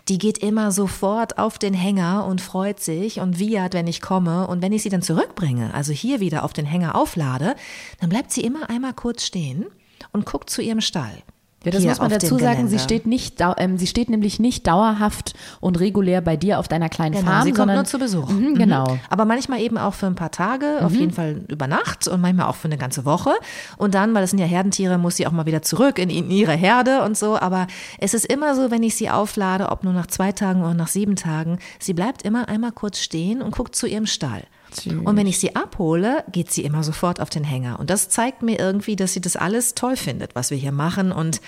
Die 0.07 0.17
geht 0.17 0.37
immer 0.39 0.71
sofort 0.71 1.37
auf 1.37 1.59
den 1.59 1.73
Hänger 1.73 2.25
und 2.25 2.41
freut 2.41 2.79
sich 2.79 3.19
und 3.19 3.37
wiehert, 3.37 3.73
wenn 3.73 3.87
ich 3.87 4.01
komme. 4.01 4.47
Und 4.47 4.61
wenn 4.61 4.73
ich 4.73 4.83
sie 4.83 4.89
dann 4.89 5.01
zurückbringe, 5.01 5.73
also 5.73 5.91
hier 5.91 6.19
wieder 6.19 6.43
auf 6.43 6.53
den 6.53 6.65
Hänger 6.65 6.95
auflade, 6.95 7.55
dann 7.99 8.09
bleibt 8.09 8.31
sie 8.31 8.41
immer 8.41 8.69
einmal 8.69 8.93
kurz 8.93 9.23
stehen 9.23 9.65
und 10.11 10.25
guckt 10.25 10.49
zu 10.49 10.61
ihrem 10.61 10.81
Stall. 10.81 11.23
Ja, 11.63 11.69
das 11.69 11.83
muss 11.83 11.99
man 11.99 12.09
dazu 12.09 12.39
sagen. 12.39 12.67
Sie 12.67 12.79
steht 12.79 13.05
nicht, 13.05 13.35
ähm, 13.57 13.77
sie 13.77 13.85
steht 13.85 14.09
nämlich 14.09 14.39
nicht 14.39 14.65
dauerhaft 14.65 15.33
und 15.59 15.79
regulär 15.79 16.19
bei 16.21 16.35
dir 16.35 16.57
auf 16.57 16.67
deiner 16.67 16.89
kleinen 16.89 17.13
Genau, 17.13 17.25
Farm, 17.25 17.43
sie 17.43 17.51
kommt 17.51 17.57
sondern 17.57 17.75
nur 17.75 17.85
zu 17.85 17.99
Besuch. 17.99 18.29
Mhm, 18.29 18.55
genau. 18.55 18.93
Mhm. 18.93 18.99
Aber 19.09 19.25
manchmal 19.25 19.61
eben 19.61 19.77
auch 19.77 19.93
für 19.93 20.07
ein 20.07 20.15
paar 20.15 20.31
Tage, 20.31 20.79
auf 20.81 20.91
jeden 20.91 21.11
Fall 21.11 21.41
über 21.49 21.67
Nacht 21.67 22.07
und 22.07 22.19
manchmal 22.19 22.47
auch 22.47 22.55
für 22.55 22.67
eine 22.67 22.77
ganze 22.77 23.05
Woche. 23.05 23.31
Und 23.77 23.93
dann, 23.93 24.15
weil 24.15 24.21
das 24.21 24.31
sind 24.31 24.39
ja 24.39 24.47
Herdentiere, 24.47 24.97
muss 24.97 25.17
sie 25.17 25.27
auch 25.27 25.31
mal 25.31 25.45
wieder 25.45 25.61
zurück 25.61 25.99
in, 25.99 26.09
in 26.09 26.31
ihre 26.31 26.53
Herde 26.53 27.03
und 27.03 27.15
so. 27.15 27.37
Aber 27.37 27.67
es 27.99 28.15
ist 28.15 28.25
immer 28.25 28.55
so, 28.55 28.71
wenn 28.71 28.81
ich 28.81 28.95
sie 28.95 29.11
auflade, 29.11 29.69
ob 29.69 29.83
nur 29.83 29.93
nach 29.93 30.07
zwei 30.07 30.31
Tagen 30.31 30.61
oder 30.61 30.73
nach 30.73 30.87
sieben 30.87 31.15
Tagen, 31.15 31.59
sie 31.79 31.93
bleibt 31.93 32.23
immer 32.23 32.49
einmal 32.49 32.71
kurz 32.71 32.99
stehen 32.99 33.41
und 33.41 33.55
guckt 33.55 33.75
zu 33.75 33.85
ihrem 33.85 34.07
Stall. 34.07 34.43
Süß. 34.75 34.93
Und 35.03 35.17
wenn 35.17 35.27
ich 35.27 35.39
sie 35.39 35.55
abhole, 35.55 36.23
geht 36.31 36.51
sie 36.51 36.63
immer 36.63 36.83
sofort 36.83 37.19
auf 37.19 37.29
den 37.29 37.43
Hänger. 37.43 37.79
Und 37.79 37.89
das 37.89 38.09
zeigt 38.09 38.41
mir 38.41 38.59
irgendwie, 38.59 38.95
dass 38.95 39.13
sie 39.13 39.21
das 39.21 39.35
alles 39.35 39.75
toll 39.75 39.95
findet, 39.95 40.35
was 40.35 40.51
wir 40.51 40.57
hier 40.57 40.71
machen. 40.71 41.11
Und 41.11 41.41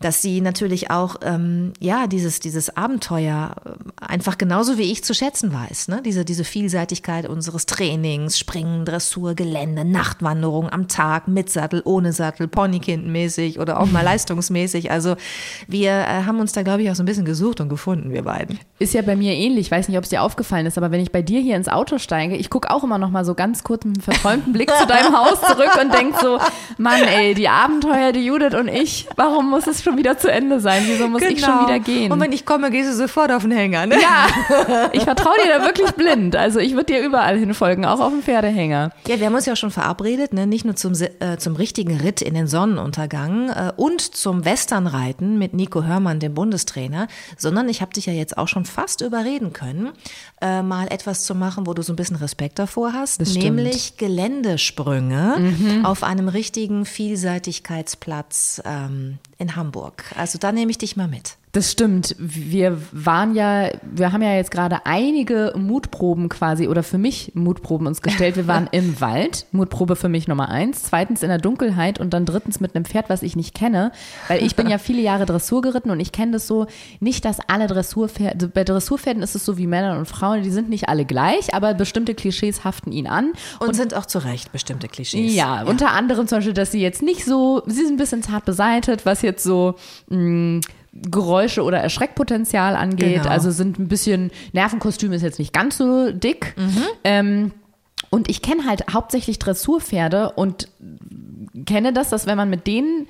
dass 0.00 0.22
sie 0.22 0.40
natürlich 0.40 0.90
auch, 0.90 1.16
ähm, 1.22 1.72
ja, 1.80 2.06
dieses, 2.06 2.40
dieses 2.40 2.76
Abenteuer 2.76 3.54
äh, 3.64 4.04
einfach 4.04 4.38
genauso 4.38 4.78
wie 4.78 4.92
ich 4.92 5.04
zu 5.04 5.14
schätzen 5.14 5.52
weiß. 5.52 5.88
Ne? 5.88 6.02
Diese, 6.04 6.24
diese 6.24 6.44
Vielseitigkeit 6.44 7.28
unseres 7.28 7.66
Trainings, 7.66 8.38
Springen, 8.38 8.84
Dressur, 8.84 9.34
Gelände, 9.34 9.84
Nachtwanderung 9.84 10.68
am 10.70 10.88
Tag, 10.88 11.28
mit 11.28 11.50
Sattel, 11.50 11.82
ohne 11.84 12.12
Sattel, 12.12 12.48
Ponykindmäßig 12.48 13.58
oder 13.58 13.80
auch 13.80 13.86
mal 13.86 14.02
leistungsmäßig. 14.04 14.90
Also 14.90 15.16
wir 15.68 15.90
äh, 15.90 16.24
haben 16.24 16.40
uns 16.40 16.52
da, 16.52 16.62
glaube 16.62 16.82
ich, 16.82 16.90
auch 16.90 16.94
so 16.94 17.02
ein 17.02 17.06
bisschen 17.06 17.24
gesucht 17.24 17.60
und 17.60 17.68
gefunden, 17.68 18.12
wir 18.12 18.22
beiden. 18.22 18.58
Ist 18.78 18.94
ja 18.94 19.02
bei 19.02 19.16
mir 19.16 19.32
ähnlich. 19.32 19.66
Ich 19.66 19.70
weiß 19.70 19.88
nicht, 19.88 19.96
ob 19.96 20.04
es 20.04 20.10
dir 20.10 20.22
aufgefallen 20.22 20.66
ist, 20.66 20.76
aber 20.76 20.90
wenn 20.90 21.00
ich 21.00 21.12
bei 21.12 21.22
dir 21.22 21.40
hier 21.40 21.56
ins 21.56 21.68
Auto 21.68 21.98
steige, 21.98 22.36
ich 22.36 22.50
gucke 22.50 22.63
auch 22.70 22.84
immer 22.84 22.98
noch 22.98 23.10
mal 23.10 23.24
so 23.24 23.34
ganz 23.34 23.64
kurz 23.64 23.84
mit 23.84 23.96
einem 23.96 24.02
verträumten 24.02 24.52
Blick 24.52 24.70
zu 24.70 24.86
deinem 24.86 25.16
Haus 25.16 25.40
zurück 25.40 25.70
und 25.80 25.92
denk 25.92 26.18
so, 26.20 26.38
Mann, 26.78 27.02
ey, 27.02 27.34
die 27.34 27.48
Abenteuer, 27.48 28.12
die 28.12 28.24
Judith 28.24 28.54
und 28.54 28.68
ich, 28.68 29.08
warum 29.16 29.50
muss 29.50 29.66
es 29.66 29.82
schon 29.82 29.96
wieder 29.96 30.18
zu 30.18 30.30
Ende 30.30 30.60
sein? 30.60 30.82
Wieso 30.86 31.08
muss 31.08 31.22
ich 31.22 31.40
schon 31.40 31.66
wieder 31.66 31.78
gehen? 31.78 32.04
Genau. 32.04 32.14
Und 32.14 32.20
wenn 32.20 32.32
ich 32.32 32.46
komme, 32.46 32.70
gehst 32.70 32.90
du 32.90 32.94
sofort 32.94 33.32
auf 33.32 33.42
den 33.42 33.52
Hänger, 33.52 33.86
ne? 33.86 33.96
ja, 34.00 34.90
ich 34.92 35.02
vertraue 35.02 35.34
dir 35.44 35.58
da 35.58 35.64
wirklich 35.64 35.90
blind. 35.92 36.36
Also 36.36 36.60
ich 36.60 36.72
würde 36.72 36.92
dir 36.92 37.00
überall 37.02 37.38
hinfolgen, 37.38 37.84
auch 37.84 38.00
auf 38.00 38.10
dem 38.10 38.22
Pferdehänger. 38.22 38.90
Ja, 39.06 39.18
wir 39.18 39.26
haben 39.26 39.34
uns 39.34 39.46
ja 39.46 39.52
auch 39.52 39.58
schon 39.58 39.70
verabredet, 39.70 40.32
ne? 40.32 40.46
nicht 40.46 40.64
nur 40.64 40.76
zum, 40.76 40.92
äh, 40.94 41.36
zum 41.38 41.56
richtigen 41.56 41.96
Ritt 42.00 42.22
in 42.22 42.34
den 42.34 42.46
Sonnenuntergang 42.46 43.50
äh, 43.50 43.72
und 43.76 44.00
zum 44.00 44.44
Westernreiten 44.44 45.38
mit 45.38 45.54
Nico 45.54 45.84
Hörmann, 45.84 46.20
dem 46.20 46.34
Bundestrainer, 46.34 47.08
sondern 47.36 47.68
ich 47.68 47.80
habe 47.80 47.92
dich 47.92 48.06
ja 48.06 48.12
jetzt 48.12 48.38
auch 48.38 48.48
schon 48.48 48.64
fast 48.64 49.00
überreden 49.00 49.52
können, 49.52 49.92
äh, 50.40 50.62
mal 50.62 50.88
etwas 50.88 51.24
zu 51.24 51.34
machen, 51.34 51.66
wo 51.66 51.74
du 51.74 51.82
so 51.82 51.92
ein 51.92 51.96
bisschen 51.96 52.16
Respekt 52.16 52.53
davor 52.58 52.92
hast, 52.92 53.20
Das 53.20 53.30
stimmt. 53.30 53.44
Mhm. 53.50 53.54
nämlich 53.56 53.96
Geländesprünge 53.96 55.82
auf 55.84 56.02
einem 56.02 56.28
richtigen 56.28 56.84
Vielseitigkeitsplatz 56.84 58.62
ähm, 58.64 59.18
in 59.38 59.56
Hamburg. 59.56 60.04
Also 60.16 60.38
da 60.38 60.52
nehme 60.52 60.70
ich 60.70 60.78
dich 60.78 60.96
mal 60.96 61.08
mit. 61.08 61.36
Das 61.54 61.70
stimmt. 61.70 62.16
Wir 62.18 62.76
waren 62.90 63.36
ja, 63.36 63.70
wir 63.82 64.12
haben 64.12 64.22
ja 64.22 64.34
jetzt 64.34 64.50
gerade 64.50 64.86
einige 64.86 65.52
Mutproben 65.56 66.28
quasi 66.28 66.66
oder 66.66 66.82
für 66.82 66.98
mich 66.98 67.30
Mutproben 67.34 67.86
uns 67.86 68.02
gestellt. 68.02 68.34
Wir 68.34 68.48
waren 68.48 68.68
im 68.72 69.00
Wald, 69.00 69.46
Mutprobe 69.52 69.94
für 69.94 70.08
mich 70.08 70.26
Nummer 70.26 70.48
eins, 70.48 70.82
zweitens 70.82 71.22
in 71.22 71.28
der 71.28 71.38
Dunkelheit 71.38 72.00
und 72.00 72.12
dann 72.12 72.26
drittens 72.26 72.58
mit 72.58 72.74
einem 72.74 72.84
Pferd, 72.84 73.08
was 73.08 73.22
ich 73.22 73.36
nicht 73.36 73.54
kenne, 73.54 73.92
weil 74.26 74.42
ich 74.42 74.56
bin 74.56 74.68
ja 74.68 74.78
viele 74.78 75.00
Jahre 75.00 75.26
Dressur 75.26 75.62
geritten 75.62 75.90
und 75.92 76.00
ich 76.00 76.10
kenne 76.10 76.32
das 76.32 76.48
so, 76.48 76.66
nicht, 76.98 77.24
dass 77.24 77.38
alle 77.46 77.68
Dressurpferde, 77.68 78.48
bei 78.48 78.64
Dressurpferden 78.64 79.22
ist 79.22 79.36
es 79.36 79.44
so 79.44 79.56
wie 79.56 79.68
Männern 79.68 79.98
und 79.98 80.06
Frauen, 80.06 80.42
die 80.42 80.50
sind 80.50 80.68
nicht 80.68 80.88
alle 80.88 81.04
gleich, 81.04 81.54
aber 81.54 81.74
bestimmte 81.74 82.16
Klischees 82.16 82.64
haften 82.64 82.90
ihnen 82.90 83.06
an. 83.06 83.32
Und, 83.60 83.76
sind 83.76 83.94
auch 83.94 84.06
zu 84.06 84.18
Recht 84.18 84.50
bestimmte 84.50 84.88
Klischees. 84.88 85.32
Ja, 85.32 85.62
unter 85.62 85.92
anderem 85.92 86.26
zum 86.26 86.38
Beispiel, 86.38 86.52
dass 86.52 86.72
sie 86.72 86.80
jetzt 86.80 87.00
nicht 87.00 87.24
so, 87.24 87.62
sie 87.66 87.84
sind 87.84 87.94
ein 87.94 87.96
bisschen 87.96 88.24
zart 88.24 88.44
beseitet, 88.44 89.06
was 89.06 89.22
jetzt 89.22 89.44
so 89.44 89.76
mh, 90.08 90.62
Geräusche 90.94 91.62
oder 91.62 91.78
Erschreckpotenzial 91.78 92.76
angeht. 92.76 93.22
Genau. 93.22 93.28
Also 93.28 93.50
sind 93.50 93.78
ein 93.78 93.88
bisschen, 93.88 94.30
Nervenkostüm 94.52 95.12
ist 95.12 95.22
jetzt 95.22 95.38
nicht 95.38 95.52
ganz 95.52 95.76
so 95.76 96.12
dick. 96.12 96.54
Ähm, 97.02 97.52
und 98.10 98.30
ich 98.30 98.42
kenne 98.42 98.64
halt 98.64 98.92
hauptsächlich 98.92 99.40
Dressurpferde 99.40 100.30
und 100.32 100.68
kenne 101.66 101.92
das, 101.92 102.10
dass 102.10 102.26
wenn 102.26 102.36
man 102.36 102.48
mit 102.48 102.66
denen 102.66 103.08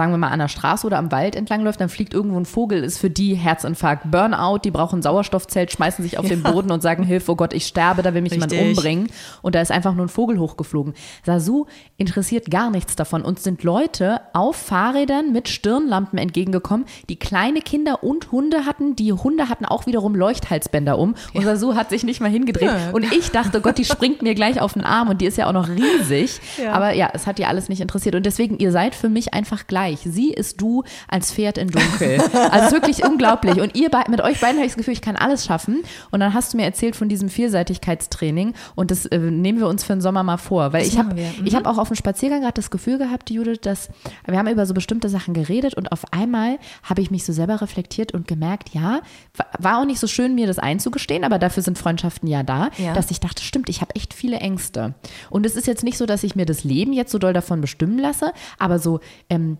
sagen 0.00 0.12
wir 0.12 0.16
mal 0.16 0.28
an 0.28 0.38
der 0.38 0.48
Straße 0.48 0.86
oder 0.86 0.96
am 0.96 1.12
Wald 1.12 1.36
entlang 1.36 1.60
läuft, 1.60 1.78
dann 1.78 1.90
fliegt 1.90 2.14
irgendwo 2.14 2.38
ein 2.40 2.46
Vogel, 2.46 2.82
ist 2.84 2.96
für 2.96 3.10
die 3.10 3.34
Herzinfarkt, 3.34 4.10
Burnout, 4.10 4.60
die 4.64 4.70
brauchen 4.70 5.02
Sauerstoffzelt, 5.02 5.70
schmeißen 5.70 6.02
sich 6.02 6.16
auf 6.16 6.26
den 6.26 6.42
Boden 6.42 6.70
und 6.70 6.80
sagen, 6.80 7.02
Hilfe, 7.02 7.32
oh 7.32 7.36
Gott, 7.36 7.52
ich 7.52 7.66
sterbe, 7.66 8.00
da 8.00 8.14
will 8.14 8.22
mich 8.22 8.32
jemand 8.32 8.50
Richtig. 8.50 8.78
umbringen. 8.78 9.08
Und 9.42 9.54
da 9.54 9.60
ist 9.60 9.70
einfach 9.70 9.94
nur 9.94 10.06
ein 10.06 10.08
Vogel 10.08 10.38
hochgeflogen. 10.38 10.94
Sasu 11.26 11.66
interessiert 11.98 12.50
gar 12.50 12.70
nichts 12.70 12.96
davon. 12.96 13.20
Uns 13.20 13.44
sind 13.44 13.62
Leute 13.62 14.22
auf 14.32 14.56
Fahrrädern 14.56 15.32
mit 15.32 15.50
Stirnlampen 15.50 16.18
entgegengekommen, 16.18 16.86
die 17.10 17.16
kleine 17.16 17.60
Kinder 17.60 18.02
und 18.02 18.32
Hunde 18.32 18.64
hatten. 18.64 18.96
Die 18.96 19.12
Hunde 19.12 19.50
hatten 19.50 19.66
auch 19.66 19.84
wiederum 19.84 20.14
Leuchthalsbänder 20.14 20.98
um. 20.98 21.14
Und 21.34 21.44
Sasu 21.44 21.74
hat 21.74 21.90
sich 21.90 22.04
nicht 22.04 22.22
mal 22.22 22.30
hingedreht. 22.30 22.70
Und 22.92 23.12
ich 23.12 23.32
dachte, 23.32 23.58
oh 23.58 23.60
Gott, 23.60 23.76
die 23.76 23.84
springt 23.84 24.22
mir 24.22 24.34
gleich 24.34 24.62
auf 24.62 24.72
den 24.72 24.82
Arm 24.82 25.10
und 25.10 25.20
die 25.20 25.26
ist 25.26 25.36
ja 25.36 25.46
auch 25.46 25.52
noch 25.52 25.68
riesig. 25.68 26.40
Aber 26.72 26.94
ja, 26.94 27.10
es 27.12 27.26
hat 27.26 27.38
ihr 27.38 27.48
alles 27.48 27.68
nicht 27.68 27.82
interessiert. 27.82 28.14
Und 28.14 28.24
deswegen, 28.24 28.56
ihr 28.58 28.72
seid 28.72 28.94
für 28.94 29.10
mich 29.10 29.34
einfach 29.34 29.66
gleich. 29.66 29.89
Sie 29.98 30.30
ist 30.32 30.60
du 30.60 30.82
als 31.08 31.32
Pferd 31.32 31.58
in 31.58 31.68
Dunkel. 31.68 32.20
Also 32.50 32.72
wirklich 32.76 33.04
unglaublich. 33.04 33.60
Und 33.60 33.76
ihr 33.76 33.90
mit 34.08 34.20
euch 34.20 34.40
beiden 34.40 34.56
habe 34.56 34.66
ich 34.66 34.72
das 34.72 34.76
Gefühl, 34.76 34.94
ich 34.94 35.00
kann 35.02 35.16
alles 35.16 35.44
schaffen. 35.44 35.82
Und 36.10 36.20
dann 36.20 36.32
hast 36.34 36.52
du 36.52 36.56
mir 36.56 36.64
erzählt 36.64 36.96
von 36.96 37.08
diesem 37.08 37.28
Vielseitigkeitstraining 37.28 38.54
und 38.74 38.90
das 38.90 39.06
äh, 39.06 39.18
nehmen 39.18 39.58
wir 39.58 39.68
uns 39.68 39.84
für 39.84 39.92
den 39.94 40.00
Sommer 40.00 40.22
mal 40.22 40.36
vor. 40.36 40.72
Weil 40.72 40.82
Das 40.84 40.92
ich 40.92 40.98
habe. 40.98 41.14
Mhm. 41.14 41.46
ich 41.46 41.54
hab 41.54 41.66
auch 41.66 41.78
auf 41.78 41.88
dem 41.88 41.96
Spaziergang 41.96 42.40
gerade 42.40 42.54
das 42.54 42.70
Gefühl 42.70 42.98
gehabt, 42.98 43.30
Judith, 43.30 43.58
dass 43.62 43.88
wir 44.26 44.38
haben 44.38 44.48
über 44.48 44.66
so 44.66 44.74
bestimmte 44.74 45.08
Sachen 45.08 45.34
geredet 45.34 45.74
und 45.74 45.92
auf 45.92 46.04
einmal 46.12 46.58
habe 46.82 47.00
ich 47.02 47.10
mich 47.10 47.24
so 47.24 47.32
selber 47.32 47.60
reflektiert 47.60 48.12
und 48.12 48.26
gemerkt, 48.28 48.70
ja, 48.74 49.00
wa- 49.36 49.46
war 49.58 49.80
auch 49.80 49.84
nicht 49.84 49.98
so 50.00 50.06
schön, 50.06 50.34
mir 50.34 50.46
das 50.46 50.58
einzugestehen, 50.58 51.24
aber 51.24 51.38
dafür 51.38 51.62
sind 51.62 51.78
Freundschaften 51.78 52.28
ja 52.28 52.42
da, 52.42 52.70
Ja. 52.78 52.92
dass 52.94 53.10
ich 53.10 53.20
dachte, 53.20 53.42
stimmt, 53.42 53.68
ich 53.68 53.80
habe 53.80 53.94
echt 53.94 54.14
viele 54.14 54.36
Ängste. 54.38 54.94
Und 55.30 55.46
es 55.46 55.56
ist 55.56 55.66
jetzt 55.66 55.84
nicht 55.84 55.96
so, 55.98 56.06
dass 56.06 56.22
ich 56.24 56.36
mir 56.36 56.46
das 56.46 56.64
Leben 56.64 56.92
jetzt 56.92 57.12
so 57.12 57.18
doll 57.18 57.32
davon 57.32 57.60
bestimmen 57.60 57.98
lasse, 57.98 58.32
aber 58.58 58.78
so, 58.78 59.00
ähm, 59.28 59.58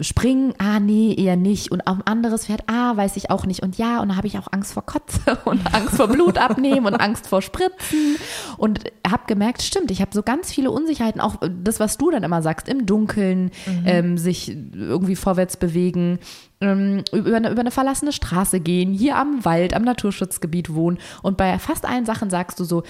springen, 0.00 0.54
ah 0.58 0.80
nee, 0.80 1.14
eher 1.14 1.36
nicht. 1.36 1.72
Und 1.72 1.86
auf 1.86 1.96
ein 1.96 2.06
anderes 2.06 2.46
Pferd, 2.46 2.62
ah, 2.66 2.96
weiß 2.96 3.16
ich 3.16 3.30
auch 3.30 3.46
nicht. 3.46 3.62
Und 3.62 3.78
ja, 3.78 4.00
und 4.00 4.10
da 4.10 4.16
habe 4.16 4.26
ich 4.26 4.38
auch 4.38 4.48
Angst 4.50 4.72
vor 4.72 4.84
Kotze 4.84 5.38
und 5.44 5.74
Angst 5.74 5.96
vor 5.96 6.08
Blut 6.08 6.38
abnehmen 6.38 6.86
und 6.86 6.94
Angst 6.94 7.26
vor 7.26 7.42
Spritzen. 7.42 8.16
Und 8.56 8.84
habe 9.08 9.22
gemerkt, 9.26 9.62
stimmt, 9.62 9.90
ich 9.90 10.00
habe 10.00 10.10
so 10.12 10.22
ganz 10.22 10.52
viele 10.52 10.70
Unsicherheiten, 10.70 11.20
auch 11.20 11.36
das, 11.62 11.80
was 11.80 11.98
du 11.98 12.10
dann 12.10 12.22
immer 12.22 12.42
sagst, 12.42 12.68
im 12.68 12.86
Dunkeln, 12.86 13.50
ähm, 13.84 14.18
sich 14.18 14.50
irgendwie 14.50 15.16
vorwärts 15.16 15.56
bewegen, 15.56 16.18
über, 16.60 17.36
eine, 17.36 17.50
über 17.50 17.60
eine 17.60 17.70
verlassene 17.70 18.12
Straße 18.12 18.60
gehen, 18.60 18.92
hier 18.92 19.16
am 19.16 19.44
Wald, 19.44 19.74
am 19.74 19.82
Naturschutzgebiet 19.82 20.74
wohnen. 20.74 20.98
Und 21.22 21.36
bei 21.36 21.58
fast 21.58 21.86
allen 21.86 22.04
Sachen 22.04 22.30
sagst 22.30 22.58
du 22.58 22.64
so, 22.64 22.82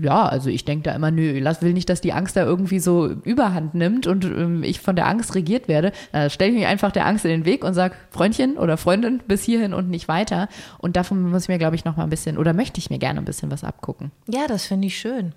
ja, 0.00 0.26
also 0.26 0.50
ich 0.50 0.64
denke 0.64 0.84
da 0.84 0.94
immer, 0.94 1.10
nö, 1.10 1.38
lass, 1.40 1.62
will 1.62 1.72
nicht, 1.72 1.88
dass 1.88 2.00
die 2.00 2.12
Angst 2.12 2.36
da 2.36 2.44
irgendwie 2.44 2.80
so 2.80 3.06
überhand 3.06 3.74
nimmt 3.74 4.06
und 4.06 4.24
ähm, 4.24 4.62
ich 4.62 4.80
von 4.80 4.96
der 4.96 5.06
Angst 5.06 5.34
regiert 5.34 5.68
werde. 5.68 5.92
Da 6.12 6.28
stelle 6.28 6.50
ich 6.50 6.58
mich 6.58 6.66
einfach 6.66 6.92
der 6.92 7.06
Angst 7.06 7.24
in 7.24 7.30
den 7.30 7.44
Weg 7.44 7.64
und 7.64 7.74
sag, 7.74 7.96
Freundchen 8.10 8.58
oder 8.58 8.76
Freundin, 8.76 9.20
bis 9.26 9.42
hierhin 9.42 9.72
und 9.72 9.88
nicht 9.88 10.08
weiter. 10.08 10.48
Und 10.78 10.96
davon 10.96 11.30
muss 11.30 11.44
ich 11.44 11.48
mir, 11.48 11.58
glaube 11.58 11.76
ich, 11.76 11.84
noch 11.84 11.96
mal 11.96 12.04
ein 12.04 12.10
bisschen, 12.10 12.36
oder 12.36 12.52
möchte 12.52 12.78
ich 12.78 12.90
mir 12.90 12.98
gerne 12.98 13.20
ein 13.20 13.24
bisschen 13.24 13.50
was 13.50 13.64
abgucken. 13.64 14.10
Ja, 14.28 14.46
das 14.46 14.66
finde 14.66 14.86
ich 14.86 14.98
schön. 14.98 15.32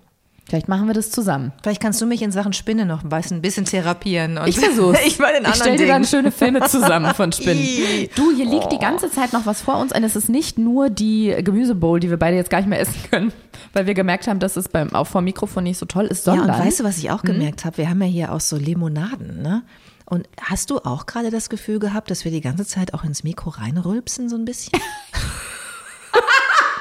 Vielleicht 0.47 0.67
machen 0.67 0.87
wir 0.87 0.93
das 0.93 1.11
zusammen. 1.11 1.53
Vielleicht 1.61 1.81
kannst 1.81 2.01
du 2.01 2.05
mich 2.05 2.21
in 2.21 2.31
Sachen 2.31 2.51
Spinne 2.51 2.85
noch 2.85 3.03
ein 3.03 3.41
bisschen, 3.41 3.65
therapieren. 3.65 4.37
Und 4.37 4.47
Ich 4.47 4.59
versuch's. 4.59 4.99
ich 5.05 5.17
Ich 5.17 5.25
anderen 5.25 5.53
stell 5.55 5.77
dir 5.77 5.87
dann 5.87 6.03
schöne 6.03 6.31
Filme 6.31 6.61
zusammen 6.67 7.13
von 7.13 7.31
Spinnen. 7.31 8.09
Du, 8.15 8.35
hier 8.35 8.45
liegt 8.45 8.71
die 8.71 8.77
ganze 8.79 9.09
Zeit 9.09 9.33
noch 9.33 9.45
was 9.45 9.61
vor 9.61 9.77
uns 9.77 9.93
und 9.93 10.03
es 10.03 10.15
ist 10.15 10.29
nicht 10.29 10.57
nur 10.57 10.89
die 10.89 11.35
Gemüsebowl, 11.41 11.99
die 11.99 12.09
wir 12.09 12.17
beide 12.17 12.35
jetzt 12.35 12.49
gar 12.49 12.57
nicht 12.59 12.67
mehr 12.67 12.79
essen 12.79 12.95
können, 13.09 13.31
weil 13.73 13.85
wir 13.85 13.93
gemerkt 13.93 14.27
haben, 14.27 14.39
dass 14.39 14.57
es 14.57 14.67
beim 14.67 14.93
auch 14.93 15.07
vom 15.07 15.23
Mikrofon 15.23 15.63
nicht 15.63 15.77
so 15.77 15.85
toll 15.85 16.05
ist, 16.05 16.27
Ja, 16.27 16.35
sondern 16.35 16.59
und 16.59 16.65
weißt 16.65 16.81
du, 16.81 16.83
was 16.83 16.97
ich 16.97 17.11
auch 17.11 17.21
gemerkt 17.21 17.63
habe? 17.63 17.77
Wir 17.77 17.89
haben 17.89 18.01
ja 18.01 18.07
hier 18.07 18.31
auch 18.33 18.41
so 18.41 18.57
Limonaden, 18.57 19.41
ne? 19.41 19.63
Und 20.05 20.27
hast 20.41 20.69
du 20.69 20.79
auch 20.79 21.05
gerade 21.05 21.29
das 21.29 21.49
Gefühl 21.49 21.79
gehabt, 21.79 22.11
dass 22.11 22.25
wir 22.25 22.31
die 22.31 22.41
ganze 22.41 22.65
Zeit 22.65 22.93
auch 22.93 23.05
ins 23.05 23.23
Mikro 23.23 23.51
reinrülpsen, 23.51 24.27
so 24.27 24.35
ein 24.35 24.43
bisschen? 24.43 24.77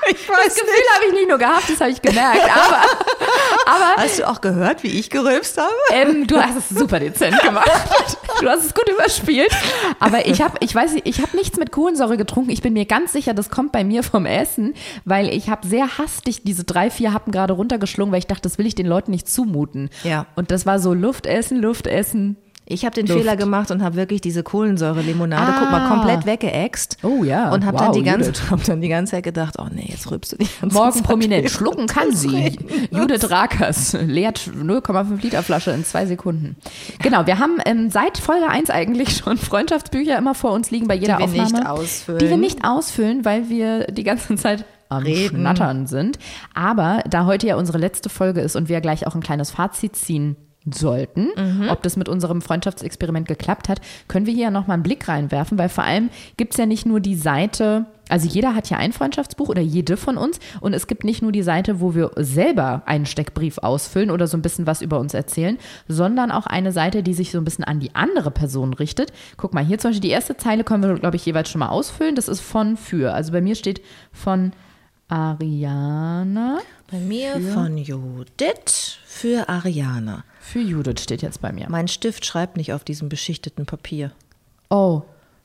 ich 0.09 0.29
weiß 0.29 0.37
das 0.47 0.55
Gefühl 0.55 0.85
habe 0.95 1.05
ich 1.09 1.13
nicht 1.13 1.29
nur 1.29 1.39
gehabt, 1.39 1.69
das 1.69 1.81
habe 1.81 1.91
ich 1.91 2.01
gemerkt, 2.03 2.43
aber, 2.45 2.83
aber 3.67 4.03
Hast 4.03 4.19
du 4.19 4.29
auch 4.29 4.41
gehört, 4.41 4.83
wie 4.83 4.99
ich 4.99 5.11
gerülpst 5.11 5.59
habe? 5.59 5.71
ähm, 5.93 6.27
du 6.27 6.41
hast 6.41 6.57
es 6.57 6.69
super 6.71 7.01
dezent 7.01 7.39
gemacht. 7.41 7.71
du 8.41 8.49
hast 8.49 8.65
es 8.65 8.75
gut 8.75 8.89
überspielt. 8.89 9.51
Aber 9.99 10.27
ich 10.27 10.41
habe, 10.43 10.57
ich 10.61 10.75
weiß 10.75 10.93
nicht, 10.93 11.07
ich 11.07 11.21
habe 11.21 11.37
nichts 11.37 11.59
mit 11.59 11.73
Kohlensäure 11.73 12.17
getrunken. 12.17 12.51
Ich 12.51 12.63
bin 12.63 12.73
mir 12.73 12.85
ganz 12.87 13.13
sicher, 13.13 13.35
das 13.35 13.51
kommt 13.51 13.73
bei 13.73 13.85
mir 13.85 14.03
vom 14.03 14.27
Essen, 14.27 14.75
weil 15.05 15.29
ich 15.29 15.49
habe 15.51 15.67
sehr 15.67 15.99
hastig 15.99 16.43
diese 16.45 16.65
drei, 16.65 16.91
vier 16.91 17.13
Happen 17.13 17.33
gerade 17.33 17.53
runtergeschlungen, 17.53 18.13
weil 18.13 18.21
ich 18.21 18.27
dachte, 18.27 18.43
das 18.43 18.59
will 18.59 18.67
ich 18.67 18.75
den 18.75 18.87
Leuten 18.87 19.11
nicht 19.11 19.29
zumuten. 19.29 19.91
Ja. 20.05 20.27
Und 20.37 20.51
das 20.51 20.67
war 20.67 20.79
so 20.79 20.95
Luft 20.95 21.27
essen, 21.27 21.59
Luft 21.61 21.87
essen. 21.87 22.37
Ich 22.71 22.85
habe 22.85 22.95
den 22.95 23.07
Luft. 23.07 23.19
Fehler 23.19 23.37
gemacht 23.37 23.71
und 23.71 23.83
habe 23.83 23.97
wirklich 23.97 24.21
diese 24.21 24.43
Kohlensäure-Limonade, 24.43 25.53
guck 25.59 25.71
mal, 25.71 25.81
Ah. 25.87 25.89
komplett 25.89 26.25
weggeäxt. 26.27 26.99
Oh 27.03 27.25
ja, 27.25 27.51
Und 27.53 27.67
habe 27.67 27.79
wow, 27.79 27.87
dann, 27.87 27.93
die 27.95 28.03
ganze- 28.03 28.33
hab 28.51 28.63
dann 28.65 28.81
die 28.81 28.89
ganze 28.89 29.13
Zeit 29.13 29.25
gedacht, 29.25 29.57
oh 29.59 29.67
nee, 29.73 29.87
jetzt 29.89 30.11
rülpst 30.11 30.33
du 30.33 30.37
die 30.37 30.47
ganze 30.61 30.77
Morgen 30.77 31.03
prominent. 31.03 31.51
Schlucken 31.51 31.87
kann 31.87 32.13
sie. 32.15 32.57
Judith 32.91 33.31
Rakers 33.31 33.95
leert 34.01 34.39
0,5 34.39 35.21
Liter 35.23 35.43
Flasche 35.43 35.73
in 35.73 35.85
zwei 35.85 36.07
Sekunden. 36.07 36.57
Genau, 37.03 37.27
wir 37.27 37.39
haben 37.39 37.59
ähm, 37.67 37.91
seit 37.91 38.19
Folge 38.19 38.49
1 38.49 38.71
eigentlich 38.71 39.17
schon 39.17 39.37
Freundschaftsbücher 39.37 40.17
immer 40.17 40.35
vor 40.35 40.53
uns 40.53 40.71
liegen 40.71 40.87
bei 40.87 40.95
jeder 40.95 41.19
wir 41.19 41.25
Aufnahme. 41.25 41.53
nicht 41.53 41.67
ausfüllen. 41.67 42.19
Die 42.21 42.29
wir 42.31 42.37
nicht 42.37 42.65
ausfüllen, 42.65 43.25
weil 43.25 43.49
wir 43.49 43.87
die 43.89 44.05
ganze 44.05 44.37
Zeit 44.37 44.65
am 44.89 45.03
Reden. 45.03 45.39
Schnattern 45.39 45.87
sind. 45.87 46.19
Aber 46.55 47.03
da 47.09 47.25
heute 47.27 47.47
ja 47.47 47.57
unsere 47.57 47.79
letzte 47.79 48.09
Folge 48.09 48.41
ist 48.41 48.57
und 48.57 48.69
wir 48.69 48.81
gleich 48.81 49.07
auch 49.07 49.15
ein 49.15 49.21
kleines 49.23 49.51
Fazit 49.51 49.97
ziehen 49.97 50.37
sollten, 50.71 51.29
ob 51.71 51.83
das 51.83 51.97
mit 51.97 52.09
unserem 52.09 52.43
Freundschaftsexperiment 52.43 53.27
geklappt 53.27 53.69
hat, 53.69 53.81
können 54.09 54.27
wir 54.27 54.35
hier 54.35 54.45
ja 54.45 54.51
nochmal 54.51 54.75
einen 54.75 54.83
Blick 54.83 55.09
reinwerfen, 55.09 55.59
weil 55.59 55.69
vor 55.69 55.85
allem 55.85 56.11
gibt 56.37 56.53
es 56.53 56.59
ja 56.59 56.67
nicht 56.67 56.85
nur 56.85 57.01
die 57.01 57.15
Seite, 57.15 57.87
also 58.11 58.29
jeder 58.29 58.55
hat 58.55 58.69
ja 58.69 58.77
ein 58.77 58.93
Freundschaftsbuch 58.93 59.49
oder 59.49 59.63
jede 59.63 59.97
von 59.97 60.17
uns 60.19 60.39
und 60.61 60.75
es 60.75 60.87
gibt 60.87 61.05
nicht 61.05 61.23
nur 61.23 61.33
die 61.33 61.43
Seite, 61.43 61.81
wo 61.81 61.95
wir 61.95 62.11
selber 62.17 62.83
einen 62.87 63.07
Steckbrief 63.07 63.59
ausfüllen 63.59 64.11
oder 64.11 64.27
so 64.27 64.37
ein 64.37 64.43
bisschen 64.43 64.67
was 64.67 64.83
über 64.83 64.99
uns 64.99 65.15
erzählen, 65.15 65.59
sondern 65.89 66.31
auch 66.31 66.47
eine 66.47 66.73
Seite, 66.73 67.03
die 67.03 67.15
sich 67.15 67.31
so 67.31 67.39
ein 67.39 67.45
bisschen 67.45 67.65
an 67.65 67.81
die 67.81 67.95
andere 67.95 68.31
Person 68.31 68.75
richtet. 68.75 69.13
Guck 69.37 69.55
mal, 69.55 69.65
hier 69.65 69.79
zum 69.79 69.91
Beispiel 69.91 70.09
die 70.09 70.11
erste 70.11 70.37
Zeile 70.37 70.65
können 70.65 70.83
wir, 70.83 70.93
glaube 70.95 71.17
ich, 71.17 71.25
jeweils 71.25 71.49
schon 71.49 71.61
mal 71.61 71.69
ausfüllen. 71.69 72.17
Das 72.17 72.29
ist 72.29 72.41
von 72.41 72.77
für. 72.77 73.15
Also 73.15 73.33
bei 73.33 73.41
mir 73.41 73.55
steht 73.55 73.81
von 74.13 74.53
Ariana. 75.09 76.59
Bei 76.91 76.99
mir 76.99 77.41
von 77.41 77.79
Judith 77.79 78.99
für 79.07 79.49
Ariana. 79.49 80.25
Für 80.51 80.59
Judith 80.59 81.01
steht 81.01 81.23
jetzt 81.23 81.41
bei 81.41 81.53
mir. 81.53 81.69
Mein 81.71 81.87
Stift 81.87 82.27
schreibt 82.27 82.57
nicht 82.57 82.73
auf 82.73 82.83
diesem 82.83 83.09
beschichteten 83.09 83.67
Papier. 83.67 84.11
Oh, 84.69 85.03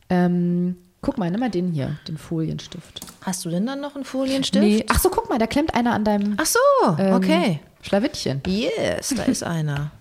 ähm, 0.09 0.77
guck 1.01 1.19
mal, 1.19 1.29
nimm 1.29 1.39
mal 1.39 1.51
den 1.51 1.71
hier, 1.71 1.99
den 2.07 2.17
Folienstift. 2.17 3.01
Hast 3.21 3.45
du 3.45 3.51
denn 3.51 3.67
dann 3.67 3.81
noch 3.81 3.95
einen 3.95 4.03
Folienstift? 4.03 4.65
Nee, 4.65 4.83
ach 4.89 4.99
so, 4.99 5.09
guck 5.09 5.29
mal, 5.29 5.37
da 5.37 5.45
klemmt 5.45 5.75
einer 5.75 5.93
an 5.93 6.05
deinem 6.05 6.33
Ach 6.37 6.47
so, 6.47 6.59
ähm, 6.97 7.13
okay. 7.13 7.59
Schlawittchen. 7.83 8.41
Yes, 8.47 9.13
da 9.15 9.23
ist 9.23 9.43
einer. 9.43 9.91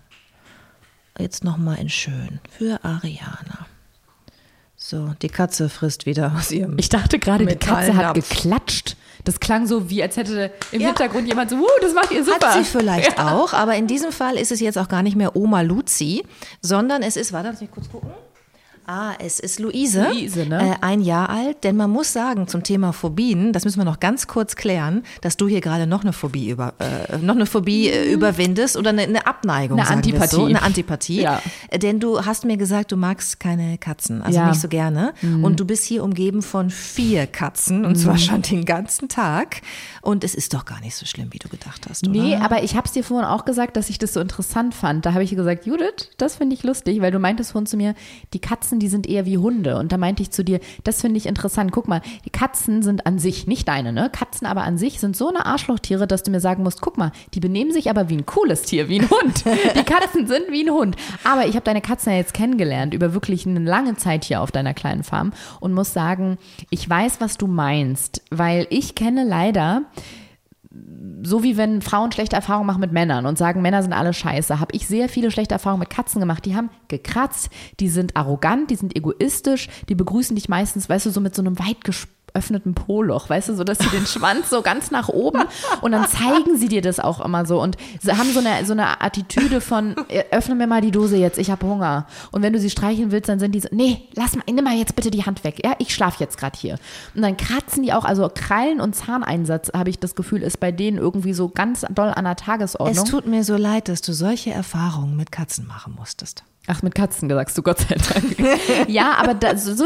Jetzt 1.19 1.45
nochmal 1.45 1.79
in 1.81 1.91
schön 1.91 2.41
für 2.49 2.83
Ariana. 2.83 3.67
So, 4.75 5.13
die 5.21 5.29
Katze 5.29 5.69
frisst 5.69 6.07
wieder 6.07 6.35
aus 6.35 6.51
ihrem. 6.51 6.79
Ich 6.79 6.89
dachte 6.89 7.19
gerade, 7.19 7.45
die 7.45 7.57
Katze 7.57 7.95
hat 7.95 8.15
geklatscht. 8.15 8.97
Das 9.25 9.41
klang 9.41 9.67
so, 9.67 9.89
wie 9.91 10.03
als 10.03 10.17
hätte 10.17 10.53
im 10.71 10.81
Ja. 10.81 10.89
Hintergrund 10.89 11.27
jemand 11.27 11.51
so, 11.51 11.57
uh, 11.57 11.67
das 11.81 11.95
macht 11.95 12.11
ihr 12.13 12.25
super. 12.25 12.47
Hat 12.55 12.65
sie 12.65 12.71
vielleicht 12.71 13.19
auch, 13.19 13.53
aber 13.55 13.75
in 13.75 13.87
diesem 13.87 14.13
Fall 14.13 14.37
ist 14.37 14.53
es 14.53 14.61
jetzt 14.61 14.77
auch 14.79 14.89
gar 14.89 15.03
nicht 15.03 15.17
mehr 15.17 15.35
Oma 15.35 15.63
Luzi, 15.63 16.23
sondern 16.61 17.03
es 17.03 17.17
ist, 17.17 17.33
warte, 17.33 17.49
lass 17.49 17.61
mich 17.61 17.71
kurz 17.71 17.91
gucken. 17.91 18.11
Ah, 18.87 19.13
es 19.19 19.41
ist 19.41 19.61
Luise, 19.61 20.09
Luise, 20.11 20.47
ne? 20.47 20.73
äh, 20.73 20.75
ein 20.85 21.01
Jahr 21.01 21.31
alt, 21.31 21.65
denn 21.65 21.77
man 21.77 21.91
muss 21.91 22.13
sagen 22.13 22.49
zum 22.49 22.63
Thema 22.63 22.93
Phobien, 22.93 23.53
das 23.53 23.65
müssen 23.65 23.79
wir 23.79 23.85
noch 23.85 24.01
ganz 24.01 24.27
kurz 24.27 24.57
klären, 24.57 25.03
dass 25.23 25.37
du 25.37 25.49
hier 25.49 25.61
gerade 25.61 25.87
noch 25.87 26.03
eine 26.03 26.13
Phobie 26.13 26.51
über, 26.51 26.75
äh, 26.79 27.17
noch 27.19 27.35
eine 27.35 27.47
Phobie 27.47 27.89
äh, 27.89 28.13
überwindest 28.13 28.77
oder 28.77 28.91
eine, 28.91 29.03
eine 29.03 29.27
Abneigung, 29.27 29.79
Eine 29.79 29.89
sagen 29.89 30.05
wir 30.05 30.15
es 30.23 30.31
so, 30.31 30.43
Antipathie. 30.43 30.57
eine 30.57 30.63
Antipathie, 30.63 31.21
Ja. 31.23 31.43
Äh, 31.71 31.79
denn 31.79 31.99
du 32.01 32.25
hast 32.27 32.45
mir 32.45 32.57
gesagt, 32.57 32.93
du 32.93 32.97
magst 32.97 33.41
keine 33.41 33.79
Katzen, 33.79 34.21
also 34.23 34.37
Ja. 34.39 34.45
Mhm. 34.45 34.51
nicht 34.51 34.61
so 34.61 34.69
gerne 34.69 35.15
und 35.43 35.59
du 35.61 35.65
bist 35.65 35.85
hier 35.85 36.05
umgeben 36.05 36.43
von 36.43 36.69
vier 36.71 37.27
Katzen 37.27 37.85
und 37.85 37.97
zwar 37.97 38.19
schon 38.19 38.43
den 38.43 38.65
ganzen 38.65 39.09
Tag 39.09 39.63
und 40.03 40.25
es 40.25 40.35
ist 40.35 40.53
doch 40.55 40.65
gar 40.67 40.81
nicht 40.81 40.95
so 40.97 41.07
schlimm, 41.07 41.29
wie 41.33 41.39
du 41.39 41.49
gedacht 41.49 41.87
hast, 41.89 42.07
oder? 42.07 42.21
Nee, 42.21 42.37
aber 42.37 42.63
ich 42.63 42.77
habe 42.77 42.87
es 42.87 42.93
dir 42.93 43.03
vorhin 43.05 43.27
auch 43.27 43.45
gesagt, 43.45 43.77
dass 43.77 43.89
ich 43.89 43.99
das 43.99 44.13
so 44.13 44.21
interessant 44.21 44.75
fand. 44.75 45.07
Da 45.07 45.15
habe 45.15 45.23
ich 45.25 45.31
gesagt, 45.35 45.65
Judith, 45.67 46.11
das 46.19 46.37
finde 46.37 46.55
ich 46.55 46.63
lustig, 46.65 47.01
weil 47.01 47.11
du 47.11 47.19
meintest 47.19 47.53
vorhin 47.53 47.67
zu 47.67 47.77
mir, 47.77 47.95
die 48.33 48.41
Katzen, 48.41 48.74
die 48.81 48.89
sind 48.89 49.09
eher 49.09 49.27
wie 49.27 49.39
Hunde. 49.39 49.79
Und 49.79 49.93
da 49.93 49.97
meinte 49.97 50.23
ich 50.23 50.31
zu 50.31 50.45
dir, 50.45 50.61
das 50.85 51.01
finde 51.01 51.19
ich 51.19 51.27
interessant. 51.27 51.73
Guck 51.73 51.89
mal, 51.89 52.03
die 52.25 52.31
Katzen 52.31 52.83
sind 52.83 53.07
an 53.07 53.19
sich, 53.19 53.47
nicht 53.47 53.69
deine, 53.69 53.93
ne? 53.93 54.11
Katzen 54.11 54.47
aber 54.47 54.63
an 54.63 54.79
sich 54.79 55.01
sind 55.01 55.17
so 55.17 55.29
eine 55.29 55.47
Arschlochtiere, 55.47 56.07
dass 56.07 56.23
du 56.23 56.31
mir 56.31 56.41
sagen 56.41 56.63
musst, 56.63 56.81
guck 56.81 56.99
mal, 56.99 57.13
die 57.35 57.41
benehmen 57.41 57.73
sich 57.73 57.91
aber 57.91 58.09
wie 58.09 58.17
ein 58.17 58.27
cooles 58.27 58.63
Tier, 58.63 58.89
wie 58.89 59.01
ein 59.01 59.11
Hund. 59.11 59.45
Die 59.75 59.85
Katzen 59.85 60.27
sind 60.27 60.51
wie 60.51 60.67
ein 60.67 60.73
Hund. 60.73 60.97
Aber 61.25 61.47
ich 61.47 61.55
habe 61.55 61.65
deine 61.65 61.81
Katzen 61.81 62.13
ja 62.13 62.19
jetzt 62.19 62.35
kennengelernt, 62.35 62.95
über 62.95 63.15
wirklich 63.15 63.47
eine 63.47 63.61
lange 63.61 63.97
Zeit 63.97 64.25
hier 64.25 64.41
auf 64.41 64.53
deiner 64.53 64.75
kleinen 64.75 65.03
Farm 65.03 65.33
und 65.61 65.73
muss 65.73 65.93
sagen, 65.93 66.39
ich 66.71 66.89
weiß, 66.89 67.21
was 67.21 67.37
du 67.39 67.47
meinst, 67.47 68.23
weil 68.31 68.67
ich 68.71 68.95
kenne 68.95 69.25
leider 69.25 69.83
so 71.25 71.43
wie 71.43 71.57
wenn 71.57 71.83
Frauen 71.83 72.13
schlechte 72.13 72.37
Erfahrungen 72.37 72.67
machen 72.67 72.81
mit 72.81 72.93
Männern 72.93 73.27
und 73.27 73.39
sagen, 73.39 73.63
Männer 73.63 73.83
sind 73.83 73.93
alle 73.93 74.13
scheiße, 74.13 74.61
habe 74.61 74.75
ich 74.75 74.87
sehr 74.87 75.09
viele 75.09 75.31
schlechte 75.31 75.55
Erfahrungen 75.55 75.81
mit 75.81 75.91
Katzen 75.91 76.21
gemacht. 76.21 76.45
Die 76.45 76.55
haben 76.55 76.71
gekratzt, 76.89 77.51
die 77.81 77.89
sind 77.89 78.17
arrogant, 78.17 78.71
die 78.71 78.77
sind 78.77 78.97
egoistisch, 78.97 79.69
die 79.89 79.95
begrüßen 79.95 80.37
dich 80.37 80.49
meistens, 80.49 80.89
weißt 80.89 81.07
du, 81.07 81.11
so 81.11 81.21
mit 81.21 81.35
so 81.35 81.43
einem 81.43 81.59
weit 81.59 81.83
geöffneten 82.35 82.75
Po-Loch, 82.75 83.31
weißt 83.31 83.51
du, 83.51 83.55
so 83.55 83.63
dass 83.63 83.79
sie 83.79 83.89
den 83.91 84.07
Schwanz 84.07 84.51
so 84.51 84.61
ganz 84.61 84.91
nach 84.91 85.09
oben 85.09 85.43
und 85.83 85.93
dann 85.93 86.07
zeigen 86.09 86.59
sie 86.59 86.69
dir 86.69 86.83
das 86.83 86.99
auch 86.99 87.25
immer 87.25 87.47
so 87.47 87.63
und 87.63 87.77
sie 88.01 88.13
haben 88.13 88.33
so 88.33 88.41
eine, 88.41 88.67
so 88.67 88.73
eine 88.73 89.01
Attitüde 89.01 89.61
von, 89.61 89.95
öffne 90.33 90.57
mir 90.57 90.67
mal 90.67 90.81
die 90.81 90.91
Dose 90.91 91.17
jetzt, 91.17 91.39
ich 91.39 91.51
habe 91.51 91.65
Hunger. 91.67 92.07
Und 92.33 92.43
wenn 92.43 92.53
du 92.53 92.59
sie 92.59 92.71
streicheln 92.71 93.13
willst, 93.13 93.29
dann 93.29 93.39
sind 93.39 93.53
die 93.53 93.61
so, 93.61 93.69
nee, 93.71 94.09
lass 94.15 94.35
mal, 94.35 94.43
nimm 94.51 94.65
mal 94.65 94.77
jetzt 94.77 94.97
bitte 94.97 95.13
die 95.13 95.25
Hand 95.25 95.45
weg, 95.45 95.61
ja, 95.65 95.75
ich 95.79 95.95
schlafe 95.95 96.23
jetzt 96.25 96.37
gerade 96.37 96.59
hier. 96.59 96.77
Und 97.15 97.23
dann 97.23 97.37
kratzen 97.37 97.85
die 97.85 97.93
auch, 97.93 98.05
also 98.05 98.29
Krallen- 98.35 98.81
und 98.81 98.95
Zahneinsatz, 98.97 99.71
habe 99.73 99.91
ich 99.91 100.01
das 100.01 100.17
Gefühl, 100.17 100.43
ist 100.43 100.59
bei 100.59 100.73
denen 100.73 100.99
irgendwie 100.99 101.35
so 101.35 101.49
ganz 101.49 101.87
doll 101.91 102.09
an 102.15 102.25
der 102.25 102.33
Es 102.37 102.45
Tagesordnung. 102.45 103.05
tut 103.05 103.27
mir 103.27 103.45
so 103.45 103.57
leid, 103.57 103.89
dass 103.89 104.03
du 104.03 104.13
solche 104.13 104.51
Erfahrungen 104.51 105.17
mit 105.17 105.31
Katzen 105.31 105.69
machen 105.69 105.95
musstest. 105.97 106.43
Ach, 106.67 106.83
mit 106.83 106.95
Katzen 106.95 107.29
sagst 107.29 107.59
du, 107.59 107.63
Gott 107.63 107.81
sei 107.81 107.97
Dank. 107.97 108.89
ja, 108.89 109.15
aber 109.17 109.35
da, 109.35 109.57
so, 109.57 109.75
so, 109.75 109.85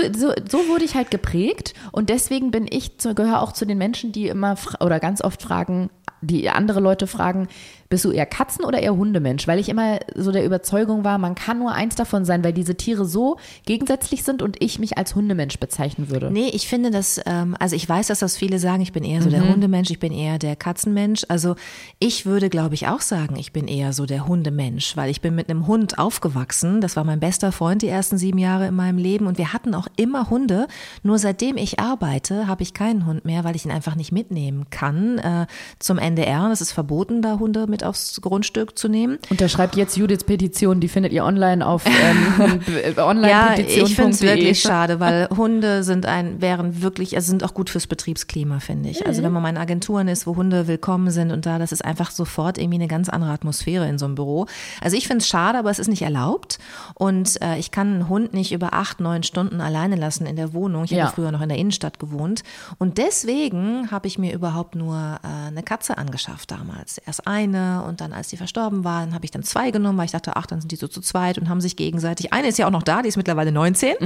so 0.49 0.59
wurde 0.68 0.85
ich 0.85 0.95
halt 0.95 1.11
geprägt 1.11 1.74
und 1.91 2.09
deswegen 2.09 2.53
bin 2.53 2.66
ich, 2.70 2.99
gehöre 2.99 3.43
auch 3.43 3.53
zu 3.53 3.64
den 3.64 3.79
Menschen, 3.79 4.12
die 4.12 4.29
immer 4.29 4.57
oder 4.81 5.01
ganz 5.01 5.22
oft 5.22 5.43
fragen, 5.43 5.91
die 6.21 6.49
andere 6.51 6.81
Leute 6.81 7.07
fragen, 7.07 7.49
bist 7.91 8.05
du 8.05 8.11
eher 8.11 8.27
Katzen- 8.27 8.66
oder 8.66 8.81
eher 8.81 8.95
Hundemensch? 8.95 9.49
Weil 9.49 9.59
ich 9.59 9.71
immer 9.71 9.99
so 10.14 10.31
der 10.31 10.45
Überzeugung 10.45 11.05
war, 11.05 11.16
man 11.16 11.35
kann 11.35 11.59
nur 11.59 11.73
eins 11.73 11.95
davon 11.95 12.27
sein, 12.27 12.45
weil 12.45 12.53
diese 12.53 12.75
Tiere 12.75 13.07
so 13.07 13.39
gegensätzlich 13.64 14.25
sind 14.25 14.43
und 14.43 14.62
ich 14.62 14.79
mich 14.79 14.99
als 14.99 15.14
Hundemensch 15.14 15.59
bezeichnen 15.59 16.11
würde. 16.11 16.31
Nee, 16.31 16.51
ich 16.53 16.69
finde 16.69 16.91
das, 16.91 17.19
ähm, 17.25 17.57
also 17.59 17.75
ich 17.77 17.89
weiß, 17.89 18.09
dass 18.09 18.19
das 18.19 18.37
viele 18.37 18.59
sagen, 18.59 18.83
ich 18.83 18.93
bin 18.93 19.05
eher 19.05 19.23
so 19.23 19.31
der 19.31 19.41
Mhm. 19.43 19.53
Hundemensch, 19.55 19.91
ich 19.91 20.01
bin 20.01 20.12
eher 20.12 20.39
der 20.39 20.55
Katzenmensch. 20.55 21.25
Also 21.29 21.55
ich 21.99 22.27
würde, 22.27 22.51
glaube 22.51 22.75
ich, 22.75 22.89
auch 22.89 23.01
sagen, 23.01 23.37
ich 23.37 23.53
bin 23.55 23.66
eher 23.69 23.95
so 23.95 24.05
der 24.05 24.27
Hundemensch, 24.29 24.95
weil 24.97 25.11
ich 25.11 25.23
bin 25.23 25.35
mit 25.35 25.49
einem 25.49 25.66
Hund 25.66 25.99
aufgewachsen. 25.99 26.83
Das 26.83 26.95
war 26.95 27.05
mein 27.05 27.21
bester 27.21 27.53
Freund 27.53 27.81
die 27.81 27.89
ersten 27.89 28.19
sieben 28.19 28.39
Jahre 28.39 28.66
in 28.66 28.75
meinem 28.75 28.99
Leben 28.99 29.27
und 29.27 29.39
wir 29.39 29.55
hatten 29.55 29.75
auch 29.75 29.87
immer 29.97 30.29
Hunde. 30.29 30.66
Nur 31.03 31.19
seitdem 31.19 31.57
ich 31.57 31.81
arbeite, 31.81 32.47
habe 32.49 32.62
ich 32.62 32.75
keinen 32.75 33.07
Hund 33.07 33.25
mehr, 33.25 33.45
weil 33.45 33.57
ich 33.57 33.64
ihn 33.64 33.71
einfach 33.71 33.95
nicht 33.95 34.12
mitnehmen 34.12 34.66
kann 34.69 35.16
äh, 35.19 35.47
zum 35.79 35.99
NDR. 36.09 36.49
Das 36.49 36.61
ist 36.61 36.73
verboten, 36.73 37.23
da 37.23 37.39
Hunde 37.39 37.67
mit 37.67 37.85
aufs 37.85 38.21
Grundstück 38.21 38.79
zu 38.79 38.89
nehmen. 38.89 39.19
Unterschreibt 39.31 39.77
jetzt 39.77 39.97
Judiths 39.97 40.25
Petition, 40.25 40.81
die 40.81 40.89
findet 40.89 41.13
ihr 41.13 41.25
online 41.25 41.67
auf 41.67 41.85
ähm, 41.87 42.59
b- 42.67 43.29
Ja, 43.29 43.55
ich 43.59 43.95
finde 43.95 44.11
es 44.13 44.23
wirklich 44.23 44.61
schade, 44.63 45.01
weil 45.01 45.29
Hunde 45.37 45.83
sind 45.85 46.07
ein, 46.07 46.41
wären 46.41 46.83
wirklich, 46.83 47.15
also 47.17 47.29
sind 47.29 47.45
auch 47.45 47.55
gut 47.55 47.71
fürs 47.71 47.87
Betriebsklima, 47.87 48.61
finde 48.61 48.89
ich. 48.89 49.07
Also 49.07 49.23
wenn 49.23 49.33
man 49.33 49.43
mal 49.43 49.51
in 49.51 49.59
Agenturen 49.59 50.09
ist, 50.09 50.27
wo 50.27 50.37
Hunde 50.37 50.67
willkommen 50.69 51.11
sind 51.11 51.31
und 51.33 51.47
da, 51.47 51.59
das 51.59 51.73
ist 51.73 51.85
einfach 51.85 52.11
sofort 52.11 52.59
irgendwie 52.59 52.77
eine 52.79 52.89
ganz 52.89 53.09
andere 53.09 53.31
Atmosphäre 53.33 53.87
in 53.89 53.99
so 53.99 54.07
einem 54.07 54.15
Büro. 54.15 54.47
Also 54.81 54.97
ich 54.97 55.07
finde 55.07 55.23
es 55.23 55.29
schade, 55.29 55.59
aber 55.59 55.71
es 55.71 55.79
ist 55.79 55.89
nicht 55.89 56.03
erlaubt. 56.03 56.59
Und 56.95 57.41
äh, 57.43 57.59
ich 57.59 57.71
kann 57.71 57.89
einen 57.95 58.09
Hund 58.09 58.33
nicht 58.35 58.53
über 58.53 58.73
acht, 58.73 59.01
neun 59.01 59.23
Stunden 59.23 59.61
alleine 59.61 59.97
lassen 59.97 60.27
in 60.27 60.37
der 60.37 60.53
Wohnung. 60.55 60.85
Ich 60.85 60.91
Ja. 60.93 61.05
habe 61.07 61.15
früher 61.15 61.33
noch 61.33 61.41
in 61.43 61.49
der 61.49 61.59
Innenstadt 61.59 61.99
gewohnt. 61.99 62.43
Und 62.79 62.97
deswegen 62.99 63.91
habe 63.91 64.07
ich 64.07 64.19
mir 64.19 64.33
überhaupt 64.33 64.75
nur 64.75 64.97
äh, 65.23 65.49
eine 65.49 65.63
Katze 65.63 65.98
angeschafft 65.99 66.51
damals. 66.51 66.99
Erst 66.99 67.27
eine 67.27 67.83
und 67.85 68.01
dann, 68.01 68.13
als 68.13 68.29
die 68.29 68.37
verstorben 68.37 68.85
waren, 68.85 69.15
habe 69.15 69.25
ich 69.25 69.31
dann 69.31 69.43
zwei 69.43 69.71
genommen, 69.71 69.99
weil 69.99 70.07
ich 70.07 70.13
dachte, 70.13 70.37
ach, 70.37 70.47
dann 70.47 70.61
sind 70.61 70.73
die 70.73 70.77
so 70.77 70.89
zu 70.89 71.01
zweit 71.01 71.39
und 71.39 71.49
haben 71.49 71.61
sich 71.61 71.77
gegenseitig. 71.77 72.33
Eine 72.33 72.49
ist 72.49 72.59
ja 72.59 72.67
auch 72.67 72.71
noch 72.71 72.83
da, 72.83 73.03
die 73.03 73.09
ist 73.09 73.17
mittlerweile 73.17 73.53
19. 73.53 73.97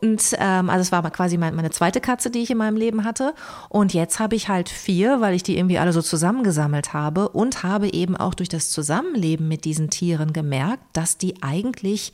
Und 0.00 0.22
ähm, 0.38 0.70
also 0.70 0.82
es 0.82 0.92
war 0.92 1.08
quasi 1.10 1.38
mein, 1.38 1.54
meine 1.54 1.70
zweite 1.70 2.00
Katze, 2.00 2.30
die 2.30 2.40
ich 2.40 2.50
in 2.50 2.58
meinem 2.58 2.76
Leben 2.76 3.04
hatte. 3.04 3.34
Und 3.68 3.94
jetzt 3.94 4.20
habe 4.20 4.36
ich 4.36 4.48
halt 4.48 4.68
vier, 4.68 5.20
weil 5.20 5.34
ich 5.34 5.42
die 5.42 5.56
irgendwie 5.56 5.78
alle 5.78 5.92
so 5.92 6.02
zusammengesammelt 6.02 6.92
habe 6.92 7.28
und 7.30 7.62
habe 7.62 7.92
eben 7.92 8.16
auch 8.16 8.34
durch 8.34 8.48
das 8.48 8.70
Zusammenleben 8.70 9.48
mit 9.48 9.64
diesen 9.64 9.90
Tieren 9.90 10.32
gemerkt, 10.32 10.82
dass 10.92 11.18
die 11.18 11.42
eigentlich 11.42 12.12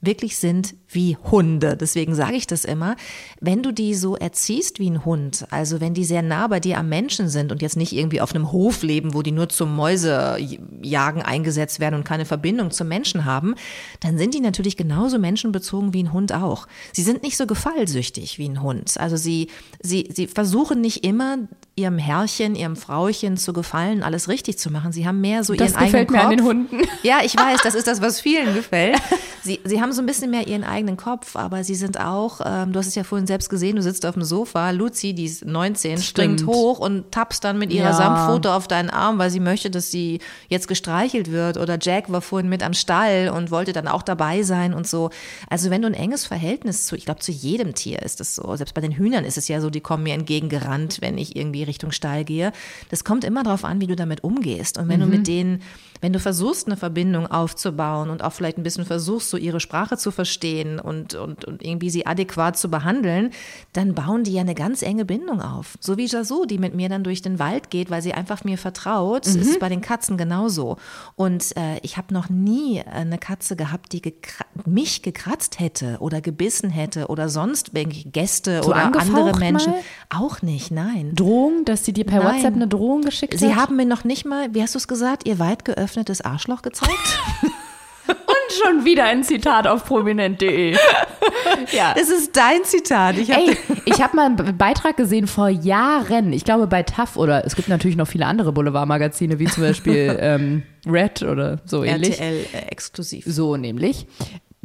wirklich 0.00 0.36
sind 0.36 0.74
wie 0.88 1.16
Hunde. 1.16 1.76
Deswegen 1.76 2.14
sage 2.14 2.36
ich 2.36 2.46
das 2.46 2.64
immer. 2.64 2.96
Wenn 3.40 3.62
du 3.62 3.72
die 3.72 3.94
so 3.94 4.14
erziehst 4.16 4.78
wie 4.78 4.90
ein 4.90 5.04
Hund, 5.04 5.46
also 5.50 5.80
wenn 5.80 5.94
die 5.94 6.04
sehr 6.04 6.22
nah 6.22 6.46
bei 6.46 6.60
dir 6.60 6.78
am 6.78 6.88
Menschen 6.88 7.28
sind 7.28 7.50
und 7.50 7.62
jetzt 7.62 7.76
nicht 7.76 7.92
irgendwie 7.92 8.20
auf 8.20 8.34
einem 8.34 8.52
Hof 8.52 8.82
leben, 8.82 9.14
wo 9.14 9.22
die 9.22 9.32
nur 9.32 9.48
zum 9.48 9.74
Mäusejagen 9.74 11.22
eingesetzt 11.22 11.80
werden 11.80 11.94
und 11.94 12.04
keine 12.04 12.26
Verbindung 12.26 12.70
zum 12.70 12.88
Menschen 12.88 13.24
haben, 13.24 13.54
dann 14.00 14.18
sind 14.18 14.34
die 14.34 14.40
natürlich 14.40 14.76
genauso 14.76 15.18
menschenbezogen 15.18 15.94
wie 15.94 16.02
ein 16.02 16.12
Hund 16.12 16.32
auch. 16.32 16.66
Sie 16.92 17.02
sind 17.02 17.22
nicht 17.22 17.36
so 17.36 17.46
gefallsüchtig 17.46 18.38
wie 18.38 18.48
ein 18.48 18.62
Hund. 18.62 18.98
Also 18.98 19.16
sie, 19.16 19.48
sie, 19.80 20.08
sie 20.12 20.26
versuchen 20.26 20.80
nicht 20.80 21.04
immer 21.04 21.38
ihrem 21.78 21.98
Herrchen, 21.98 22.54
ihrem 22.54 22.74
Frauchen 22.74 23.36
zu 23.36 23.52
gefallen, 23.52 24.02
alles 24.02 24.28
richtig 24.28 24.58
zu 24.58 24.70
machen. 24.72 24.92
Sie 24.92 25.06
haben 25.06 25.20
mehr 25.20 25.44
so 25.44 25.52
Das 25.54 25.72
ihren 25.72 25.76
eigenen 25.76 25.90
gefällt 26.06 26.10
mir 26.10 26.16
Kopf. 26.18 26.24
an 26.30 26.36
den 26.36 26.44
Hunden. 26.44 26.78
Ja, 27.02 27.18
ich 27.22 27.36
weiß, 27.36 27.60
das 27.62 27.74
ist 27.74 27.86
das, 27.86 28.00
was 28.00 28.18
vielen 28.20 28.54
gefällt. 28.54 28.96
Sie, 29.42 29.60
sie 29.62 29.80
haben 29.80 29.92
so 29.92 30.02
ein 30.02 30.06
bisschen 30.06 30.30
mehr 30.30 30.48
ihren 30.48 30.64
eigenen 30.64 30.96
Kopf, 30.96 31.36
aber 31.36 31.62
sie 31.62 31.74
sind 31.76 32.00
auch, 32.00 32.40
ähm, 32.44 32.72
du 32.72 32.78
hast 32.80 32.86
es 32.88 32.94
ja 32.96 33.04
vorhin 33.04 33.26
selbst 33.28 33.48
gesehen, 33.48 33.76
du 33.76 33.82
sitzt 33.82 34.04
auf 34.06 34.14
dem 34.14 34.24
Sofa, 34.24 34.70
Luzi, 34.70 35.12
die 35.14 35.26
ist 35.26 35.44
19, 35.44 35.98
springt 35.98 36.40
Stimmt. 36.40 36.50
hoch 36.52 36.78
und 36.80 37.12
tappst 37.12 37.44
dann 37.44 37.58
mit 37.58 37.70
ihrer 37.72 37.90
Ja. 37.90 37.92
Samtpfote 37.92 38.52
auf 38.52 38.66
deinen 38.66 38.90
Arm, 38.90 39.18
weil 39.18 39.30
sie 39.30 39.38
möchte, 39.38 39.70
dass 39.70 39.90
sie 39.92 40.18
jetzt 40.48 40.66
gestreichelt 40.66 41.30
wird. 41.30 41.58
Oder 41.58 41.78
Jack 41.80 42.10
war 42.10 42.22
vorhin 42.22 42.48
mit 42.48 42.62
am 42.64 42.72
Stall 42.72 43.28
und 43.28 43.50
wollte 43.52 43.72
dann 43.72 43.86
auch 43.86 44.02
dabei 44.02 44.42
sein 44.42 44.74
und 44.74 44.88
so. 44.88 45.10
Also 45.48 45.70
wenn 45.70 45.82
du 45.82 45.88
ein 45.88 45.94
enges 45.94 46.24
Verhältnis 46.26 46.86
zu, 46.86 46.96
ich 46.96 47.04
glaube, 47.04 47.20
zu 47.20 47.30
jedem 47.30 47.74
Tier 47.74 48.02
ist 48.02 48.20
es 48.20 48.34
so. 48.34 48.56
Selbst 48.56 48.74
bei 48.74 48.80
den 48.80 48.92
Hühnern 48.92 49.24
ist 49.24 49.38
es 49.38 49.46
ja 49.46 49.60
so, 49.60 49.70
die 49.70 49.80
kommen 49.80 50.02
mir 50.04 50.14
entgegengerannt, 50.14 50.98
wenn 51.02 51.18
ich 51.18 51.36
irgendwie 51.36 51.62
Richtung 51.66 51.92
Stall 51.92 52.24
gehe. 52.24 52.52
Das 52.88 53.04
kommt 53.04 53.24
immer 53.24 53.42
darauf 53.42 53.64
an, 53.64 53.80
wie 53.80 53.86
du 53.86 53.96
damit 53.96 54.24
umgehst. 54.24 54.78
Und 54.78 54.88
wenn 54.88 55.00
du 55.00 55.06
mit 55.06 55.26
denen, 55.26 55.62
wenn 56.00 56.12
du 56.12 56.20
versuchst, 56.20 56.66
eine 56.66 56.76
Verbindung 56.76 57.26
aufzubauen 57.26 58.10
und 58.10 58.22
auch 58.22 58.32
vielleicht 58.32 58.58
ein 58.58 58.62
bisschen 58.62 58.84
versuchst, 58.84 59.30
so 59.30 59.36
ihre 59.36 59.60
Sprache 59.60 59.96
zu 59.96 60.10
verstehen 60.10 60.78
und, 60.78 61.14
und, 61.14 61.44
und 61.44 61.62
irgendwie 61.64 61.90
sie 61.90 62.06
adäquat 62.06 62.56
zu 62.56 62.70
behandeln, 62.70 63.30
dann 63.72 63.94
bauen 63.94 64.24
die 64.24 64.32
ja 64.32 64.40
eine 64.42 64.54
ganz 64.54 64.82
enge 64.82 65.04
Bindung 65.04 65.40
auf. 65.40 65.76
So 65.80 65.96
wie 65.96 66.06
Jasou, 66.06 66.44
die 66.44 66.58
mit 66.58 66.74
mir 66.74 66.88
dann 66.88 67.04
durch 67.04 67.22
den 67.22 67.38
Wald 67.38 67.70
geht, 67.70 67.90
weil 67.90 68.02
sie 68.02 68.12
einfach 68.12 68.44
mir 68.44 68.58
vertraut. 68.58 69.26
Mhm. 69.26 69.40
Ist 69.40 69.60
bei 69.60 69.68
den 69.68 69.80
Katzen 69.80 70.16
genauso. 70.16 70.76
Und 71.14 71.56
äh, 71.56 71.78
ich 71.82 71.96
habe 71.96 72.12
noch 72.12 72.28
nie 72.28 72.82
eine 72.82 73.18
Katze 73.18 73.56
gehabt, 73.56 73.92
die 73.92 74.02
gekra 74.02 74.44
mich 74.64 75.02
gekratzt 75.02 75.60
hätte 75.60 75.98
oder 76.00 76.20
gebissen 76.20 76.70
hätte 76.70 77.06
oder 77.08 77.28
sonst 77.28 77.72
Gäste 77.72 78.62
So 78.62 78.70
oder 78.70 78.94
andere 78.94 79.38
Menschen. 79.38 79.72
mal? 79.72 79.80
Auch 80.08 80.42
nicht, 80.42 80.70
nein. 80.70 81.14
Drohung, 81.14 81.64
dass 81.64 81.84
sie 81.84 81.92
dir 81.92 82.04
per 82.04 82.22
Nein. 82.22 82.36
WhatsApp 82.36 82.54
eine 82.54 82.68
Drohung 82.68 83.02
geschickt 83.02 83.34
hat? 83.34 83.40
Sie 83.40 83.54
haben 83.54 83.76
mir 83.76 83.86
noch 83.86 84.04
nicht 84.04 84.24
mal, 84.24 84.54
wie 84.54 84.62
hast 84.62 84.74
du 84.74 84.78
es 84.78 84.88
gesagt, 84.88 85.26
ihr 85.26 85.38
weit 85.38 85.64
geöffnetes 85.86 86.20
Arschloch 86.20 86.62
gezeigt? 86.62 87.20
Und 88.08 88.52
schon 88.62 88.84
wieder 88.84 89.04
ein 89.04 89.24
Zitat 89.24 89.66
auf 89.66 89.84
prominent.de. 89.84 90.72
ja. 91.72 91.94
Es 91.96 92.08
ist 92.08 92.36
dein 92.36 92.64
Zitat. 92.64 93.18
Ich 93.18 93.30
hab 93.30 93.40
habe 94.00 94.16
mal 94.16 94.26
einen 94.26 94.58
Beitrag 94.58 94.96
gesehen 94.96 95.26
vor 95.26 95.48
Jahren, 95.48 96.32
ich 96.32 96.44
glaube 96.44 96.66
bei 96.66 96.82
TAF 96.82 97.16
oder 97.16 97.44
es 97.44 97.56
gibt 97.56 97.68
natürlich 97.68 97.96
noch 97.96 98.06
viele 98.06 98.26
andere 98.26 98.52
Boulevardmagazine, 98.52 99.38
wie 99.38 99.46
zum 99.46 99.64
Beispiel 99.64 100.16
ähm, 100.20 100.62
Red 100.86 101.22
oder 101.22 101.60
so 101.64 101.82
ähnlich. 101.82 102.20
RTL 102.20 102.46
äh, 102.52 102.58
exklusiv. 102.68 103.24
So 103.26 103.56
nämlich. 103.56 104.06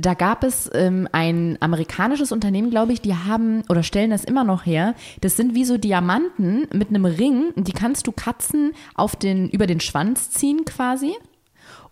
Da 0.02 0.16
gab 0.16 0.43
es 0.43 0.68
ähm, 0.74 1.08
ein 1.12 1.58
amerikanisches 1.60 2.32
Unternehmen, 2.32 2.72
glaube 2.72 2.91
ich, 2.91 3.02
die 3.02 3.14
haben 3.14 3.64
oder 3.70 3.84
stellen 3.84 4.10
das 4.10 4.24
immer 4.24 4.43
noch 4.43 4.66
her. 4.66 4.95
Das 5.22 5.38
sind 5.38 5.54
wie 5.54 5.64
so 5.64 5.78
Diamanten 5.78 6.68
mit 6.74 6.89
einem 6.89 7.06
Ring. 7.06 7.54
Die 7.56 7.72
kannst 7.72 8.08
du 8.08 8.12
Katzen 8.12 8.74
auf 8.95 9.16
den, 9.16 9.47
über 9.49 9.68
den 9.68 9.80
Schwanz 9.80 10.32
ziehen 10.32 10.66
quasi. 10.66 11.14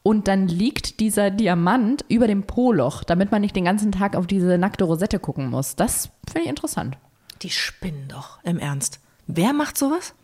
Und 0.02 0.28
dann 0.28 0.48
liegt 0.48 1.02
dieser 1.02 1.30
Diamant 1.30 2.04
über 2.10 2.26
dem 2.26 2.44
Po-Loch, 2.44 3.04
damit 3.04 3.32
man 3.32 3.42
nicht 3.42 3.56
den 3.56 3.66
ganzen 3.66 3.92
Tag 3.92 4.16
auf 4.16 4.26
diese 4.26 4.58
nackte 4.58 4.86
Rosette 4.86 5.20
gucken 5.20 5.48
muss. 5.50 5.76
Das 5.76 6.10
finde 6.26 6.46
ich 6.46 6.50
interessant. 6.50 6.98
Die 7.44 7.52
spinnen 7.52 8.08
doch, 8.08 8.44
im 8.44 8.58
Ernst. 8.58 9.02
Wer 9.28 9.54
macht 9.54 9.78
sowas? 9.78 10.16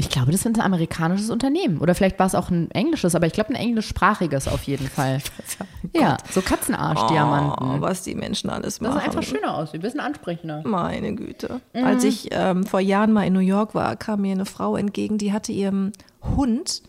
Ich 0.00 0.08
glaube, 0.08 0.32
das 0.32 0.46
ist 0.46 0.46
ein 0.46 0.58
amerikanisches 0.58 1.28
Unternehmen. 1.28 1.76
Oder 1.78 1.94
vielleicht 1.94 2.18
war 2.18 2.26
es 2.26 2.34
auch 2.34 2.48
ein 2.48 2.70
englisches, 2.70 3.14
aber 3.14 3.26
ich 3.26 3.34
glaube 3.34 3.50
ein 3.50 3.54
englischsprachiges 3.54 4.48
auf 4.48 4.62
jeden 4.62 4.88
Fall. 4.88 5.20
ja, 5.94 6.16
so 6.30 6.40
Katzenarsch-Diamanten. 6.40 7.76
Oh, 7.76 7.80
was 7.82 8.02
die 8.02 8.14
Menschen 8.14 8.48
alles 8.48 8.78
das 8.78 8.80
machen. 8.80 8.98
sah 8.98 9.04
einfach 9.04 9.22
schöner 9.22 9.54
aus, 9.54 9.74
ein 9.74 9.80
bisschen 9.80 10.00
ansprechender. 10.00 10.62
Meine 10.64 11.14
Güte. 11.14 11.60
Als 11.74 12.04
ich 12.04 12.30
ähm, 12.30 12.64
vor 12.64 12.80
Jahren 12.80 13.12
mal 13.12 13.26
in 13.26 13.34
New 13.34 13.40
York 13.40 13.74
war, 13.74 13.94
kam 13.96 14.22
mir 14.22 14.32
eine 14.32 14.46
Frau 14.46 14.74
entgegen, 14.74 15.18
die 15.18 15.34
hatte 15.34 15.52
ihrem 15.52 15.92
Hund 16.22 16.82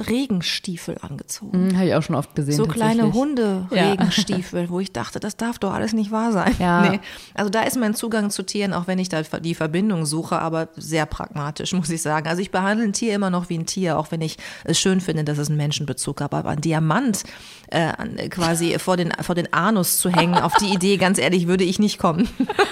Regenstiefel 0.00 0.96
angezogen. 1.00 1.70
Hm, 1.70 1.76
Habe 1.76 1.86
ich 1.86 1.94
auch 1.94 2.02
schon 2.02 2.16
oft 2.16 2.34
gesehen. 2.34 2.56
So 2.56 2.66
kleine. 2.66 3.12
Hunde-Regenstiefel, 3.12 4.70
wo 4.70 4.80
ich 4.80 4.92
dachte, 4.92 5.20
das 5.20 5.36
darf 5.36 5.58
doch 5.58 5.72
alles 5.72 5.92
nicht 5.92 6.10
wahr 6.10 6.32
sein. 6.32 6.54
Ja. 6.58 6.80
Nee. 6.90 7.00
Also 7.34 7.50
da 7.50 7.62
ist 7.62 7.76
mein 7.76 7.94
Zugang 7.94 8.30
zu 8.30 8.42
Tieren, 8.42 8.72
auch 8.72 8.86
wenn 8.86 8.98
ich 8.98 9.10
da 9.10 9.22
die 9.22 9.54
Verbindung 9.54 10.06
suche, 10.06 10.38
aber 10.40 10.68
sehr 10.76 11.04
pragmatisch, 11.04 11.72
muss 11.74 11.90
ich 11.90 12.00
sagen. 12.00 12.26
Also 12.26 12.40
ich 12.40 12.50
behandle 12.50 12.86
ein 12.86 12.92
Tier 12.92 13.14
immer 13.14 13.28
noch 13.28 13.50
wie 13.50 13.58
ein 13.58 13.66
Tier, 13.66 13.98
auch 13.98 14.10
wenn 14.10 14.22
ich 14.22 14.38
es 14.64 14.80
schön 14.80 15.00
finde, 15.00 15.24
dass 15.24 15.36
es 15.38 15.48
einen 15.48 15.58
Menschenbezug 15.58 16.20
hat. 16.22 16.32
Aber 16.32 16.48
ein 16.48 16.60
Diamant 16.60 17.24
äh, 17.68 18.28
quasi 18.28 18.76
vor 18.78 18.96
den, 18.96 19.12
vor 19.20 19.34
den 19.34 19.52
Anus 19.52 19.98
zu 19.98 20.08
hängen, 20.08 20.34
auf 20.34 20.54
die 20.54 20.72
Idee, 20.72 20.96
ganz 20.96 21.18
ehrlich, 21.18 21.48
würde 21.48 21.64
ich 21.64 21.78
nicht 21.78 21.98
kommen. 21.98 22.28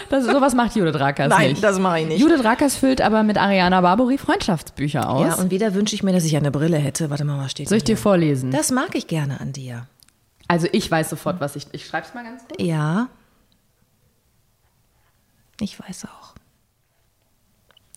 Das, 0.08 0.24
sowas 0.24 0.54
macht 0.54 0.74
Judith 0.74 0.98
Rakers 0.98 1.28
Nein, 1.28 1.50
nicht. 1.50 1.62
das 1.62 1.78
mache 1.78 2.00
ich 2.00 2.06
nicht. 2.06 2.20
Judith 2.20 2.42
Rakers 2.44 2.76
füllt 2.76 3.02
aber 3.02 3.22
mit 3.22 3.36
Ariana 3.36 3.80
Barbori 3.82 4.16
Freundschaftsbücher 4.16 5.08
aus. 5.08 5.26
Ja, 5.26 5.34
und 5.34 5.50
wieder 5.50 5.74
wünsche 5.74 5.94
ich 5.94 6.02
mir, 6.02 6.12
dass 6.12 6.24
ich 6.24 6.36
eine 6.36 6.50
Brille 6.50 6.78
hätte. 6.78 6.87
Warte 7.10 7.24
mal, 7.24 7.38
was 7.38 7.50
steht 7.52 7.68
Soll 7.68 7.78
ich 7.78 7.84
dir 7.84 7.96
vorlesen? 7.96 8.50
Das 8.50 8.70
mag 8.70 8.94
ich 8.94 9.06
gerne 9.06 9.40
an 9.40 9.52
dir. 9.52 9.86
also 10.48 10.66
ich 10.72 10.90
weiß 10.90 11.10
sofort, 11.10 11.40
was 11.40 11.56
ich. 11.56 11.66
Ich 11.72 11.86
schreibe 11.86 12.06
es 12.06 12.14
mal 12.14 12.24
ganz 12.24 12.42
kurz. 12.46 12.60
Ja. 12.62 13.08
Ich 15.60 15.78
weiß 15.80 16.06
auch. 16.06 16.34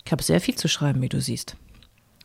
Ich 0.06 0.12
habe 0.12 0.24
sehr 0.24 0.42
viel 0.42 0.56
zu 0.56 0.68
schreiben, 0.68 1.02
wie 1.02 1.10
du 1.10 1.22
siehst. 1.22 1.56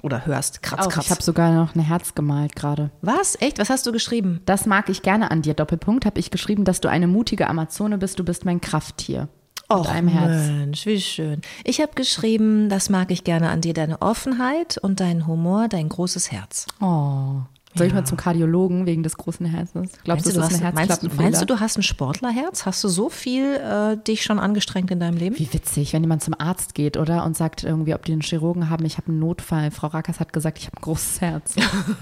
Oder 0.02 0.26
hörst. 0.26 0.62
Kratz, 0.62 0.86
Auch, 0.86 0.90
kratz. 0.90 1.06
ich 1.06 1.10
habe 1.10 1.22
sogar 1.22 1.52
noch 1.52 1.74
ein 1.74 1.80
Herz 1.80 2.14
gemalt 2.14 2.54
gerade. 2.56 2.90
Was? 3.02 3.40
Echt? 3.40 3.58
Was 3.58 3.70
hast 3.70 3.86
du 3.86 3.92
geschrieben? 3.92 4.40
Das 4.44 4.66
mag 4.66 4.88
ich 4.88 5.02
gerne 5.02 5.30
an 5.30 5.42
dir. 5.42 5.54
Doppelpunkt 5.54 6.04
habe 6.06 6.18
ich 6.20 6.30
geschrieben, 6.30 6.64
dass 6.64 6.80
du 6.80 6.88
eine 6.88 7.06
mutige 7.06 7.48
Amazone 7.48 7.98
bist. 7.98 8.18
Du 8.18 8.24
bist 8.24 8.44
mein 8.44 8.60
Krafttier. 8.60 9.28
Mit 9.68 9.86
einem 9.86 10.08
Herz. 10.08 10.48
Mensch, 10.48 10.86
wie 10.86 11.00
schön. 11.00 11.40
Ich 11.64 11.80
habe 11.80 11.92
geschrieben, 11.94 12.68
das 12.68 12.88
mag 12.88 13.10
ich 13.10 13.24
gerne 13.24 13.50
an 13.50 13.60
dir, 13.60 13.74
deine 13.74 14.00
Offenheit 14.00 14.78
und 14.78 15.00
deinen 15.00 15.26
Humor, 15.26 15.68
dein 15.68 15.88
großes 15.88 16.30
Herz. 16.30 16.66
Oh. 16.80 17.40
Soll 17.76 17.86
ich 17.86 17.94
mal 17.94 18.04
zum 18.04 18.16
Kardiologen 18.16 18.86
wegen 18.86 19.02
des 19.02 19.16
großen 19.16 19.44
Herzens? 19.46 19.92
Glaubst 20.04 20.26
du, 20.26 20.30
Meinst 20.30 20.30
du, 20.30 20.32
du 20.32 20.38
ist 20.38 20.44
hast, 20.44 20.62
ein 20.64 20.74
meinst, 20.74 21.16
meinst 21.16 21.42
du, 21.42 21.46
du 21.46 21.60
hast 21.60 21.76
ein 21.78 21.82
Sportlerherz? 21.82 22.66
Hast 22.66 22.82
du 22.84 22.88
so 22.88 23.08
viel 23.10 23.54
äh, 23.56 23.96
dich 23.96 24.22
schon 24.22 24.38
angestrengt 24.38 24.90
in 24.90 25.00
deinem 25.00 25.16
Leben? 25.16 25.38
Wie 25.38 25.52
witzig, 25.52 25.92
wenn 25.92 26.02
jemand 26.02 26.22
zum 26.22 26.34
Arzt 26.38 26.74
geht, 26.74 26.96
oder? 26.96 27.24
Und 27.24 27.36
sagt 27.36 27.64
irgendwie, 27.64 27.94
ob 27.94 28.04
die 28.04 28.12
einen 28.12 28.22
Chirurgen 28.22 28.70
haben, 28.70 28.84
ich 28.84 28.96
habe 28.98 29.08
einen 29.08 29.18
Notfall. 29.18 29.70
Frau 29.70 29.88
Rackers 29.88 30.20
hat 30.20 30.32
gesagt, 30.32 30.58
ich 30.58 30.66
habe 30.66 30.76
ein 30.78 30.82
großes 30.82 31.20
Herz. 31.20 31.54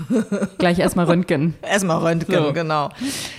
Gleich 0.59 0.79
erstmal 0.79 1.07
Röntgen. 1.07 1.55
Erstmal 1.62 1.99
Röntgen, 1.99 2.45
So. 2.45 2.53
genau. 2.53 2.91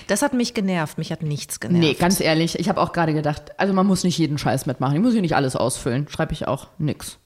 Das 0.06 0.22
hat 0.22 0.34
mich 0.34 0.54
genervt. 0.54 0.98
Mich 0.98 1.12
hat 1.12 1.22
nichts 1.22 1.60
genervt. 1.60 1.80
Nee, 1.80 1.94
ganz 1.94 2.20
ehrlich, 2.20 2.58
ich 2.58 2.68
habe 2.68 2.80
auch 2.80 2.92
gerade 2.92 3.14
gedacht, 3.14 3.52
also 3.58 3.72
man 3.72 3.86
muss 3.86 4.04
nicht 4.04 4.18
jeden 4.18 4.38
Scheiß 4.38 4.66
mitmachen. 4.66 4.96
Ich 4.96 5.02
muss 5.02 5.12
hier 5.12 5.22
nicht 5.22 5.36
alles 5.36 5.56
ausfüllen. 5.56 6.06
Schreibe 6.08 6.32
ich 6.32 6.46
auch 6.48 6.68
nix. 6.78 7.18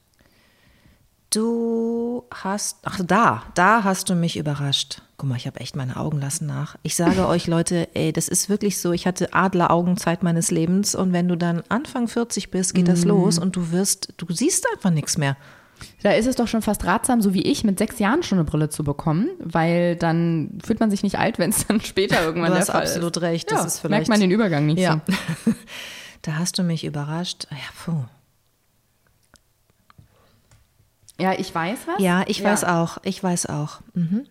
Du 1.32 2.24
hast, 2.34 2.78
ach 2.82 3.00
da, 3.06 3.44
da 3.54 3.84
hast 3.84 4.10
du 4.10 4.14
mich 4.16 4.36
überrascht. 4.36 5.00
Guck 5.16 5.28
mal, 5.28 5.36
ich 5.36 5.46
habe 5.46 5.60
echt 5.60 5.76
meine 5.76 5.96
Augen 5.96 6.20
lassen 6.20 6.46
nach. 6.46 6.74
Ich 6.82 6.96
sage 6.96 7.28
euch 7.28 7.46
Leute, 7.46 7.88
ey, 7.94 8.12
das 8.12 8.26
ist 8.26 8.48
wirklich 8.48 8.80
so, 8.80 8.90
ich 8.92 9.06
hatte 9.06 9.32
Adleraugenzeit 9.32 10.24
meines 10.24 10.50
Lebens 10.50 10.94
und 10.96 11.12
wenn 11.12 11.28
du 11.28 11.36
dann 11.36 11.62
Anfang 11.68 12.08
40 12.08 12.50
bist, 12.50 12.74
geht 12.74 12.88
das 12.88 13.04
los 13.04 13.38
und 13.38 13.54
du 13.54 13.70
wirst, 13.70 14.12
du 14.16 14.26
siehst 14.32 14.66
einfach 14.74 14.90
nichts 14.90 15.18
mehr. 15.18 15.36
Da 16.02 16.10
ist 16.12 16.26
es 16.26 16.34
doch 16.36 16.48
schon 16.48 16.62
fast 16.62 16.84
ratsam, 16.84 17.22
so 17.22 17.32
wie 17.32 17.42
ich, 17.42 17.62
mit 17.64 17.78
sechs 17.78 17.98
Jahren 18.00 18.22
schon 18.24 18.38
eine 18.38 18.44
Brille 18.44 18.68
zu 18.68 18.82
bekommen, 18.82 19.28
weil 19.38 19.94
dann 19.96 20.58
fühlt 20.64 20.80
man 20.80 20.90
sich 20.90 21.02
nicht 21.04 21.18
alt, 21.18 21.38
wenn 21.38 21.50
es 21.50 21.64
dann 21.66 21.80
später 21.80 22.22
irgendwann 22.24 22.48
Du 22.50 22.54
der 22.54 22.60
hast 22.62 22.70
Fall 22.72 22.82
absolut 22.82 23.16
ist. 23.18 23.22
recht, 23.22 23.50
Ja, 23.52 23.58
das 23.58 23.66
ist 23.74 23.78
vielleicht- 23.80 23.90
merkt 23.90 24.08
man 24.08 24.20
den 24.20 24.30
Übergang 24.32 24.66
nicht 24.66 24.80
Ja. 24.80 25.00
so. 25.46 25.52
Da 26.22 26.34
hast 26.34 26.58
du 26.58 26.62
mich 26.64 26.84
überrascht. 26.84 27.46
Ja, 27.50 27.56
puh. 27.84 28.04
Ja, 31.20 31.32
ich 31.38 31.54
weiß 31.54 31.78
was. 31.86 32.02
ja 32.02 32.24
ich 32.26 32.42
weiß 32.42 32.64
auch, 32.64 32.98
ich 33.02 33.22
weiß 33.22 33.46
auch. 33.46 33.80
Mhm. 33.94 34.26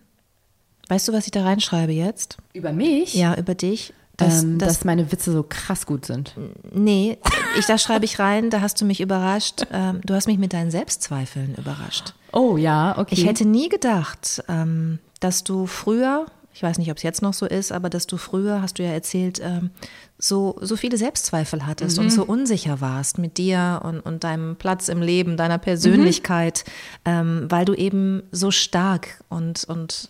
Weißt 0.87 1.07
du, 1.07 1.13
was 1.13 1.25
ich 1.25 1.31
da 1.31 1.43
reinschreibe 1.43 1.91
jetzt? 1.91 2.37
Über 2.53 2.71
mich? 2.73 3.13
Ja, 3.13 3.35
über 3.35 3.53
dich. 3.55 3.93
dass, 4.17 4.27
Das, 4.35 4.43
ähm, 4.43 4.57
das, 4.57 4.67
dass 4.75 4.85
meine 4.85 5.11
Witze 5.11 5.31
so 5.31 5.45
krass 5.47 5.85
gut 5.85 6.05
sind. 6.05 6.33
Nee, 6.71 7.17
ich, 7.57 7.65
da 7.67 7.77
schreibe 7.77 8.05
ich 8.05 8.17
rein, 8.19 8.49
da 8.49 8.61
hast 8.61 8.81
du 8.81 8.85
mich 8.85 8.99
überrascht. 9.01 9.67
Ähm, 9.71 10.01
du 10.03 10.13
hast 10.15 10.27
mich 10.27 10.39
mit 10.39 10.51
deinen 10.53 10.71
Selbstzweifeln 10.71 11.55
überrascht. 11.55 12.13
Oh 12.33 12.57
ja, 12.57 12.97
okay. 12.97 13.15
Ich 13.15 13.25
hätte 13.25 13.45
nie 13.45 13.69
gedacht, 13.69 14.43
ähm, 14.49 14.99
dass 15.19 15.43
du 15.43 15.67
früher, 15.67 16.25
ich 16.59 16.63
weiß 16.63 16.77
nicht, 16.77 16.91
ob 16.91 16.97
es 16.97 17.03
jetzt 17.03 17.21
noch 17.21 17.33
so 17.33 17.45
ist, 17.45 17.71
aber 17.71 17.89
dass 17.89 18.05
du 18.05 18.17
früher, 18.17 18.61
hast 18.61 18.79
du 18.79 18.83
ja 18.83 18.89
erzählt, 18.89 19.39
ähm, 19.41 19.69
so, 20.17 20.57
so 20.59 20.75
viele 20.75 20.97
Selbstzweifel 20.97 21.65
hattest 21.65 21.99
und 21.99 22.09
so 22.09 22.25
unsicher 22.25 22.81
warst 22.81 23.17
mit 23.17 23.37
dir 23.37 23.79
und, 23.85 24.01
und 24.01 24.25
deinem 24.25 24.57
Platz 24.57 24.89
im 24.89 25.01
Leben, 25.01 25.37
deiner 25.37 25.57
Persönlichkeit, 25.57 26.65
ähm, 27.05 27.45
weil 27.47 27.63
du 27.63 27.73
eben 27.75 28.23
so 28.33 28.51
stark 28.51 29.23
und, 29.29 29.63
und 29.69 30.09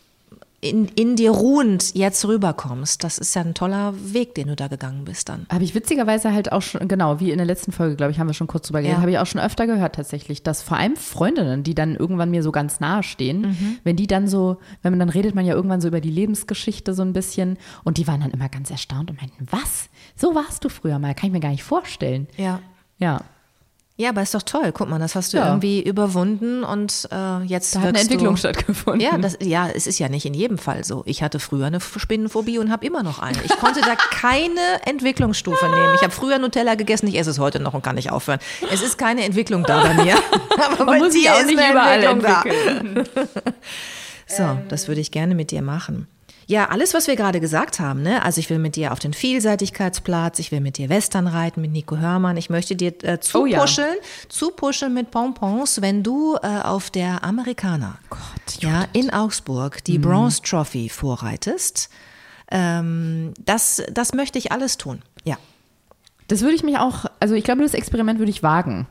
in, 0.61 0.85
in 0.89 1.15
dir 1.15 1.31
ruhend 1.31 1.95
jetzt 1.95 2.25
rüberkommst. 2.27 3.03
Das 3.03 3.17
ist 3.17 3.33
ja 3.35 3.41
ein 3.41 3.53
toller 3.53 3.93
Weg, 4.13 4.35
den 4.35 4.47
du 4.49 4.55
da 4.55 4.67
gegangen 4.67 5.05
bist 5.05 5.29
dann. 5.29 5.45
Habe 5.49 5.63
ich 5.63 5.73
witzigerweise 5.75 6.33
halt 6.33 6.51
auch 6.51 6.61
schon, 6.61 6.87
genau, 6.87 7.19
wie 7.19 7.31
in 7.31 7.37
der 7.37 7.45
letzten 7.45 7.71
Folge, 7.71 7.95
glaube 7.95 8.11
ich, 8.11 8.19
haben 8.19 8.27
wir 8.27 8.33
schon 8.33 8.47
kurz 8.47 8.67
drüber 8.67 8.79
geredet, 8.81 8.97
Ja. 8.97 9.01
habe 9.01 9.11
ich 9.11 9.17
auch 9.19 9.25
schon 9.25 9.39
öfter 9.41 9.67
gehört 9.67 9.95
tatsächlich, 9.95 10.43
dass 10.43 10.61
vor 10.61 10.77
allem 10.77 10.95
Freundinnen, 10.97 11.63
die 11.63 11.75
dann 11.75 11.95
irgendwann 11.95 12.29
mir 12.31 12.43
so 12.43 12.51
ganz 12.51 12.79
nahe 12.79 13.03
stehen, 13.03 13.41
Mhm. 13.41 13.77
wenn 13.83 13.95
die 13.95 14.07
dann 14.07 14.27
so, 14.27 14.57
wenn 14.81 14.91
man 14.91 14.99
dann 14.99 15.09
redet 15.09 15.33
man 15.35 15.45
ja 15.45 15.53
irgendwann 15.53 15.79
so 15.81 15.87
über 15.87 16.01
die 16.01 16.11
Lebensgeschichte 16.11 16.93
so 16.93 17.03
ein 17.03 17.13
bisschen 17.13 17.57
und 17.83 17.97
die 17.97 18.07
waren 18.07 18.19
dann 18.21 18.31
immer 18.31 18.49
ganz 18.49 18.69
erstaunt 18.69 19.09
und 19.09 19.21
meinten, 19.21 19.47
was? 19.51 19.89
So 20.15 20.35
warst 20.35 20.63
du 20.65 20.69
früher 20.69 20.99
mal, 20.99 21.13
kann 21.15 21.27
ich 21.27 21.33
mir 21.33 21.39
gar 21.39 21.51
nicht 21.51 21.63
vorstellen. 21.63 22.27
Ja. 22.37 22.59
Ja, 22.97 23.21
Ja, 23.99 24.09
aber 24.11 24.21
ist 24.21 24.33
doch 24.33 24.43
toll. 24.43 24.71
Guck 24.73 24.87
mal, 24.89 24.97
das 24.97 25.13
hast 25.13 25.33
du 25.33 25.37
Ja. 25.37 25.47
irgendwie 25.47 25.81
überwunden 25.83 26.63
und 26.63 27.09
äh, 27.11 27.43
jetzt 27.43 27.75
da 27.75 27.81
hat 27.81 27.89
eine 27.89 27.99
Entwicklung 27.99 28.35
du, 28.35 28.39
stattgefunden. 28.39 29.01
Ja, 29.01 29.17
das, 29.17 29.37
ja, 29.41 29.67
es 29.67 29.87
ist 29.87 29.99
ja 29.99 30.07
nicht 30.07 30.25
in 30.25 30.33
jedem 30.33 30.57
Fall 30.57 30.85
so. 30.85 31.03
Ich 31.05 31.21
hatte 31.21 31.37
früher 31.39 31.65
eine 31.65 31.81
Spinnenphobie 31.81 32.59
und 32.59 32.71
habe 32.71 32.85
immer 32.85 33.03
noch 33.03 33.19
eine. 33.19 33.37
Ich 33.43 33.51
konnte 33.57 33.81
da 33.81 33.95
keine 34.11 34.61
Entwicklungsstufe 34.85 35.65
nehmen. 35.65 35.95
Ich 35.95 36.01
habe 36.01 36.11
früher 36.13 36.37
Nutella 36.39 36.75
gegessen, 36.75 37.07
ich 37.07 37.19
esse 37.19 37.29
es 37.31 37.39
heute 37.39 37.59
noch 37.59 37.73
und 37.73 37.81
kann 37.83 37.95
nicht 37.95 38.09
aufhören. 38.09 38.39
Es 38.71 38.81
ist 38.81 38.97
keine 38.97 39.25
Entwicklung 39.25 39.63
da 39.63 39.81
bei 39.83 39.93
mir. 39.95 40.15
Aber 40.65 40.77
bei 40.77 40.85
man 40.85 40.99
muss 40.99 41.13
dir 41.13 41.33
auch 41.33 41.39
ist 41.41 41.47
nicht 41.47 41.59
eine 41.59 41.71
überall 41.73 42.01
Entwicklung 42.03 42.21
da. 42.21 42.41
entwickeln. 42.49 43.05
So, 44.27 44.59
das 44.69 44.87
würde 44.87 45.01
ich 45.01 45.11
gerne 45.11 45.35
mit 45.35 45.51
dir 45.51 45.61
machen. 45.61 46.07
Ja, 46.49 46.69
alles, 46.69 46.95
was 46.95 47.05
wir 47.05 47.15
gerade 47.15 47.39
gesagt 47.39 47.79
haben, 47.79 48.01
ne? 48.01 48.23
Also 48.25 48.39
ich 48.39 48.49
will 48.49 48.57
mit 48.57 48.75
dir 48.75 48.91
auf 48.91 48.97
den 48.97 49.13
Vielseitigkeitsplatz, 49.13 50.39
ich 50.39 50.51
will 50.51 50.61
mit 50.61 50.79
dir 50.79 50.89
Western 50.89 51.27
reiten 51.27 51.61
mit 51.61 51.71
Nico 51.71 51.97
Hörmann, 51.97 52.37
ich 52.37 52.49
möchte 52.49 52.75
dir 52.75 52.91
äh, 53.03 53.19
Oh 53.35 53.45
ja. 53.45 53.59
zupuscheln, 53.59 53.95
zupuscheln 54.29 54.95
mit 54.95 55.11
Pompons, 55.11 55.79
wenn 55.83 56.01
du 56.01 56.37
äh, 56.41 56.61
auf 56.63 56.89
der 56.89 57.23
Amerikaner 57.23 57.99
ja, 58.61 58.85
in 58.93 59.11
Augsburg 59.11 59.83
die 59.83 59.99
Bronze 59.99 60.41
Trophy 60.41 60.89
vorreitest. 60.89 61.91
Ähm, 62.49 63.35
das, 63.45 63.83
das 63.91 64.13
möchte 64.15 64.39
ich 64.39 64.51
alles 64.51 64.77
tun. 64.77 65.03
Ja. 65.23 65.37
Das 66.29 66.41
würde 66.41 66.55
ich 66.55 66.63
mich 66.63 66.79
auch, 66.79 67.05
also 67.19 67.35
ich 67.35 67.43
glaube, 67.43 67.61
das 67.61 67.75
Experiment 67.75 68.17
würde 68.17 68.31
ich 68.31 68.41
wagen, 68.41 68.87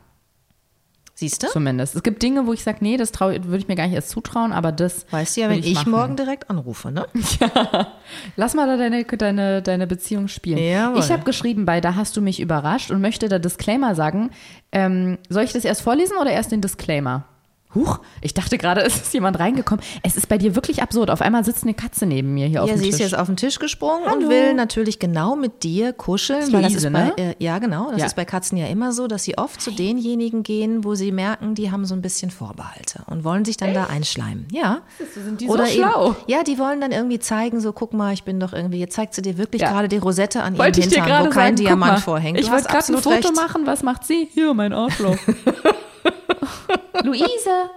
Siehst 1.19 1.43
du? 1.43 1.49
zumindest. 1.49 1.97
Es 1.97 2.05
gibt 2.05 2.23
Dinge, 2.23 2.47
wo 2.47 2.53
ich 2.53 2.63
sage, 2.63 2.79
nee, 2.81 2.97
das 2.97 3.11
würde 3.19 3.57
ich 3.57 3.67
mir 3.67 3.75
gar 3.75 3.87
nicht 3.89 3.97
erst 3.97 4.11
zutrauen, 4.11 4.53
aber 4.53 4.71
das. 4.71 5.05
Weißt 5.11 5.37
du 5.37 5.41
ja, 5.41 5.51
wenn 5.51 5.59
ich, 5.59 5.75
machen. 5.75 5.91
morgen 5.91 6.15
direkt 6.15 6.49
anrufe, 6.49 6.93
ne? 6.93 7.09
Lass 8.37 8.55
mal 8.55 8.69
da 8.69 8.77
deine, 8.77 9.03
deine, 9.03 9.61
deine 9.61 9.89
Beziehung 9.89 10.29
spielen. 10.29 10.59
Jawohl. 10.59 11.01
Ich 11.01 11.11
habe 11.11 11.25
geschrieben 11.25 11.65
bei 11.65 11.81
Da 11.81 11.97
hast 11.97 12.17
du 12.17 12.21
mich 12.21 12.39
überrascht 12.39 12.93
und 12.93 13.01
möchte 13.01 13.29
da 13.29 13.41
Disclaimer 13.41 13.97
sagen. 13.97 14.31
Ähm, 14.71 15.19
soll 15.29 15.43
ich 15.43 15.53
das 15.53 15.65
erst 15.65 15.83
vorlesen 15.83 16.17
oder 16.21 16.31
erst 16.31 16.53
den 16.53 16.61
Disclaimer? 16.61 17.25
Huch, 17.75 17.99
ich 18.23 18.33
dachte 18.35 18.57
gerade, 18.57 18.81
es 18.87 18.97
ist 18.97 19.13
jemand 19.15 19.39
reingekommen. 19.39 19.85
Es 20.03 20.17
ist 20.17 20.29
bei 20.29 20.39
dir 20.39 20.55
wirklich 20.55 20.83
absurd. 20.83 21.11
Auf 21.11 21.21
einmal 21.21 21.45
sitzt 21.45 21.65
eine 21.65 21.75
Katze 21.75 22.07
neben 22.07 22.33
mir 22.33 22.47
hier 22.47 22.63
auf 22.63 22.69
Ja, 22.69 22.75
dem 22.75 22.79
sie 22.81 22.87
Tisch. 22.87 22.95
ist 22.95 23.01
jetzt 23.01 23.19
auf 23.19 23.27
den 23.27 23.37
Tisch 23.37 23.59
gesprungen 23.59 24.05
und 24.05 24.11
Hallo. 24.11 24.29
will 24.31 24.55
natürlich 24.55 24.99
genau 24.99 25.37
mit 25.37 25.63
dir 25.63 25.93
kuscheln. 25.93 26.41
ist 26.41 26.53
weil 26.53 26.63
das 26.63 26.75
ist 26.75 26.85
bei, 26.85 27.05
ne? 27.05 27.13
äh, 27.19 27.35
ja, 27.39 27.59
genau. 27.59 27.91
Das 27.91 28.01
Ja. 28.01 28.07
ist 28.07 28.17
bei 28.17 28.25
Katzen 28.25 28.57
ja 28.57 28.67
immer 28.69 28.93
so, 28.93 29.07
dass 29.07 29.25
sie 29.25 29.37
oft 29.37 29.61
zu 29.61 29.71
denjenigen 29.71 30.43
gehen, 30.43 30.83
wo 30.85 30.95
sie 30.95 31.13
merken, 31.13 31.55
die 31.55 31.71
haben 31.71 31.85
so 31.85 31.95
ein 31.95 32.01
bisschen 32.03 32.31
Vorbehalte 32.31 33.03
und 33.07 33.23
wollen 33.25 33.45
sich 33.45 33.57
dann 33.59 33.75
da 33.75 33.85
einschleimen. 33.87 34.49
Ja. 34.51 34.79
sind 35.15 35.41
die 35.41 35.47
so 35.47 35.57
schlau? 35.67 36.11
Eben, 36.13 36.17
ja, 36.27 36.43
die 36.45 36.59
wollen 36.59 36.81
dann 36.81 36.93
irgendwie 36.93 37.19
zeigen, 37.19 37.61
so 37.61 37.73
guck 37.73 37.93
mal, 37.93 38.13
ich 38.15 38.25
bin 38.25 38.41
doch 38.41 38.53
irgendwie, 38.55 38.79
jetzt 38.79 38.95
zeigt 38.95 39.13
sie 39.15 39.23
dir 39.23 39.37
wirklich 39.37 39.63
Ja. 39.63 39.71
gerade 39.73 39.89
die 39.89 39.99
Rosette 39.99 40.43
an 40.43 40.55
ihrem 40.55 40.65
Wollte 40.65 40.81
dir 40.81 41.03
Hintern, 41.03 41.27
wo 41.27 41.31
kein 41.31 41.57
sagen, 41.57 41.57
Diamant 41.57 42.01
vorhängt. 42.01 42.41
Ich 42.41 42.51
wollte 42.51 42.67
gerade 42.69 42.93
ein 42.93 42.97
Foto 42.97 43.11
recht. 43.11 43.37
machen. 43.37 43.67
Was 43.67 43.83
macht 43.83 44.05
sie? 44.05 44.29
Hier, 44.33 44.55
mein 44.55 44.73
Arschloch. 44.73 45.17
Luise, 47.05 47.71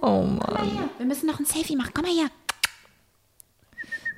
Oh 0.00 0.22
Mann. 0.22 0.88
wir 0.98 1.06
müssen 1.06 1.26
noch 1.26 1.38
ein 1.40 1.44
Selfie 1.46 1.76
machen. 1.76 1.90
Komm 1.94 2.04
mal 2.04 2.12
her. 2.14 2.28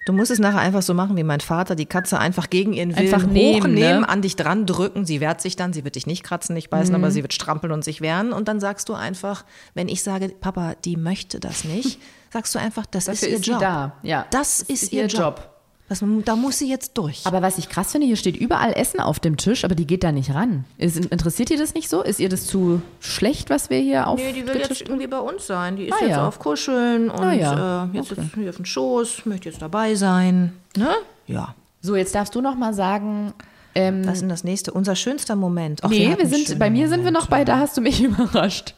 Du 0.06 0.14
musst 0.14 0.30
es 0.30 0.38
nachher 0.38 0.60
einfach 0.60 0.80
so 0.80 0.94
machen 0.94 1.16
wie 1.18 1.22
mein 1.22 1.40
Vater, 1.40 1.74
die 1.74 1.84
Katze 1.84 2.18
einfach 2.18 2.48
gegen 2.48 2.72
ihren 2.72 2.96
Willen 2.96 3.12
Einfach 3.12 3.26
nehmen, 3.26 3.62
hochnehmen, 3.64 4.00
ne? 4.00 4.08
an 4.08 4.22
dich 4.22 4.36
dran 4.36 4.64
drücken. 4.64 5.04
Sie 5.04 5.20
wehrt 5.20 5.42
sich 5.42 5.54
dann, 5.56 5.74
sie 5.74 5.84
wird 5.84 5.96
dich 5.96 6.06
nicht 6.06 6.24
kratzen, 6.24 6.54
nicht 6.54 6.70
beißen, 6.70 6.94
Mhm. 6.94 7.02
aber 7.04 7.10
sie 7.10 7.20
wird 7.22 7.34
strampeln 7.34 7.72
und 7.72 7.84
sich 7.84 8.00
wehren. 8.00 8.32
Und 8.32 8.48
dann 8.48 8.58
sagst 8.58 8.88
du 8.88 8.94
einfach, 8.94 9.44
wenn 9.74 9.86
ich 9.88 10.02
sage, 10.02 10.28
Papa, 10.30 10.76
die 10.84 10.96
möchte 10.96 11.40
das 11.40 11.64
nicht, 11.64 12.00
sagst 12.32 12.54
du 12.54 12.58
einfach, 12.58 12.86
das 12.86 13.04
Dafür 13.04 13.28
ist 13.28 13.32
ihr 13.32 13.36
ist 13.38 13.44
sie 13.44 13.50
Job. 13.50 13.60
da, 13.60 13.96
ja. 14.02 14.26
Das, 14.30 14.60
ist 14.62 14.92
ihr 14.94 15.06
Job. 15.08 15.46
Das, 15.88 16.04
da 16.24 16.36
muss 16.36 16.58
sie 16.58 16.68
jetzt 16.68 16.98
durch. 16.98 17.22
Aber 17.24 17.40
was 17.40 17.56
ich 17.56 17.70
krass 17.70 17.92
finde, 17.92 18.06
hier 18.06 18.16
steht 18.16 18.36
überall 18.36 18.74
Essen 18.74 19.00
auf 19.00 19.20
dem 19.20 19.38
Tisch, 19.38 19.64
aber 19.64 19.74
die 19.74 19.86
geht 19.86 20.04
da 20.04 20.12
nicht 20.12 20.34
ran. 20.34 20.66
Ist, 20.76 20.98
interessiert 20.98 21.48
ihr 21.50 21.56
das 21.56 21.72
nicht 21.72 21.88
so? 21.88 22.02
Ist 22.02 22.20
ihr 22.20 22.28
das 22.28 22.46
zu 22.46 22.82
schlecht, 23.00 23.48
was 23.48 23.70
wir 23.70 23.78
hier 23.78 24.06
auf 24.06 24.18
Nee, 24.20 24.34
die 24.34 24.46
will 24.46 24.56
jetzt 24.56 24.82
irgendwie 24.82 25.06
bei 25.06 25.18
uns 25.18 25.46
sein. 25.46 25.76
Die 25.76 25.84
ist 25.86 25.94
Ah, 25.94 26.02
jetzt 26.02 26.10
ja. 26.10 26.28
auf 26.28 26.38
Kuscheln 26.38 27.08
und 27.08 27.20
Ah, 27.24 27.32
ja. 27.32 27.84
äh, 27.86 27.96
jetzt 27.96 28.12
ist 28.12 28.20
hier 28.34 28.50
auf 28.50 28.56
dem 28.56 28.66
Schoß, 28.66 29.24
möchte 29.24 29.48
jetzt 29.48 29.62
dabei 29.62 29.94
sein. 29.94 30.52
Ne? 30.76 30.90
Ja. 31.26 31.54
So, 31.80 31.96
jetzt 31.96 32.14
darfst 32.14 32.34
du 32.34 32.42
noch 32.42 32.54
mal 32.54 32.74
sagen. 32.74 33.32
Ähm, 33.74 34.04
Was 34.06 34.14
ist 34.14 34.20
denn 34.22 34.28
das 34.28 34.44
nächste? 34.44 34.72
Unser 34.72 34.94
schönster 34.94 35.36
Moment. 35.36 35.80
Ach, 35.84 35.88
nee, 35.88 36.14
wir 36.18 36.26
sind, 36.26 36.58
bei 36.58 36.68
mir 36.68 36.88
sind 36.88 36.98
wir 37.04 37.10
Moment. 37.12 37.16
noch 37.24 37.26
bei, 37.28 37.44
da 37.46 37.58
hast 37.60 37.76
du 37.78 37.80
mich 37.80 38.02
überrascht. 38.02 38.74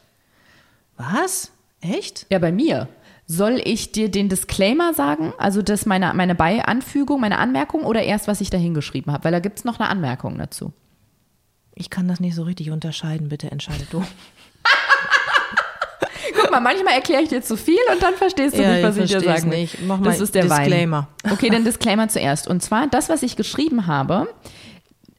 Was? 0.96 1.50
Echt? 1.80 2.26
Ja, 2.30 2.38
bei 2.38 2.52
mir. 2.52 2.88
Soll 3.32 3.60
ich 3.62 3.92
dir 3.92 4.10
den 4.10 4.28
Disclaimer 4.28 4.92
sagen? 4.92 5.32
Also 5.38 5.62
das 5.62 5.86
meine, 5.86 6.12
meine 6.14 6.34
Beianfügung, 6.34 7.20
meine 7.20 7.38
Anmerkung 7.38 7.84
oder 7.84 8.02
erst, 8.02 8.26
was 8.26 8.40
ich 8.40 8.50
da 8.50 8.58
hingeschrieben 8.58 9.12
habe? 9.12 9.22
Weil 9.22 9.30
da 9.30 9.38
gibt 9.38 9.60
es 9.60 9.64
noch 9.64 9.78
eine 9.78 9.88
Anmerkung 9.88 10.36
dazu. 10.36 10.72
Ich 11.76 11.90
kann 11.90 12.08
das 12.08 12.18
nicht 12.18 12.34
so 12.34 12.42
richtig 12.42 12.72
unterscheiden, 12.72 13.28
bitte 13.28 13.48
entscheide 13.48 13.86
du. 13.88 14.02
Guck 16.40 16.50
mal, 16.50 16.58
manchmal 16.58 16.94
erkläre 16.94 17.22
ich 17.22 17.28
dir 17.28 17.40
zu 17.40 17.56
viel 17.56 17.78
und 17.92 18.02
dann 18.02 18.14
verstehst 18.14 18.58
du 18.58 18.62
Ja, 18.62 18.72
nicht, 18.72 18.82
was 18.82 18.96
ich 18.96 19.04
ich 19.04 19.10
dir 19.10 19.20
sagen 19.20 19.48
will. 19.52 19.68
Mach 19.86 20.00
mal 20.00 20.06
das 20.06 20.18
ist 20.18 20.34
der 20.34 20.42
Disclaimer. 20.46 21.06
Wein. 21.22 21.32
Okay, 21.32 21.50
dann 21.50 21.64
Disclaimer 21.64 22.08
zuerst. 22.08 22.48
Und 22.48 22.64
zwar, 22.64 22.88
das, 22.88 23.08
was 23.08 23.22
ich 23.22 23.36
geschrieben 23.36 23.86
habe, 23.86 24.26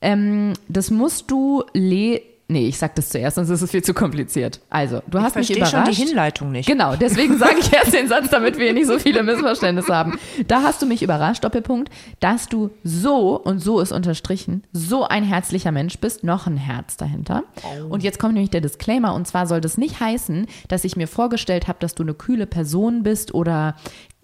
ähm, 0.01 0.51
das 0.67 0.91
musst 0.91 1.31
du 1.31 1.63
le... 1.73 2.21
Nee, 2.51 2.67
ich 2.67 2.77
sag 2.77 2.95
das 2.95 3.07
zuerst, 3.07 3.35
sonst 3.35 3.49
ist 3.49 3.61
es 3.61 3.71
viel 3.71 3.81
zu 3.81 3.93
kompliziert. 3.93 4.59
Also, 4.69 5.01
du 5.07 5.21
hast 5.21 5.37
mich 5.37 5.47
verstehe 5.47 5.57
überrascht. 5.57 5.73
schon 5.73 5.85
die 5.85 5.93
Hinleitung 5.93 6.51
nicht. 6.51 6.67
Genau, 6.67 6.97
deswegen 6.97 7.37
sage 7.37 7.55
ich 7.59 7.71
erst 7.71 7.93
den 7.93 8.09
Satz, 8.09 8.29
damit 8.29 8.57
wir 8.57 8.73
nicht 8.73 8.87
so 8.87 8.99
viele 8.99 9.23
Missverständnisse 9.23 9.95
haben. 9.95 10.19
Da 10.47 10.61
hast 10.61 10.81
du 10.81 10.85
mich 10.85 11.01
überrascht, 11.01 11.45
Doppelpunkt, 11.45 11.89
dass 12.19 12.49
du 12.49 12.71
so, 12.83 13.39
und 13.39 13.59
so 13.59 13.79
ist 13.79 13.93
unterstrichen, 13.93 14.63
so 14.73 15.05
ein 15.05 15.23
herzlicher 15.23 15.71
Mensch 15.71 15.97
bist, 15.99 16.25
noch 16.25 16.45
ein 16.45 16.57
Herz 16.57 16.97
dahinter. 16.97 17.43
Und 17.89 18.03
jetzt 18.03 18.19
kommt 18.19 18.33
nämlich 18.33 18.49
der 18.49 18.59
Disclaimer, 18.59 19.13
und 19.13 19.27
zwar 19.27 19.47
soll 19.47 19.61
das 19.61 19.77
nicht 19.77 20.01
heißen, 20.01 20.45
dass 20.67 20.83
ich 20.83 20.97
mir 20.97 21.07
vorgestellt 21.07 21.69
habe, 21.69 21.79
dass 21.79 21.95
du 21.95 22.03
eine 22.03 22.13
kühle 22.13 22.47
Person 22.47 23.03
bist 23.03 23.33
oder 23.33 23.75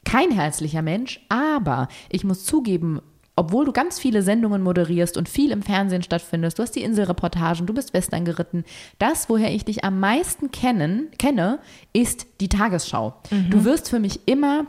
kein 0.03 0.31
herzlicher 0.31 0.81
Mensch, 0.81 1.21
aber 1.29 1.87
ich 2.09 2.25
muss 2.25 2.43
zugeben, 2.43 3.01
obwohl 3.37 3.63
du 3.65 3.71
ganz 3.71 3.99
viele 3.99 4.23
Sendungen 4.23 4.61
moderierst 4.61 5.15
und 5.15 5.29
viel 5.29 5.51
im 5.51 5.61
Fernsehen 5.61 6.03
stattfindest, 6.03 6.59
du 6.59 6.63
hast 6.63 6.71
die 6.71 6.81
Inselreportagen, 6.81 7.65
du 7.65 7.73
bist 7.73 7.93
Western 7.93 8.25
geritten, 8.25 8.65
das, 8.99 9.29
woher 9.29 9.53
ich 9.53 9.63
dich 9.63 9.85
am 9.85 9.99
meisten 9.99 10.51
kennen, 10.51 11.09
kenne, 11.17 11.59
ist 11.93 12.25
die 12.41 12.49
Tagesschau. 12.49 13.13
Du 13.49 13.63
wirst 13.63 13.89
für 13.89 13.99
mich 13.99 14.27
immer 14.27 14.65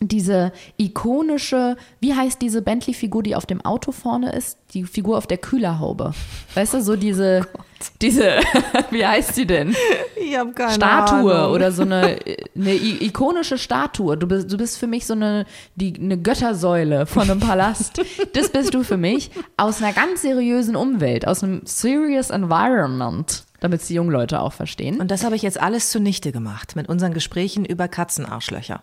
diese 0.00 0.52
ikonische, 0.78 1.76
wie 2.00 2.14
heißt 2.14 2.40
diese 2.40 2.62
Bentley-Figur, 2.62 3.22
die 3.22 3.36
auf 3.36 3.44
dem 3.44 3.60
Auto 3.62 3.92
vorne 3.92 4.32
ist? 4.32 4.58
Die 4.72 4.84
Figur 4.84 5.18
auf 5.18 5.26
der 5.26 5.36
Kühlerhaube. 5.36 6.14
Weißt 6.54 6.74
du, 6.74 6.82
so 6.82 6.96
diese, 6.96 7.46
diese, 8.02 8.40
wie 8.90 9.04
heißt 9.04 9.34
sie 9.34 9.46
denn? 9.46 9.76
Ich 10.16 10.38
habe 10.38 10.52
keine 10.52 10.72
Statue 10.72 11.50
oder 11.50 11.70
so 11.70 11.82
eine, 11.82 12.18
eine 12.56 12.74
ikonische 12.74 13.58
Statue. 13.58 14.16
Du 14.16 14.26
bist, 14.26 14.50
du 14.50 14.56
bist 14.56 14.78
für 14.78 14.86
mich 14.86 15.06
so 15.06 15.12
eine, 15.12 15.44
die, 15.74 15.94
eine 15.94 16.16
Göttersäule 16.16 17.04
von 17.04 17.30
einem 17.30 17.40
Palast. 17.40 18.00
Das 18.32 18.48
bist 18.50 18.72
du 18.72 18.82
für 18.82 18.96
mich 18.96 19.30
aus 19.58 19.82
einer 19.82 19.92
ganz 19.92 20.22
seriösen 20.22 20.76
Umwelt, 20.76 21.26
aus 21.28 21.44
einem 21.44 21.60
serious 21.64 22.30
environment, 22.30 23.44
damit 23.60 23.82
es 23.82 23.88
die 23.88 23.94
jungen 23.94 24.10
Leute 24.10 24.40
auch 24.40 24.54
verstehen. 24.54 24.98
Und 24.98 25.10
das 25.10 25.24
habe 25.24 25.36
ich 25.36 25.42
jetzt 25.42 25.60
alles 25.60 25.90
zunichte 25.90 26.32
gemacht 26.32 26.74
mit 26.74 26.88
unseren 26.88 27.12
Gesprächen 27.12 27.66
über 27.66 27.86
Katzenarschlöcher. 27.86 28.82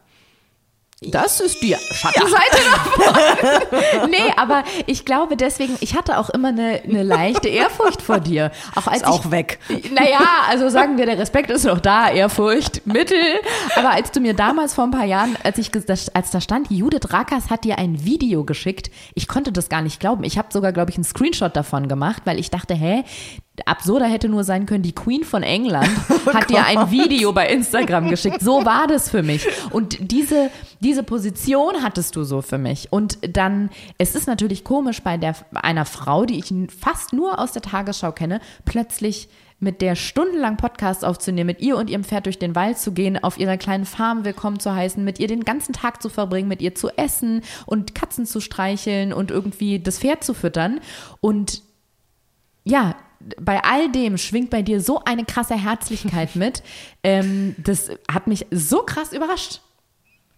Das 1.02 1.40
ist 1.42 1.62
die 1.62 1.76
Schattenseite 1.76 2.58
davon. 2.72 4.10
nee, 4.10 4.34
aber 4.36 4.64
ich 4.88 5.06
glaube 5.06 5.38
deswegen, 5.38 5.78
ich 5.80 5.96
hatte 5.96 6.18
auch 6.18 6.32
immer 6.32 6.48
eine, 6.48 6.82
eine 6.84 7.04
leichte 7.04 7.50
Ehrfurcht 7.50 8.02
vor 8.02 8.20
dir. 8.20 8.52
Auch 8.76 8.88
als 8.88 9.04
Ist 9.04 9.08
auch 9.08 9.26
ich, 9.26 9.32
weg. 9.32 9.60
Naja, 9.94 10.26
also 10.50 10.70
sagen 10.70 10.98
wir, 10.98 11.06
der 11.06 11.20
Respekt 11.20 11.52
ist 11.52 11.66
noch 11.66 11.80
da, 11.80 12.10
Ehrfurcht, 12.10 12.88
Mittel. 12.88 13.22
Aber 13.76 13.92
als 13.92 14.10
du 14.10 14.20
mir 14.20 14.34
damals 14.34 14.74
vor 14.74 14.86
ein 14.86 14.92
paar 14.92 15.06
Jahren, 15.06 15.38
als 15.44 15.60
ich 15.60 15.70
als 16.16 16.32
da 16.32 16.42
stand, 16.42 16.72
Judith 16.72 17.14
Rackers 17.14 17.52
hat 17.52 17.64
dir 17.64 17.78
ein 17.78 18.04
Video 18.04 18.44
geschickt, 18.44 18.90
ich 19.14 19.28
konnte 19.28 19.52
das 19.52 19.70
gar 19.70 19.84
nicht 19.84 20.00
glauben. 20.00 20.24
Ich 20.24 20.40
habe 20.40 20.48
sogar, 20.52 20.74
glaube 20.74 20.90
ich, 20.90 20.98
einen 20.98 21.04
Screenshot 21.04 21.56
davon 21.56 21.88
gemacht, 21.88 22.24
weil 22.26 22.40
ich 22.40 22.50
dachte, 22.50 22.74
hä, 22.74 23.04
absurder 23.66 24.06
hätte 24.06 24.30
nur 24.30 24.44
sein 24.44 24.66
können, 24.66 24.84
die 24.84 24.94
Queen 24.94 25.24
von 25.24 25.44
England 25.44 25.90
hat 26.34 26.50
dir 26.50 26.66
ein 26.66 26.92
Video 26.92 27.34
bei 27.34 27.48
Instagram 27.48 28.10
geschickt. 28.10 28.42
So 28.42 28.66
war 28.66 28.88
das 28.88 29.10
für 29.10 29.24
mich. 29.24 29.48
Und 29.72 30.12
diese, 30.12 30.50
diese 30.80 31.04
Position 31.04 31.76
hattest 31.82 32.16
du 32.16 32.24
so 32.24 32.42
für 32.42 32.58
mich. 32.58 32.92
Und 32.92 33.18
dann, 33.36 33.70
es 33.98 34.16
ist 34.16 34.28
natürlich 34.28 34.64
komisch 34.64 35.02
bei 35.02 35.18
der, 35.18 35.36
einer 35.54 35.86
Frau, 35.86 36.26
die 36.26 36.40
ich 36.40 36.54
fast 36.80 37.14
nur 37.14 37.40
aus 37.40 37.54
der 37.54 37.62
Tagesschau 37.62 38.12
kenne, 38.12 38.42
plötzlich 38.66 39.30
mit 39.60 39.82
der 39.82 39.96
stundenlang 39.96 40.58
Podcasts 40.58 41.04
aufzunehmen, 41.04 41.48
mit 41.48 41.62
ihr 41.62 41.78
und 41.78 41.90
ihrem 41.90 42.04
Pferd 42.04 42.28
durch 42.28 42.38
den 42.38 42.54
Wald 42.54 42.78
zu 42.78 42.92
gehen, 42.92 43.24
auf 43.24 43.40
ihrer 43.40 43.58
kleinen 43.58 43.86
Farm 43.86 44.24
willkommen 44.24 44.60
zu 44.60 44.76
heißen, 44.76 45.04
mit 45.04 45.20
ihr 45.20 45.28
den 45.28 45.46
ganzen 45.46 45.74
Tag 45.74 46.02
zu 46.02 46.10
verbringen, 46.10 46.48
mit 46.48 46.62
ihr 46.62 46.76
zu 46.76 46.90
essen 46.96 47.42
und 47.66 47.96
Katzen 47.96 48.28
zu 48.28 48.40
streicheln 48.40 49.14
und 49.14 49.32
irgendwie 49.32 49.80
das 49.80 49.98
Pferd 49.98 50.24
zu 50.24 50.36
füttern. 50.36 50.80
Und 51.22 51.64
ja, 52.64 52.96
bei 53.40 53.64
all 53.64 53.92
dem 53.92 54.18
schwingt 54.18 54.50
bei 54.50 54.62
dir 54.62 54.82
so 54.82 55.02
eine 55.06 55.26
krasse 55.26 55.56
Herzlichkeit 55.56 56.36
mit. 56.36 56.64
Ähm, 57.04 57.56
das 57.58 57.90
hat 58.12 58.28
mich 58.28 58.46
so 58.52 58.80
krass 58.84 59.14
überrascht. 59.14 59.62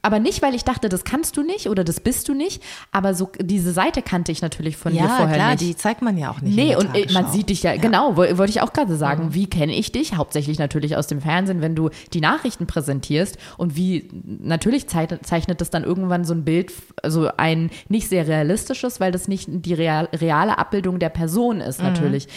Aber 0.02 0.20
nicht, 0.20 0.42
weil 0.42 0.56
ich 0.56 0.64
dachte, 0.64 0.88
das 0.88 1.04
kannst 1.04 1.36
du 1.36 1.44
nicht 1.44 1.68
oder 1.68 1.84
das 1.84 2.00
bist 2.00 2.30
du 2.30 2.34
nicht, 2.34 2.64
aber 2.94 3.14
so 3.14 3.30
diese 3.38 3.74
Seite 3.74 4.02
kannte 4.02 4.32
ich 4.32 4.42
natürlich 4.42 4.78
von 4.78 4.94
dir 4.94 5.00
Ja, 5.02 5.08
vorher 5.10 5.36
klar, 5.36 5.50
nicht. 5.52 5.60
die 5.62 5.76
zeigt 5.76 6.02
man 6.02 6.18
ja 6.18 6.32
auch 6.32 6.40
nicht. 6.40 6.56
Nee, 6.56 6.74
und 6.78 6.96
äh, 6.96 7.12
man 7.12 7.30
sieht 7.34 7.50
dich 7.50 7.64
ja, 7.64 7.76
genau, 7.76 8.16
woll- 8.16 8.38
wollte 8.38 8.50
ich 8.50 8.62
auch 8.62 8.72
gerade 8.72 8.96
sagen. 8.96 9.34
Wie 9.34 9.48
kenne 9.48 9.76
ich 9.76 9.92
dich? 9.92 10.16
Hauptsächlich 10.16 10.58
natürlich 10.58 10.96
aus 10.96 11.08
dem 11.08 11.20
Fernsehen, 11.20 11.60
wenn 11.60 11.76
du 11.76 11.90
die 12.14 12.22
Nachrichten 12.22 12.66
präsentierst. 12.66 13.38
Und 13.58 13.76
wie, 13.76 14.08
natürlich 14.24 14.88
zei- 14.88 15.20
zeichnet 15.22 15.60
das 15.60 15.70
dann 15.70 15.84
irgendwann 15.84 16.24
so 16.24 16.34
ein 16.34 16.46
Bild, 16.46 16.72
also 17.04 17.30
ein 17.36 17.70
nicht 17.90 18.08
sehr 18.08 18.26
realistisches, 18.26 19.02
weil 19.02 19.12
das 19.12 19.28
nicht 19.28 19.50
die 19.52 19.74
real, 19.74 20.08
reale 20.14 20.58
Abbildung 20.60 21.00
der 21.00 21.10
Person 21.10 21.60
ist, 21.60 21.82
natürlich. 21.84 22.30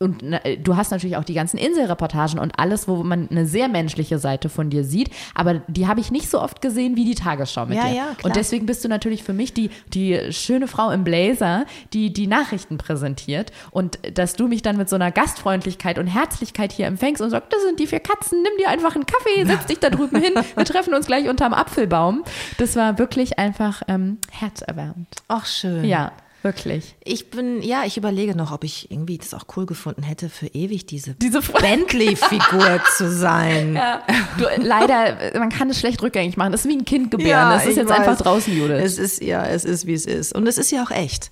Und 0.00 0.22
äh, 0.22 0.56
du 0.56 0.76
hast 0.76 0.90
natürlich 0.92 1.16
auch 1.16 1.24
die 1.24 1.34
ganzen 1.34 1.58
Inselreportagen 1.58 2.38
und 2.38 2.58
alles, 2.58 2.86
wo 2.86 3.02
man 3.02 3.28
eine 3.30 3.46
sehr 3.46 3.68
menschliche 3.68 4.18
Seite 4.18 4.48
von 4.48 4.70
dir 4.70 4.84
sieht. 4.84 5.10
Aber 5.34 5.54
die 5.66 5.88
habe 5.88 6.00
ich 6.00 6.12
nicht 6.12 6.30
so 6.30 6.40
oft 6.40 6.60
gesehen 6.62 6.94
wie 6.96 7.04
die 7.04 7.16
Tagesschau 7.16 7.66
mit 7.66 7.76
Ja, 7.78 7.88
dir. 7.88 7.94
ja, 7.94 8.04
klar. 8.14 8.24
Und 8.24 8.36
deswegen 8.36 8.66
bist 8.66 8.84
du 8.84 8.88
natürlich 8.88 9.24
für 9.24 9.32
mich 9.32 9.54
die, 9.54 9.70
die 9.92 10.32
schöne 10.32 10.68
Frau 10.68 10.90
im 10.90 11.02
Blazer, 11.02 11.64
die 11.92 12.12
die 12.12 12.28
Nachrichten 12.28 12.78
präsentiert. 12.78 13.50
Und 13.72 13.98
dass 14.16 14.34
du 14.34 14.46
mich 14.46 14.62
dann 14.62 14.76
mit 14.76 14.88
so 14.88 14.94
einer 14.94 15.10
Gastfreundlichkeit 15.10 15.98
und 15.98 16.06
Herzlichkeit 16.06 16.72
hier 16.72 16.86
empfängst 16.86 17.20
und 17.20 17.30
sagst, 17.30 17.52
das 17.52 17.62
sind 17.64 17.80
die 17.80 17.86
vier 17.88 18.00
Katzen, 18.00 18.40
nimm 18.42 18.52
dir 18.58 18.68
einfach 18.68 18.94
einen 18.94 19.06
Kaffee, 19.06 19.44
setz 19.46 19.66
dich 19.66 19.80
da 19.80 19.90
drüben 19.90 20.20
hin, 20.20 20.34
wir 20.54 20.64
treffen 20.64 20.94
uns 20.94 21.06
gleich 21.06 21.28
unterm 21.28 21.52
Apfelbaum. 21.54 22.22
Das 22.58 22.76
war 22.76 22.98
wirklich 22.98 23.38
einfach 23.38 23.82
ähm, 23.88 24.18
herzerwärmend. 24.30 25.08
Ach, 25.26 25.44
schön. 25.46 25.84
Ja, 25.84 26.12
wirklich. 26.42 26.94
Ich 27.04 27.30
bin, 27.30 27.62
ja, 27.62 27.84
ich 27.84 27.96
überlege 27.96 28.36
noch, 28.36 28.52
ob 28.52 28.64
ich 28.64 28.90
irgendwie 28.90 29.18
das 29.18 29.34
auch 29.34 29.44
cool 29.56 29.66
gefunden 29.66 30.02
hätte, 30.02 30.28
für 30.28 30.46
ewig 30.48 30.86
diese, 30.86 31.14
Diese 31.14 31.40
Bentley-Figur 31.40 32.80
zu 32.96 33.10
sein. 33.10 33.74
Ja, 33.74 34.02
du, 34.38 34.44
leider, 34.62 35.38
man 35.38 35.48
kann 35.50 35.70
es 35.70 35.78
schlecht 35.80 36.02
rückgängig 36.02 36.36
machen. 36.36 36.52
Das 36.52 36.64
ist 36.64 36.68
wie 36.70 36.76
ein 36.76 36.84
Kind 36.84 37.10
gebären. 37.10 37.50
das 37.52 37.66
ist 37.66 37.76
jetzt 37.76 37.90
weiß. 37.90 37.98
einfach 38.00 38.18
draußen, 38.22 38.56
Judith. 38.56 38.80
Es 38.82 38.98
ist, 38.98 39.22
ja, 39.22 39.44
es 39.46 39.64
ist, 39.64 39.86
wie 39.86 39.94
es 39.94 40.06
ist. 40.06 40.34
Und 40.34 40.46
es 40.46 40.58
ist 40.58 40.70
ja 40.70 40.82
auch 40.84 40.90
echt. 40.90 41.30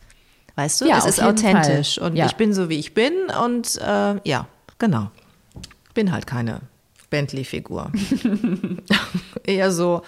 Weißt 0.55 0.81
du, 0.81 0.87
Ja, 0.87 0.99
es 0.99 1.05
ist 1.05 1.23
authentisch. 1.23 1.97
Fall. 1.97 2.11
Und 2.11 2.17
Ja. 2.17 2.27
ich 2.27 2.33
bin 2.37 2.53
so, 2.55 2.69
wie 2.69 2.79
ich 2.79 2.95
bin. 2.95 3.13
Und 3.45 3.77
äh, 3.81 4.15
ja, 4.25 4.49
genau. 4.79 5.11
Bin 5.95 6.13
halt 6.13 6.27
keine 6.27 6.61
Bentley-Figur. 7.11 7.93
Eher 9.45 9.71
so 9.73 10.03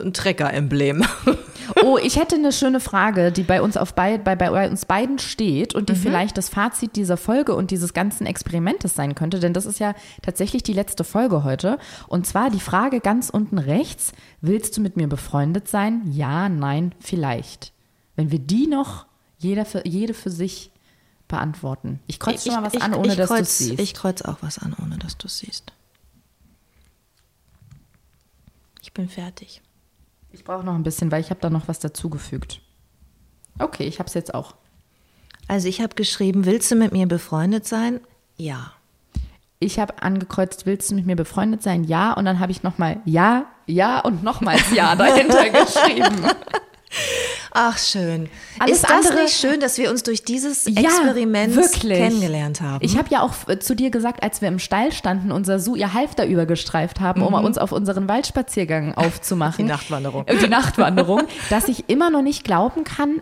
ein 0.00 0.12
Trecker-Emblem. 0.12 1.04
Oh, 1.84 1.98
ich 1.98 2.16
hätte 2.16 2.34
eine 2.36 2.50
schöne 2.50 2.80
Frage, 2.80 3.30
die 3.30 3.42
bei 3.42 3.60
uns 3.60 3.76
auf 3.76 3.92
bei, 3.92 4.16
bei, 4.16 4.34
bei 4.36 4.70
uns 4.70 4.86
beiden 4.86 5.18
steht 5.18 5.74
und 5.74 5.90
die 5.90 5.92
Mhm. 5.92 5.98
vielleicht 5.98 6.38
das 6.38 6.48
Fazit 6.48 6.96
dieser 6.96 7.18
Folge 7.18 7.54
und 7.54 7.70
dieses 7.70 7.92
ganzen 7.92 8.26
Experimentes 8.26 8.94
sein 8.94 9.14
könnte, 9.14 9.38
denn 9.38 9.52
das 9.52 9.66
ist 9.66 9.78
ja 9.78 9.94
tatsächlich 10.22 10.62
die 10.62 10.72
letzte 10.72 11.04
Folge 11.04 11.44
heute. 11.44 11.78
Und 12.06 12.26
zwar 12.26 12.48
die 12.48 12.58
Frage 12.58 13.00
ganz 13.00 13.28
unten 13.28 13.58
rechts: 13.58 14.12
Willst 14.40 14.78
du 14.78 14.80
mit 14.80 14.96
mir 14.96 15.08
befreundet 15.08 15.68
sein? 15.68 16.00
Ja, 16.10 16.48
nein, 16.48 16.94
vielleicht. 17.00 17.72
Wenn 18.16 18.30
wir 18.32 18.38
die 18.38 18.66
noch 18.66 19.04
jeder 19.36 19.66
für, 19.66 19.86
jede 19.86 20.14
für 20.14 20.30
sich 20.30 20.70
beantworten. 21.28 22.00
Ich 22.06 22.18
kreuze 22.18 22.50
schon 22.50 22.62
mal 22.62 22.72
was 22.72 22.80
an, 22.80 22.94
ohne 22.94 23.08
ich 23.08 23.16
dass 23.16 23.28
du 23.28 23.34
es 23.34 23.58
siehst. 23.58 23.78
Ich 23.78 23.92
kreuz 23.92 24.22
auch 24.22 24.38
was 24.40 24.58
an, 24.58 24.74
ohne 24.82 24.96
dass 24.96 25.18
du 25.18 25.26
es 25.26 25.38
siehst. 25.38 25.70
Ich 28.82 28.92
bin 28.94 29.08
fertig. 29.10 29.60
Ich 30.30 30.44
brauche 30.44 30.64
noch 30.64 30.74
ein 30.74 30.82
bisschen, 30.82 31.10
weil 31.10 31.20
ich 31.20 31.30
habe 31.30 31.40
da 31.40 31.50
noch 31.50 31.68
was 31.68 31.78
dazugefügt. 31.78 32.60
Okay, 33.58 33.84
ich 33.84 33.98
habe 33.98 34.08
es 34.08 34.14
jetzt 34.14 34.34
auch. 34.34 34.54
Also 35.48 35.68
ich 35.68 35.80
habe 35.80 35.94
geschrieben, 35.94 36.44
willst 36.44 36.70
du 36.70 36.76
mit 36.76 36.92
mir 36.92 37.06
befreundet 37.06 37.66
sein? 37.66 38.00
Ja. 38.36 38.72
Ich 39.60 39.78
habe 39.80 40.02
angekreuzt, 40.02 40.66
willst 40.66 40.90
du 40.90 40.94
mit 40.94 41.06
mir 41.06 41.16
befreundet 41.16 41.62
sein? 41.62 41.84
Ja. 41.84 42.12
Und 42.12 42.26
dann 42.26 42.38
habe 42.38 42.52
ich 42.52 42.62
nochmal 42.62 43.00
Ja, 43.04 43.46
Ja 43.66 44.00
und 44.00 44.22
nochmals 44.22 44.70
Ja 44.72 44.94
dahinter 44.96 45.48
geschrieben. 45.48 46.22
Ach, 47.60 47.76
schön. 47.76 48.28
Alles 48.60 48.76
ist 48.76 48.84
das 48.84 48.90
andere- 49.06 49.22
nicht 49.24 49.34
schön, 49.36 49.58
dass 49.58 49.78
wir 49.78 49.90
uns 49.90 50.04
durch 50.04 50.22
dieses 50.22 50.64
Ja, 50.66 50.80
Experiment 50.82 51.56
wirklich. 51.56 51.98
kennengelernt 51.98 52.60
haben? 52.60 52.78
Ich 52.84 52.96
habe 52.96 53.08
ja 53.10 53.22
auch 53.22 53.32
äh, 53.48 53.58
zu 53.58 53.74
dir 53.74 53.90
gesagt, 53.90 54.22
als 54.22 54.40
wir 54.40 54.46
im 54.48 54.60
Stall 54.60 54.92
standen, 54.92 55.32
unser 55.32 55.58
Su 55.58 55.74
ihr 55.74 55.92
Halfter 55.92 56.24
übergestreift 56.26 57.00
haben, 57.00 57.22
um 57.22 57.34
uns 57.34 57.58
auf 57.58 57.72
unseren 57.72 58.08
Waldspaziergang 58.08 58.94
aufzumachen. 58.96 59.64
Die 59.66 59.70
Nachtwanderung. 59.72 60.24
Äh, 60.26 60.36
Die 60.36 60.48
Nachtwanderung, 60.48 61.22
dass 61.50 61.66
ich 61.68 61.88
immer 61.88 62.10
noch 62.10 62.22
nicht 62.22 62.44
glauben 62.44 62.84
kann, 62.84 63.20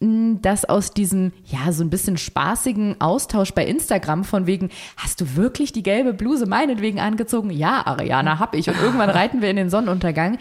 dass 0.00 0.64
aus 0.64 0.92
diesem, 0.92 1.32
ja, 1.46 1.72
so 1.72 1.82
ein 1.82 1.90
bisschen 1.90 2.18
spaßigen 2.18 3.00
Austausch 3.00 3.52
bei 3.52 3.66
Instagram 3.66 4.22
von 4.22 4.46
wegen, 4.46 4.70
hast 4.96 5.20
du 5.20 5.34
wirklich 5.34 5.72
die 5.72 5.82
gelbe 5.82 6.12
Bluse 6.12 6.46
meinetwegen 6.46 7.00
angezogen? 7.00 7.50
Ja, 7.50 7.84
Ariana, 7.84 8.38
hab 8.38 8.54
ich. 8.54 8.68
Und 8.68 8.76
irgendwann 8.80 9.10
reiten 9.18 9.42
wir 9.42 9.50
in 9.50 9.56
den 9.56 9.70
Sonnenuntergang. 9.70 10.38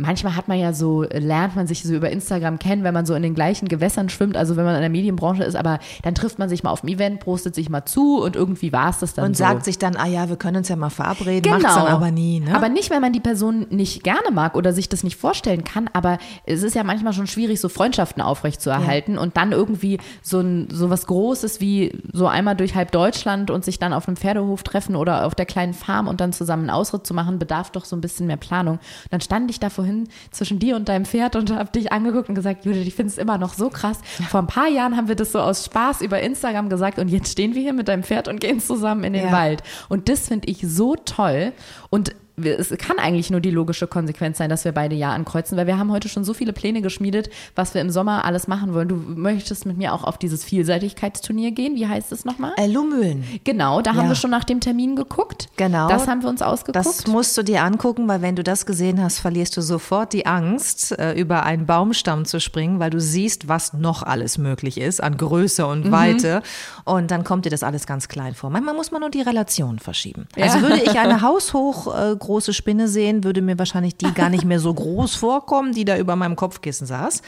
Manchmal 0.00 0.36
hat 0.36 0.48
man 0.48 0.58
ja 0.58 0.72
so, 0.72 1.02
lernt 1.02 1.56
man 1.56 1.66
sich 1.66 1.82
so 1.82 1.94
über 1.94 2.10
Instagram 2.10 2.58
kennen, 2.58 2.84
wenn 2.84 2.94
man 2.94 3.06
so 3.06 3.14
in 3.14 3.22
den 3.22 3.34
gleichen 3.34 3.68
Gewässern 3.68 4.08
schwimmt, 4.08 4.36
also 4.36 4.56
wenn 4.56 4.64
man 4.64 4.74
in 4.74 4.80
der 4.80 4.90
Medienbranche 4.90 5.44
ist, 5.44 5.54
aber 5.54 5.78
dann 6.02 6.14
trifft 6.14 6.38
man 6.38 6.48
sich 6.48 6.62
mal 6.62 6.70
auf 6.70 6.80
dem 6.80 6.88
Event, 6.88 7.20
prostet 7.20 7.54
sich 7.54 7.68
mal 7.68 7.84
zu 7.84 8.22
und 8.22 8.36
irgendwie 8.36 8.72
war 8.72 8.90
es 8.90 8.98
das 8.98 9.14
dann 9.14 9.26
und 9.26 9.36
so. 9.36 9.44
sagt 9.44 9.64
sich 9.64 9.78
dann, 9.78 9.96
ah 9.96 10.06
ja, 10.06 10.28
wir 10.28 10.36
können 10.36 10.58
uns 10.58 10.68
ja 10.68 10.76
mal 10.76 10.90
verabreden, 10.90 11.50
macht's 11.50 11.74
dann 11.74 11.86
aber 11.86 12.10
nie. 12.10 12.40
Ne? 12.40 12.46
Genau. 12.46 12.56
Aber 12.56 12.68
nicht, 12.68 12.90
weil 12.90 13.00
man 13.00 13.12
die 13.12 13.20
Person 13.20 13.66
nicht 13.70 14.02
gerne 14.02 14.30
mag 14.32 14.56
oder 14.56 14.72
sich 14.72 14.88
das 14.88 15.04
nicht 15.04 15.16
vorstellen 15.16 15.64
kann, 15.64 15.88
aber 15.92 16.18
es 16.46 16.62
ist 16.62 16.74
ja 16.74 16.84
manchmal 16.84 17.12
schon 17.12 17.26
schwierig, 17.26 17.60
so 17.60 17.68
Freundschaften 17.68 18.22
aufrechtzuerhalten 18.22 19.18
und 19.18 19.36
dann 19.36 19.52
irgendwie 19.52 19.98
so, 20.22 20.40
ein, 20.40 20.68
so 20.70 20.90
was 20.90 21.06
Großes 21.06 21.60
wie 21.60 21.92
so 22.12 22.26
einmal 22.26 22.56
durch 22.56 22.74
halb 22.74 22.92
Deutschland 22.92 23.50
und 23.50 23.64
sich 23.64 23.78
dann 23.78 23.92
auf 23.92 24.08
einem 24.08 24.16
Pferdehof 24.16 24.62
treffen 24.62 24.96
oder 24.96 25.26
auf 25.26 25.34
der 25.34 25.46
kleinen 25.46 25.74
Farm 25.74 26.08
und 26.08 26.20
dann 26.20 26.32
zusammen 26.32 26.62
einen 26.62 26.70
Ausritt 26.70 27.06
zu 27.06 27.14
machen, 27.14 27.38
bedarf 27.38 27.70
doch 27.70 27.84
so 27.84 27.96
ein 27.96 28.00
bisschen 28.00 28.26
mehr 28.26 28.36
Planung. 28.36 28.76
Und 28.76 29.12
dann 29.12 29.20
stand 29.20 29.50
ich 29.50 29.60
da 29.60 29.70
vorhin 29.70 29.89
zwischen 30.30 30.58
dir 30.58 30.76
und 30.76 30.88
deinem 30.88 31.04
Pferd 31.04 31.36
und 31.36 31.50
habe 31.50 31.70
dich 31.70 31.92
angeguckt 31.92 32.28
und 32.28 32.34
gesagt, 32.34 32.64
Judith, 32.64 32.86
ich 32.86 32.94
finde 32.94 33.12
es 33.12 33.18
immer 33.18 33.38
noch 33.38 33.54
so 33.54 33.68
krass. 33.70 33.98
Vor 34.28 34.40
ein 34.40 34.46
paar 34.46 34.68
Jahren 34.68 34.96
haben 34.96 35.08
wir 35.08 35.16
das 35.16 35.32
so 35.32 35.40
aus 35.40 35.64
Spaß 35.64 36.00
über 36.02 36.20
Instagram 36.20 36.68
gesagt 36.68 36.98
und 36.98 37.08
jetzt 37.08 37.32
stehen 37.32 37.54
wir 37.54 37.62
hier 37.62 37.72
mit 37.72 37.88
deinem 37.88 38.02
Pferd 38.02 38.28
und 38.28 38.40
gehen 38.40 38.60
zusammen 38.60 39.04
in 39.04 39.12
den 39.12 39.26
Ja. 39.26 39.32
Wald. 39.32 39.62
Und 39.88 40.08
das 40.08 40.28
finde 40.28 40.48
ich 40.48 40.62
so 40.66 40.96
toll. 40.96 41.52
Und 41.90 42.14
es 42.44 42.70
kann 42.78 42.98
eigentlich 42.98 43.30
nur 43.30 43.40
die 43.40 43.50
logische 43.50 43.86
Konsequenz 43.86 44.38
sein, 44.38 44.50
dass 44.50 44.64
wir 44.64 44.72
beide 44.72 44.94
Ja 44.94 45.12
ankreuzen, 45.12 45.56
weil 45.58 45.66
wir 45.66 45.78
haben 45.78 45.90
heute 45.92 46.08
schon 46.08 46.24
so 46.24 46.34
viele 46.34 46.52
Pläne 46.52 46.82
geschmiedet, 46.82 47.30
was 47.54 47.74
wir 47.74 47.80
im 47.80 47.90
Sommer 47.90 48.24
alles 48.24 48.48
machen 48.48 48.74
wollen. 48.74 48.88
Du 48.88 48.96
möchtest 48.96 49.66
mit 49.66 49.76
mir 49.76 49.92
auch 49.94 50.04
auf 50.04 50.18
dieses 50.18 50.44
Vielseitigkeitsturnier 50.44 51.50
gehen. 51.52 51.74
Wie 51.76 51.86
heißt 51.86 52.12
es 52.12 52.24
nochmal? 52.24 52.52
äh, 52.56 52.66
Lumülen. 52.66 53.24
Genau, 53.44 53.80
da 53.82 53.90
haben 53.94 54.04
Ja. 54.04 54.08
wir 54.10 54.14
schon 54.16 54.30
nach 54.30 54.44
dem 54.44 54.60
Termin 54.60 54.96
geguckt. 54.96 55.48
Genau. 55.56 55.88
Das 55.88 56.06
haben 56.06 56.22
wir 56.22 56.28
uns 56.28 56.42
ausgeguckt. 56.42 56.76
Das 56.76 57.06
musst 57.06 57.36
du 57.36 57.42
dir 57.42 57.62
angucken, 57.62 58.08
weil 58.08 58.22
wenn 58.22 58.36
du 58.36 58.42
das 58.42 58.66
gesehen 58.66 59.02
hast, 59.02 59.18
verlierst 59.18 59.56
du 59.56 59.60
sofort 59.62 60.12
die 60.12 60.26
Angst, 60.26 60.92
äh, 60.98 61.12
über 61.14 61.42
einen 61.44 61.66
Baumstamm 61.66 62.24
zu 62.24 62.40
springen, 62.40 62.78
weil 62.78 62.90
du 62.90 63.00
siehst, 63.00 63.48
was 63.48 63.72
noch 63.72 64.02
alles 64.02 64.38
möglich 64.38 64.78
ist 64.80 65.02
an 65.02 65.16
Größe 65.16 65.66
und 65.66 65.86
Mhm. 65.86 65.92
Weite. 65.92 66.42
Und 66.84 67.10
dann 67.10 67.24
kommt 67.24 67.44
dir 67.44 67.50
das 67.50 67.62
alles 67.62 67.86
ganz 67.86 68.08
klein 68.08 68.34
vor. 68.34 68.50
Manchmal 68.50 68.74
muss 68.74 68.90
man 68.90 69.00
nur 69.00 69.10
die 69.10 69.22
Relation 69.22 69.78
verschieben. 69.78 70.26
Ja. 70.36 70.44
Also 70.44 70.60
würde 70.62 70.80
ich 70.82 70.98
eine 70.98 71.20
haushoch 71.22 71.94
äh, 72.12 72.16
große 72.30 72.54
Spinne 72.54 72.86
sehen, 72.86 73.24
würde 73.24 73.42
mir 73.42 73.58
wahrscheinlich 73.58 73.96
die 73.96 74.14
gar 74.14 74.30
nicht 74.30 74.44
mehr 74.44 74.60
so 74.60 74.72
groß 74.72 75.16
vorkommen, 75.16 75.72
die 75.72 75.84
da 75.84 75.98
über 75.98 76.14
meinem 76.14 76.36
Kopfkissen 76.36 76.86
saß. 76.86 77.22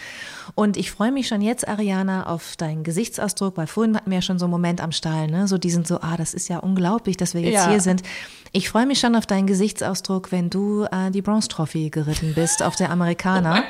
Und 0.55 0.77
ich 0.77 0.91
freue 0.91 1.13
mich 1.13 1.29
schon 1.29 1.41
jetzt, 1.41 1.67
Ariana, 1.67 2.27
auf 2.27 2.57
deinen 2.57 2.83
Gesichtsausdruck, 2.85 3.57
weil 3.57 3.67
vorhin 3.67 3.97
hatten 3.97 4.11
wir 4.11 4.19
ja 4.19 4.23
schon 4.23 4.39
so 4.39 4.45
einen 4.45 4.51
Moment 4.51 4.81
am 4.83 4.93
Stall, 4.93 5.29
ne? 5.29 5.49
So 5.49 5.57
diesen 5.57 5.85
so, 5.85 6.01
ah, 6.01 6.17
das 6.19 6.35
ist 6.35 6.49
ja 6.49 6.59
unglaublich, 6.59 7.17
dass 7.17 7.33
wir 7.35 7.41
jetzt 7.41 7.55
Ja. 7.55 7.71
hier 7.71 7.81
sind. 7.81 8.03
Ich 8.55 8.69
freue 8.69 8.85
mich 8.85 9.01
schon 9.01 9.17
auf 9.17 9.25
deinen 9.25 9.47
Gesichtsausdruck, 9.47 10.31
wenn 10.31 10.51
du 10.51 10.85
äh, 10.85 11.11
die 11.11 11.23
Bronze 11.23 11.49
Trophy 11.49 11.89
geritten 11.89 12.35
bist 12.35 12.63
auf 12.63 12.77
der 12.77 12.91
Amerikaner 12.91 13.65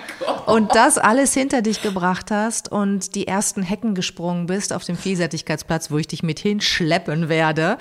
und 0.47 0.75
das 0.75 0.99
alles 0.99 1.33
hinter 1.35 1.63
dich 1.63 1.83
gebracht 1.83 2.33
hast 2.33 2.73
und 2.73 3.15
die 3.15 3.29
ersten 3.29 3.63
Hecken 3.63 3.95
gesprungen 3.95 4.47
bist 4.47 4.73
auf 4.73 4.83
dem 4.83 4.97
Vielseitigkeitsplatz, 4.97 5.93
wo 5.93 5.99
ich 5.99 6.09
dich 6.09 6.25
mit 6.25 6.41
hinschleppen 6.41 7.29
werde. 7.29 7.79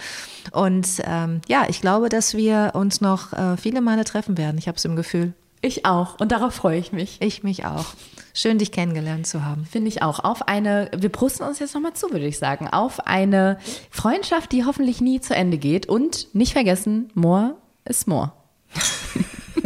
Und 0.52 0.88
ähm, 1.06 1.42
ja, 1.48 1.66
ich 1.68 1.82
glaube, 1.82 2.10
dass 2.10 2.36
wir 2.36 2.74
uns 2.76 3.02
noch 3.02 3.34
äh, 3.34 3.58
viele 3.58 3.82
Male 3.82 4.04
treffen 4.06 4.38
werden. 4.38 4.60
Ich 4.60 4.68
habe 4.68 4.78
es 4.78 4.86
im 4.86 4.96
Gefühl. 4.96 5.34
ich 5.62 5.88
auch. 5.88 6.20
Und 6.20 6.32
darauf 6.32 6.54
freue 6.54 6.78
ich 6.78 6.92
mich. 6.92 7.18
Ich 7.20 7.42
mich 7.42 7.66
auch. 7.66 7.86
Schön, 8.34 8.58
dich 8.58 8.72
kennengelernt 8.72 9.28
zu 9.28 9.46
haben. 9.46 9.66
Finde 9.66 9.90
ich 9.90 10.02
auch. 10.02 10.20
Auf 10.20 10.48
eine, 10.48 10.90
wir 10.96 11.10
brusten 11.10 11.46
uns 11.46 11.60
jetzt 11.60 11.74
nochmal 11.74 11.94
zu, 11.94 12.12
würde 12.12 12.26
ich 12.26 12.38
sagen. 12.38 12.68
Auf 12.68 13.06
eine 13.06 13.58
Freundschaft, 13.90 14.52
die 14.52 14.66
hoffentlich 14.66 15.02
nie 15.02 15.20
zu 15.20 15.36
Ende 15.36 15.58
geht. 15.58 15.88
Und 15.90 16.34
nicht 16.34 16.54
vergessen, 16.54 17.10
more 17.14 17.56
is 17.86 18.08
more. 18.08 18.32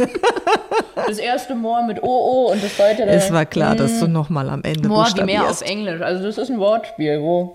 Das 1.06 1.18
erste 1.18 1.54
More 1.54 1.84
mit 1.84 2.02
OO 2.02 2.50
und 2.52 2.62
das 2.62 2.74
zweite 2.76 3.04
Es 3.04 3.32
war 3.32 3.46
klar, 3.46 3.76
dass 3.76 4.00
du 4.00 4.08
noch 4.08 4.28
mal 4.28 4.48
am 4.48 4.62
Ende 4.62 4.88
More 4.88 5.08
wie 5.14 5.22
mehr 5.24 5.44
auf. 5.44 5.62
Englisch. 5.62 6.00
Also 6.00 6.24
das 6.24 6.38
ist 6.38 6.50
ein 6.50 6.58
Wortspiel, 6.58 7.20
wo. 7.20 7.54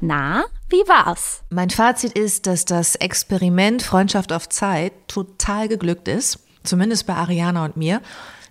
Na, 0.00 0.44
wie 0.70 0.82
war's? 0.88 1.42
Mein 1.50 1.68
Fazit 1.68 2.12
ist, 2.12 2.46
dass 2.46 2.64
das 2.64 2.96
Experiment 2.96 3.82
Freundschaft 3.82 4.32
auf 4.32 4.48
Zeit 4.48 4.92
total 5.08 5.68
geglückt 5.68 6.08
ist. 6.08 6.38
Zumindest 6.62 7.06
bei 7.06 7.14
Ariana 7.14 7.64
und 7.64 7.76
mir. 7.76 8.00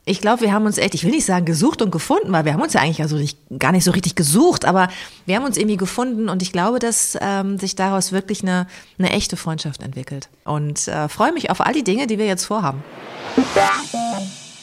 Ich 0.05 0.21
glaube, 0.21 0.41
wir 0.41 0.53
haben 0.53 0.65
uns 0.65 0.77
echt, 0.77 0.95
ich 0.95 1.03
will 1.03 1.11
nicht 1.11 1.25
sagen 1.25 1.45
gesucht 1.45 1.81
und 1.81 1.91
gefunden, 1.91 2.31
weil 2.31 2.45
wir 2.45 2.53
haben 2.53 2.61
uns 2.61 2.73
ja 2.73 2.81
eigentlich 2.81 3.01
also 3.01 3.17
nicht, 3.17 3.37
gar 3.59 3.71
nicht 3.71 3.83
so 3.83 3.91
richtig 3.91 4.15
gesucht, 4.15 4.65
aber 4.65 4.87
wir 5.25 5.35
haben 5.35 5.45
uns 5.45 5.57
irgendwie 5.57 5.77
gefunden 5.77 6.29
und 6.29 6.41
ich 6.41 6.51
glaube, 6.51 6.79
dass 6.79 7.17
ähm, 7.21 7.59
sich 7.59 7.75
daraus 7.75 8.11
wirklich 8.11 8.41
eine, 8.41 8.65
eine 8.97 9.11
echte 9.11 9.37
Freundschaft 9.37 9.83
entwickelt. 9.83 10.29
Und 10.45 10.87
äh, 10.87 11.09
freue 11.09 11.31
mich 11.31 11.51
auf 11.51 11.61
all 11.61 11.73
die 11.73 11.83
Dinge, 11.83 12.07
die 12.07 12.17
wir 12.17 12.25
jetzt 12.25 12.45
vorhaben. 12.45 12.83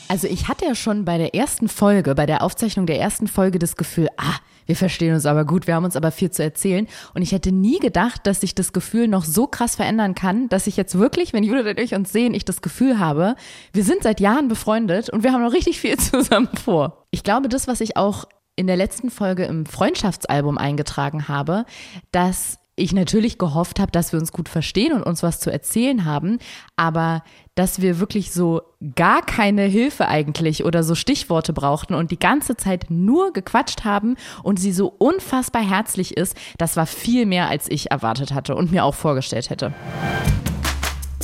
Also 0.08 0.28
ich 0.28 0.48
hatte 0.48 0.64
ja 0.64 0.74
schon 0.74 1.04
bei 1.04 1.18
der 1.18 1.34
ersten 1.34 1.68
Folge, 1.68 2.14
bei 2.14 2.26
der 2.26 2.42
Aufzeichnung 2.42 2.86
der 2.86 3.00
ersten 3.00 3.26
Folge 3.26 3.58
das 3.58 3.76
Gefühl, 3.76 4.08
ah, 4.16 4.36
wir 4.66 4.76
verstehen 4.76 5.14
uns 5.14 5.26
aber 5.26 5.44
gut, 5.44 5.66
wir 5.66 5.74
haben 5.74 5.84
uns 5.84 5.96
aber 5.96 6.10
viel 6.10 6.30
zu 6.30 6.42
erzählen. 6.42 6.86
Und 7.14 7.22
ich 7.22 7.32
hätte 7.32 7.52
nie 7.52 7.78
gedacht, 7.78 8.26
dass 8.26 8.40
sich 8.40 8.54
das 8.54 8.72
Gefühl 8.72 9.08
noch 9.08 9.24
so 9.24 9.46
krass 9.46 9.76
verändern 9.76 10.14
kann, 10.14 10.48
dass 10.48 10.66
ich 10.66 10.76
jetzt 10.76 10.98
wirklich, 10.98 11.32
wenn 11.32 11.44
Judith 11.44 11.66
und 11.66 11.80
ich 11.80 11.94
uns 11.94 12.12
sehen, 12.12 12.34
ich 12.34 12.44
das 12.44 12.62
Gefühl 12.62 12.98
habe, 12.98 13.36
wir 13.72 13.84
sind 13.84 14.02
seit 14.02 14.20
Jahren 14.20 14.48
befreundet 14.48 15.08
und 15.10 15.22
wir 15.22 15.32
haben 15.32 15.42
noch 15.42 15.52
richtig 15.52 15.80
viel 15.80 15.96
zusammen 15.98 16.48
vor. 16.64 17.06
Ich 17.10 17.22
glaube, 17.22 17.48
das, 17.48 17.68
was 17.68 17.80
ich 17.80 17.96
auch 17.96 18.26
in 18.56 18.66
der 18.66 18.76
letzten 18.76 19.10
Folge 19.10 19.44
im 19.44 19.66
Freundschaftsalbum 19.66 20.58
eingetragen 20.58 21.28
habe, 21.28 21.64
dass 22.10 22.58
ich 22.76 22.92
natürlich 22.92 23.38
gehofft 23.38 23.80
habe, 23.80 23.90
dass 23.90 24.12
wir 24.12 24.20
uns 24.20 24.32
gut 24.32 24.48
verstehen 24.48 24.92
und 24.92 25.02
uns 25.02 25.22
was 25.22 25.40
zu 25.40 25.50
erzählen 25.50 26.04
haben, 26.04 26.38
aber 26.76 27.22
dass 27.54 27.80
wir 27.80 27.98
wirklich 27.98 28.32
so 28.32 28.60
gar 28.94 29.22
keine 29.22 29.62
Hilfe 29.62 30.08
eigentlich 30.08 30.64
oder 30.64 30.82
so 30.84 30.94
Stichworte 30.94 31.54
brauchten 31.54 31.94
und 31.94 32.10
die 32.10 32.18
ganze 32.18 32.56
Zeit 32.56 32.86
nur 32.90 33.32
gequatscht 33.32 33.84
haben 33.84 34.16
und 34.42 34.60
sie 34.60 34.72
so 34.72 34.94
unfassbar 34.98 35.62
herzlich 35.62 36.16
ist, 36.16 36.36
das 36.58 36.76
war 36.76 36.86
viel 36.86 37.24
mehr, 37.24 37.48
als 37.48 37.70
ich 37.70 37.90
erwartet 37.90 38.34
hatte 38.34 38.54
und 38.54 38.70
mir 38.70 38.84
auch 38.84 38.94
vorgestellt 38.94 39.48
hätte. 39.48 39.72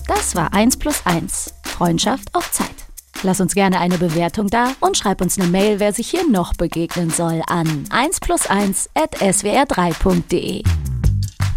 Das 0.09 0.35
war 0.35 0.55
1 0.55 0.79
plus 0.79 1.05
1. 1.05 1.55
Freundschaft 1.65 2.35
auf 2.35 2.51
Zeit. 2.51 2.67
Lass 3.23 3.41
uns 3.41 3.55
gerne 3.55 3.79
eine 3.79 3.99
Bewertung 3.99 4.49
da 4.49 4.73
und 4.81 4.97
schreib 4.97 5.21
uns 5.21 5.39
eine 5.39 5.49
Mail, 5.49 5.79
wer 5.79 5.93
sich 5.93 6.09
hier 6.09 6.29
noch 6.29 6.55
begegnen 6.55 7.11
soll, 7.11 7.43
an 7.47 7.85
1 7.91 8.21
plus 8.21 8.47
1 8.47 8.91
at 8.95 9.17
swr3.de. 9.17 10.63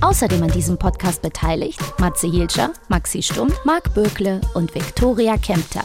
Außerdem 0.00 0.42
an 0.42 0.50
diesem 0.50 0.78
Podcast 0.78 1.22
beteiligt 1.22 1.80
Matze 1.98 2.26
Hilscher, 2.26 2.70
Maxi 2.88 3.22
Stumm, 3.22 3.52
Marc 3.64 3.94
Bökle 3.94 4.40
und 4.54 4.74
Viktoria 4.74 5.36
Kempter. 5.36 5.84